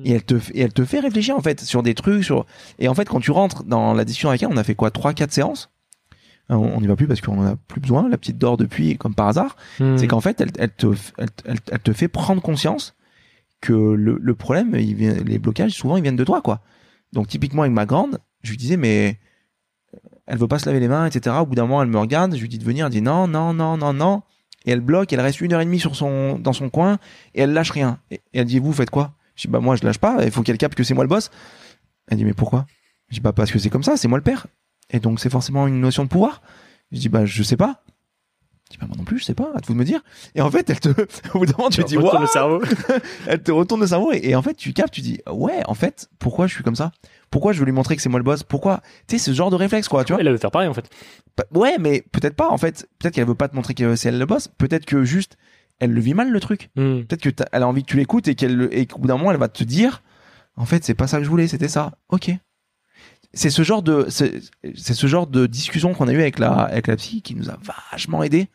[0.03, 2.45] Et elle te, et elle te fait réfléchir en fait sur des trucs, sur.
[2.79, 4.91] Et en fait, quand tu rentres dans la discussion avec elle, on a fait quoi,
[4.91, 5.69] trois, quatre séances?
[6.51, 8.09] Euh, On n'y va plus parce qu'on en a plus besoin.
[8.09, 9.97] La petite dort depuis, comme par hasard Hmm.
[9.97, 10.87] c'est qu'en fait, elle, elle, te,
[11.17, 12.93] elle, elle- elle te fait prendre conscience
[13.61, 16.59] que le, le problème, il vient, les blocages, souvent, ils viennent de toi, quoi.
[17.13, 19.17] Donc, typiquement, avec ma grande, je lui disais, mais
[20.27, 21.35] elle veut pas se laver les mains, etc.
[21.39, 23.27] Au bout d'un moment, elle me regarde, je lui dis de venir, elle dit non,
[23.27, 24.21] non, non, non, non.
[24.65, 26.99] Et elle bloque, elle reste une heure et demie sur son, dans son coin,
[27.33, 27.99] et elle lâche rien.
[28.11, 29.13] Et, et elle dit, vous faites quoi?
[29.35, 31.09] Je dis, bah, moi, je lâche pas, il faut qu'elle capte que c'est moi le
[31.09, 31.29] boss.
[32.07, 32.65] Elle dit, mais pourquoi?
[33.09, 34.47] Je dis, bah, parce que c'est comme ça, c'est moi le père.
[34.89, 36.41] Et donc, c'est forcément une notion de pouvoir.
[36.91, 37.83] Je dis, bah, je sais pas.
[38.67, 40.01] Je dis, bah, moi non plus, je sais pas, à vous de me dire.
[40.33, 40.89] Et en fait, elle te,
[41.33, 42.61] au bout d'un moment, tu te dis, Retourne le cerveau.
[43.27, 45.75] elle te retourne le cerveau et, et en fait tu captes tu dis ouais en
[45.75, 46.91] fait pourquoi je suis comme ça?
[47.29, 48.41] Pourquoi je veux lui montrer que c'est moi le boss?
[48.43, 48.81] Pourquoi?
[49.07, 50.89] Tu sais ce genre de réflexe quoi tu vois Elle veut faire pareil en fait.
[51.37, 54.09] Bah, ouais mais peut-être pas en fait peut-être qu'elle veut pas te montrer que c'est
[54.09, 55.37] elle le boss peut-être que juste
[55.79, 56.69] elle le vit mal le truc.
[56.75, 57.01] Hmm.
[57.03, 59.17] peut-être que elle a envie que tu l'écoutes et qu'elle le- et qu'au bout d'un
[59.17, 60.01] moment elle va te dire
[60.55, 61.93] en fait c'est pas ça que je voulais c'était ça.
[62.09, 62.31] Ok.
[63.33, 64.39] C'est ce genre de c'est
[64.75, 67.49] c'est ce genre de discussion qu'on a eu avec la avec la psy qui nous
[67.49, 67.57] a
[67.91, 68.47] vachement aidé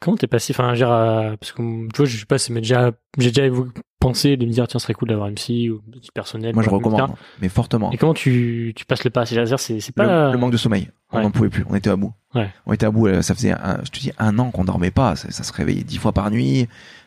[0.00, 2.52] Comment t'es passé Enfin, veux dire, euh, parce que tu vois, je sais pas, c'est
[2.52, 3.52] mais déjà, j'ai déjà
[3.98, 6.54] pensé de me dire tiens, ce serait cool d'avoir psy ou petit personnel.
[6.54, 7.10] moi je recommande
[7.42, 9.26] mais fortement Et comment tu, tu passes le pas?
[9.26, 9.36] C'est
[9.80, 10.32] c'est pas.
[10.32, 10.88] le manque de sommeil.
[11.12, 11.22] On Ouais.
[11.24, 11.64] n'en pouvait plus.
[11.68, 12.12] On était à bout.
[12.34, 12.48] Ouais.
[12.66, 13.08] On était à bout.
[13.08, 15.16] euh, Ça faisait, un, je te dis, un an qu'on dormait pas.
[15.16, 16.66] Ça, ça se réveillait dix fois par nuit.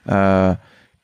[0.10, 0.54] Euh,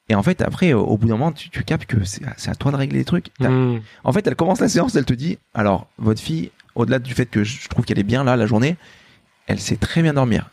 [0.10, 2.72] et en fait, après, au bout d'un moment, tu, tu captes que c'est à toi
[2.72, 3.28] de régler les trucs.
[3.40, 3.78] Hmm.
[4.04, 7.26] En fait, elle commence la séance, elle te dit, alors, votre fille, au-delà du fait
[7.28, 8.76] que je trouve qu'elle est bien là, la journée,
[9.48, 10.50] elle sait très bien dormir.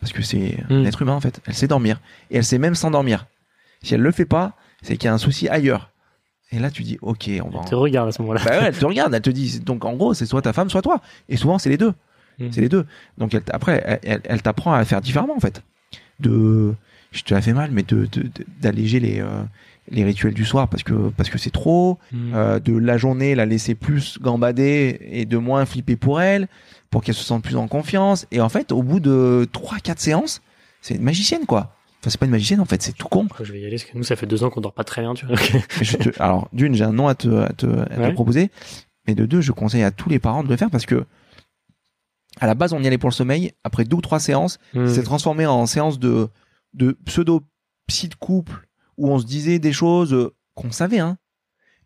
[0.00, 0.86] Parce que c'est un Mm.
[0.86, 1.40] être humain, en fait.
[1.46, 2.00] Elle sait dormir.
[2.30, 3.26] Et elle sait même s'endormir.
[3.82, 5.90] Si elle le fait pas, c'est qu'il y a un souci ailleurs.
[6.52, 7.60] Et là, tu dis, ok, on va.
[7.64, 8.40] Elle te regarde à ce moment-là.
[8.44, 9.60] Bah ouais, elle te regarde, elle te dit.
[9.60, 11.00] Donc en gros, c'est soit ta femme, soit toi.
[11.28, 11.92] Et souvent, c'est les deux.
[12.38, 12.48] Mm.
[12.52, 12.86] C'est les deux.
[13.18, 15.62] Donc elle, après, elle, t'apprend à faire différemment en fait.
[16.20, 16.74] De,
[17.12, 19.42] je te la fais mal, mais de de- de- d'alléger les euh,
[19.88, 21.98] les rituels du soir parce que parce que c'est trop.
[22.12, 22.32] Hmm.
[22.34, 26.48] Euh, de la journée, la laisser plus gambader et de moins flipper pour elle,
[26.90, 28.26] pour qu'elle se sente plus en confiance.
[28.30, 30.40] Et en fait, au bout de 3-4 séances,
[30.80, 31.76] c'est une magicienne quoi.
[32.00, 33.26] Enfin, c'est pas une magicienne en fait, c'est tout con.
[33.42, 35.00] Je vais y aller parce que nous, ça fait deux ans qu'on dort pas très
[35.02, 35.36] bien, tu vois.
[35.52, 38.50] Mais je te- alors, d'une, j'ai un nom à te, à te, à te proposer.
[39.06, 41.04] Mais de deux, je conseille à tous les parents de le faire parce que,
[42.40, 43.52] à la base, on y allait pour le sommeil.
[43.64, 44.86] Après deux ou trois séances, Hmm.
[44.88, 46.28] c'est transformé en séance de,
[46.72, 47.42] de pseudo
[47.86, 48.66] psy de couple
[48.96, 51.18] où on se disait des choses euh, qu'on savait, hein.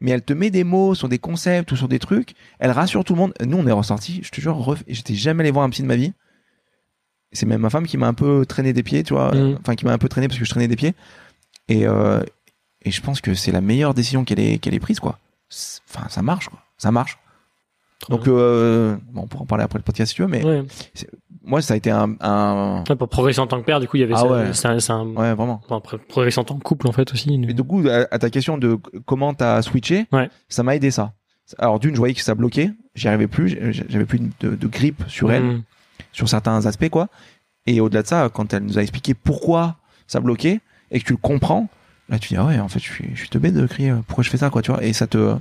[0.00, 2.34] Mais elle te met des mots sur des concepts ou sur des trucs.
[2.60, 3.34] Elle rassure tout le monde.
[3.44, 4.20] Nous, on est ressortis.
[4.22, 6.12] Je te jure, ref- j'étais jamais allé voir un psy de ma vie.
[7.32, 9.34] C'est même ma femme qui m'a un peu traîné des pieds, tu vois.
[9.34, 9.58] Mhm.
[9.60, 10.94] Enfin, qui m'a un peu traîné parce que je traînais des pieds.
[11.68, 12.22] Et, euh,
[12.82, 15.18] et je pense que c'est la meilleure décision qu'elle ait, qu'elle ait prise, quoi.
[15.90, 16.60] Enfin, ça marche, quoi.
[16.78, 17.18] Ça marche.
[18.08, 20.62] Donc, euh, bon, on pourra en parler après le podcast si tu veux, mais Ouais.
[21.42, 22.84] moi, ça a été un, un...
[22.88, 24.26] Ouais, pour progresser en tant que père, du coup, il y avait Ah ça.
[24.26, 24.52] ouais.
[24.52, 25.60] C'est un, c'est un- ouais, vraiment.
[25.68, 27.34] après, progresser en tant que couple, en fait, aussi.
[27.34, 30.06] Et du coup, à, à ta question de comment t'as switché,
[30.48, 31.12] ça m'a aidé ça.
[31.58, 33.56] Alors d'une, je voyais que ça bloquait, j'y arrivais plus,
[33.88, 35.62] j'avais plus de, de grippe sur elle, Hmm.
[36.12, 37.08] sur certains aspects quoi.
[37.66, 39.76] Et au-delà de ça, quand elle nous a expliqué pourquoi
[40.06, 41.68] ça bloquait et que tu le comprends,
[42.10, 43.96] là tu dis ah ouais, en fait, je suis, je suis teubé de crier, euh,
[44.06, 44.84] pourquoi je fais ça quoi, tu vois.
[44.84, 45.36] Et ça te,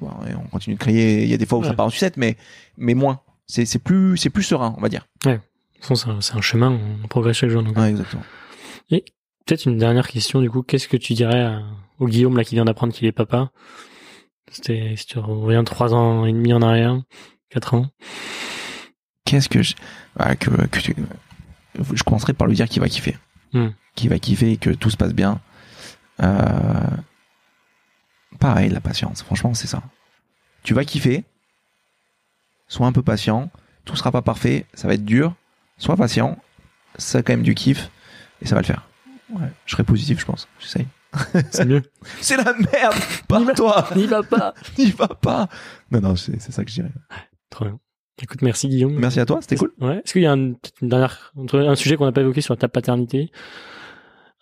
[0.00, 1.22] bon, et on continue de crier.
[1.24, 1.76] Il y a des fois où ça Ouais.
[1.76, 2.36] part en sucette, mais
[2.76, 3.20] mais moins.
[3.46, 5.06] C'est c'est plus c'est plus serein, on va dire.
[5.24, 7.62] De toute façon, c'est un, chemin, on progresse chaque jour.
[7.62, 7.76] Donc.
[7.76, 8.22] Ouais, exactement.
[9.46, 11.62] Peut-être une dernière question, du coup, qu'est-ce que tu dirais à-
[11.98, 13.50] au Guillaume, là, qui vient d'apprendre qu'il est papa?
[14.50, 17.02] C'était, si tu reviens trois ans et demi en arrière,
[17.50, 17.90] quatre ans.
[19.26, 19.74] Qu'est-ce que je,
[20.18, 20.96] ah, que, que tu-
[21.92, 23.18] je commencerai par lui dire qu'il va kiffer,
[23.52, 23.68] Hmm.
[23.94, 25.40] qu'il va kiffer et que tout se passe bien.
[26.22, 26.80] Euh,
[28.38, 29.22] pareil, la patience.
[29.22, 29.82] Franchement, c'est ça.
[30.62, 31.24] Tu vas kiffer.
[32.68, 33.50] Sois un peu patient.
[33.84, 34.66] Tout sera pas parfait.
[34.74, 35.34] Ça va être dur.
[35.78, 36.38] Sois patient.
[36.96, 37.90] Ça a quand même du kiff
[38.40, 38.86] et ça va le faire.
[39.30, 40.48] Ouais, je serai positif, je pense.
[40.60, 40.86] J'essaye.
[41.50, 41.82] C'est mieux.
[42.20, 42.94] C'est la merde
[43.28, 44.54] Pars-toi N'y va pas.
[44.78, 45.48] N'y va pas
[45.90, 46.90] Non, non, c'est ça que je dirais.
[47.50, 47.78] Trop bien.
[48.22, 48.94] Écoute, merci Guillaume.
[48.98, 49.72] Merci à toi, c'était cool.
[49.80, 49.96] Ouais.
[49.98, 52.68] Est-ce qu'il y a un, une dernière, un sujet qu'on n'a pas évoqué sur ta
[52.68, 53.30] paternité?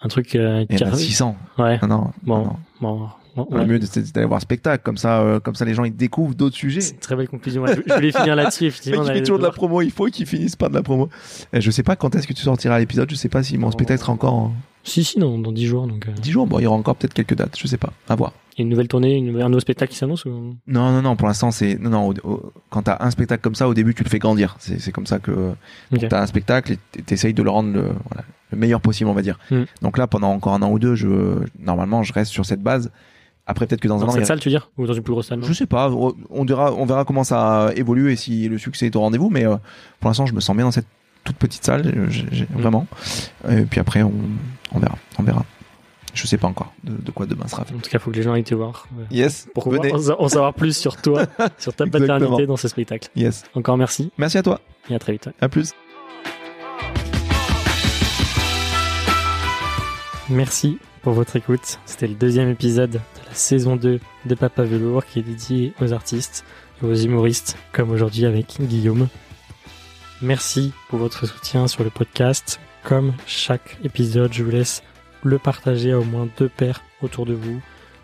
[0.00, 1.36] Un truc euh, Il qui y en a a- 600.
[1.58, 1.78] Ouais.
[1.82, 2.56] Non, non, Bon, non.
[2.80, 3.66] bon, bon, Le ouais.
[3.66, 6.34] mieux, c'est d'aller voir un spectacle, comme ça, euh, comme ça, les gens, ils découvrent
[6.34, 6.80] d'autres sujets.
[6.80, 7.62] C'est une très belle conclusion.
[7.62, 9.04] Ouais, je, voulais finir là-dessus, effectivement.
[9.04, 11.08] il on fait toujours de la promo, il faut qu'il finisse par de la promo.
[11.54, 13.68] Euh, Je sais pas quand est-ce que tu sortiras l'épisode, je sais pas si mon
[13.68, 13.72] Oh.
[13.72, 14.52] spectacle sera encore en
[14.84, 15.86] Si, si, dans, dans 10 jours.
[15.86, 16.46] Donc, euh, 10 jours.
[16.46, 17.92] Bon, il y aura encore peut-être quelques dates, je sais pas.
[18.08, 18.32] À voir.
[18.54, 20.56] il y a une nouvelle tournée, une, un nouveau spectacle qui s'annonce ou...
[20.66, 21.78] Non, non, non, pour l'instant, c'est.
[21.78, 24.18] Non, non, au- au- quand t'as un spectacle comme ça, au début, tu le fais
[24.18, 24.56] grandir.
[24.58, 25.52] C'est c'est comme ça que.
[25.92, 26.06] Ok.
[26.08, 29.22] T'as un spectacle et t'essayes de le rendre le, voilà, le meilleur possible, on va
[29.22, 29.38] dire.
[29.50, 29.62] Mm.
[29.82, 31.08] Donc là, pendant encore un an ou deux, je,
[31.60, 32.90] normalement, je reste sur cette base.
[33.46, 35.02] Après, peut-être que dans un Dans y cette salle, tu veux dire Ou dans une
[35.02, 38.48] plus grosse salle Je sais pas, on verra, on verra comment ça évolue et si
[38.48, 39.56] le succès est au rendez-vous, mais euh,
[40.00, 40.86] pour l'instant, je me sens bien dans cette
[41.24, 42.44] toute petite salle, Mm.
[42.58, 42.86] vraiment.
[43.48, 44.12] Et puis après, on,
[44.72, 45.44] on verra, on verra.
[46.14, 47.74] Je sais pas encore de, de quoi demain sera fait.
[47.74, 48.86] En tout cas, il faut que les gens aillent te voir.
[49.10, 49.92] Yes, Pour venez.
[49.92, 51.22] en, en savoir plus sur toi,
[51.58, 52.18] sur ta Exactement.
[52.18, 53.08] paternité dans ce spectacle.
[53.16, 53.44] Yes.
[53.54, 54.60] Encore merci Merci à toi.
[54.90, 55.30] et à très vite.
[55.40, 55.72] À plus.
[60.28, 61.78] Merci pour votre écoute.
[61.84, 65.92] C'était le deuxième épisode de la saison 2 de Papa Velours qui est dédié aux
[65.92, 66.44] artistes
[66.82, 69.08] et aux humoristes, comme aujourd'hui avec Guillaume.
[70.20, 72.60] Merci pour votre soutien sur le podcast.
[72.84, 74.82] Comme chaque épisode, je vous laisse
[75.24, 77.60] le partager à au moins deux paires autour de vous.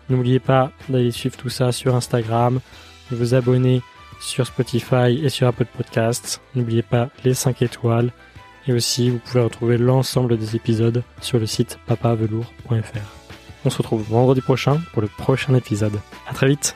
[0.09, 2.59] N'oubliez pas d'aller suivre tout ça sur Instagram,
[3.11, 3.81] de vous abonner
[4.19, 6.41] sur Spotify et sur Apple Podcasts.
[6.55, 8.11] N'oubliez pas les 5 étoiles.
[8.67, 13.19] Et aussi, vous pouvez retrouver l'ensemble des épisodes sur le site papavelours.fr.
[13.65, 15.99] On se retrouve vendredi prochain pour le prochain épisode.
[16.27, 16.75] À très vite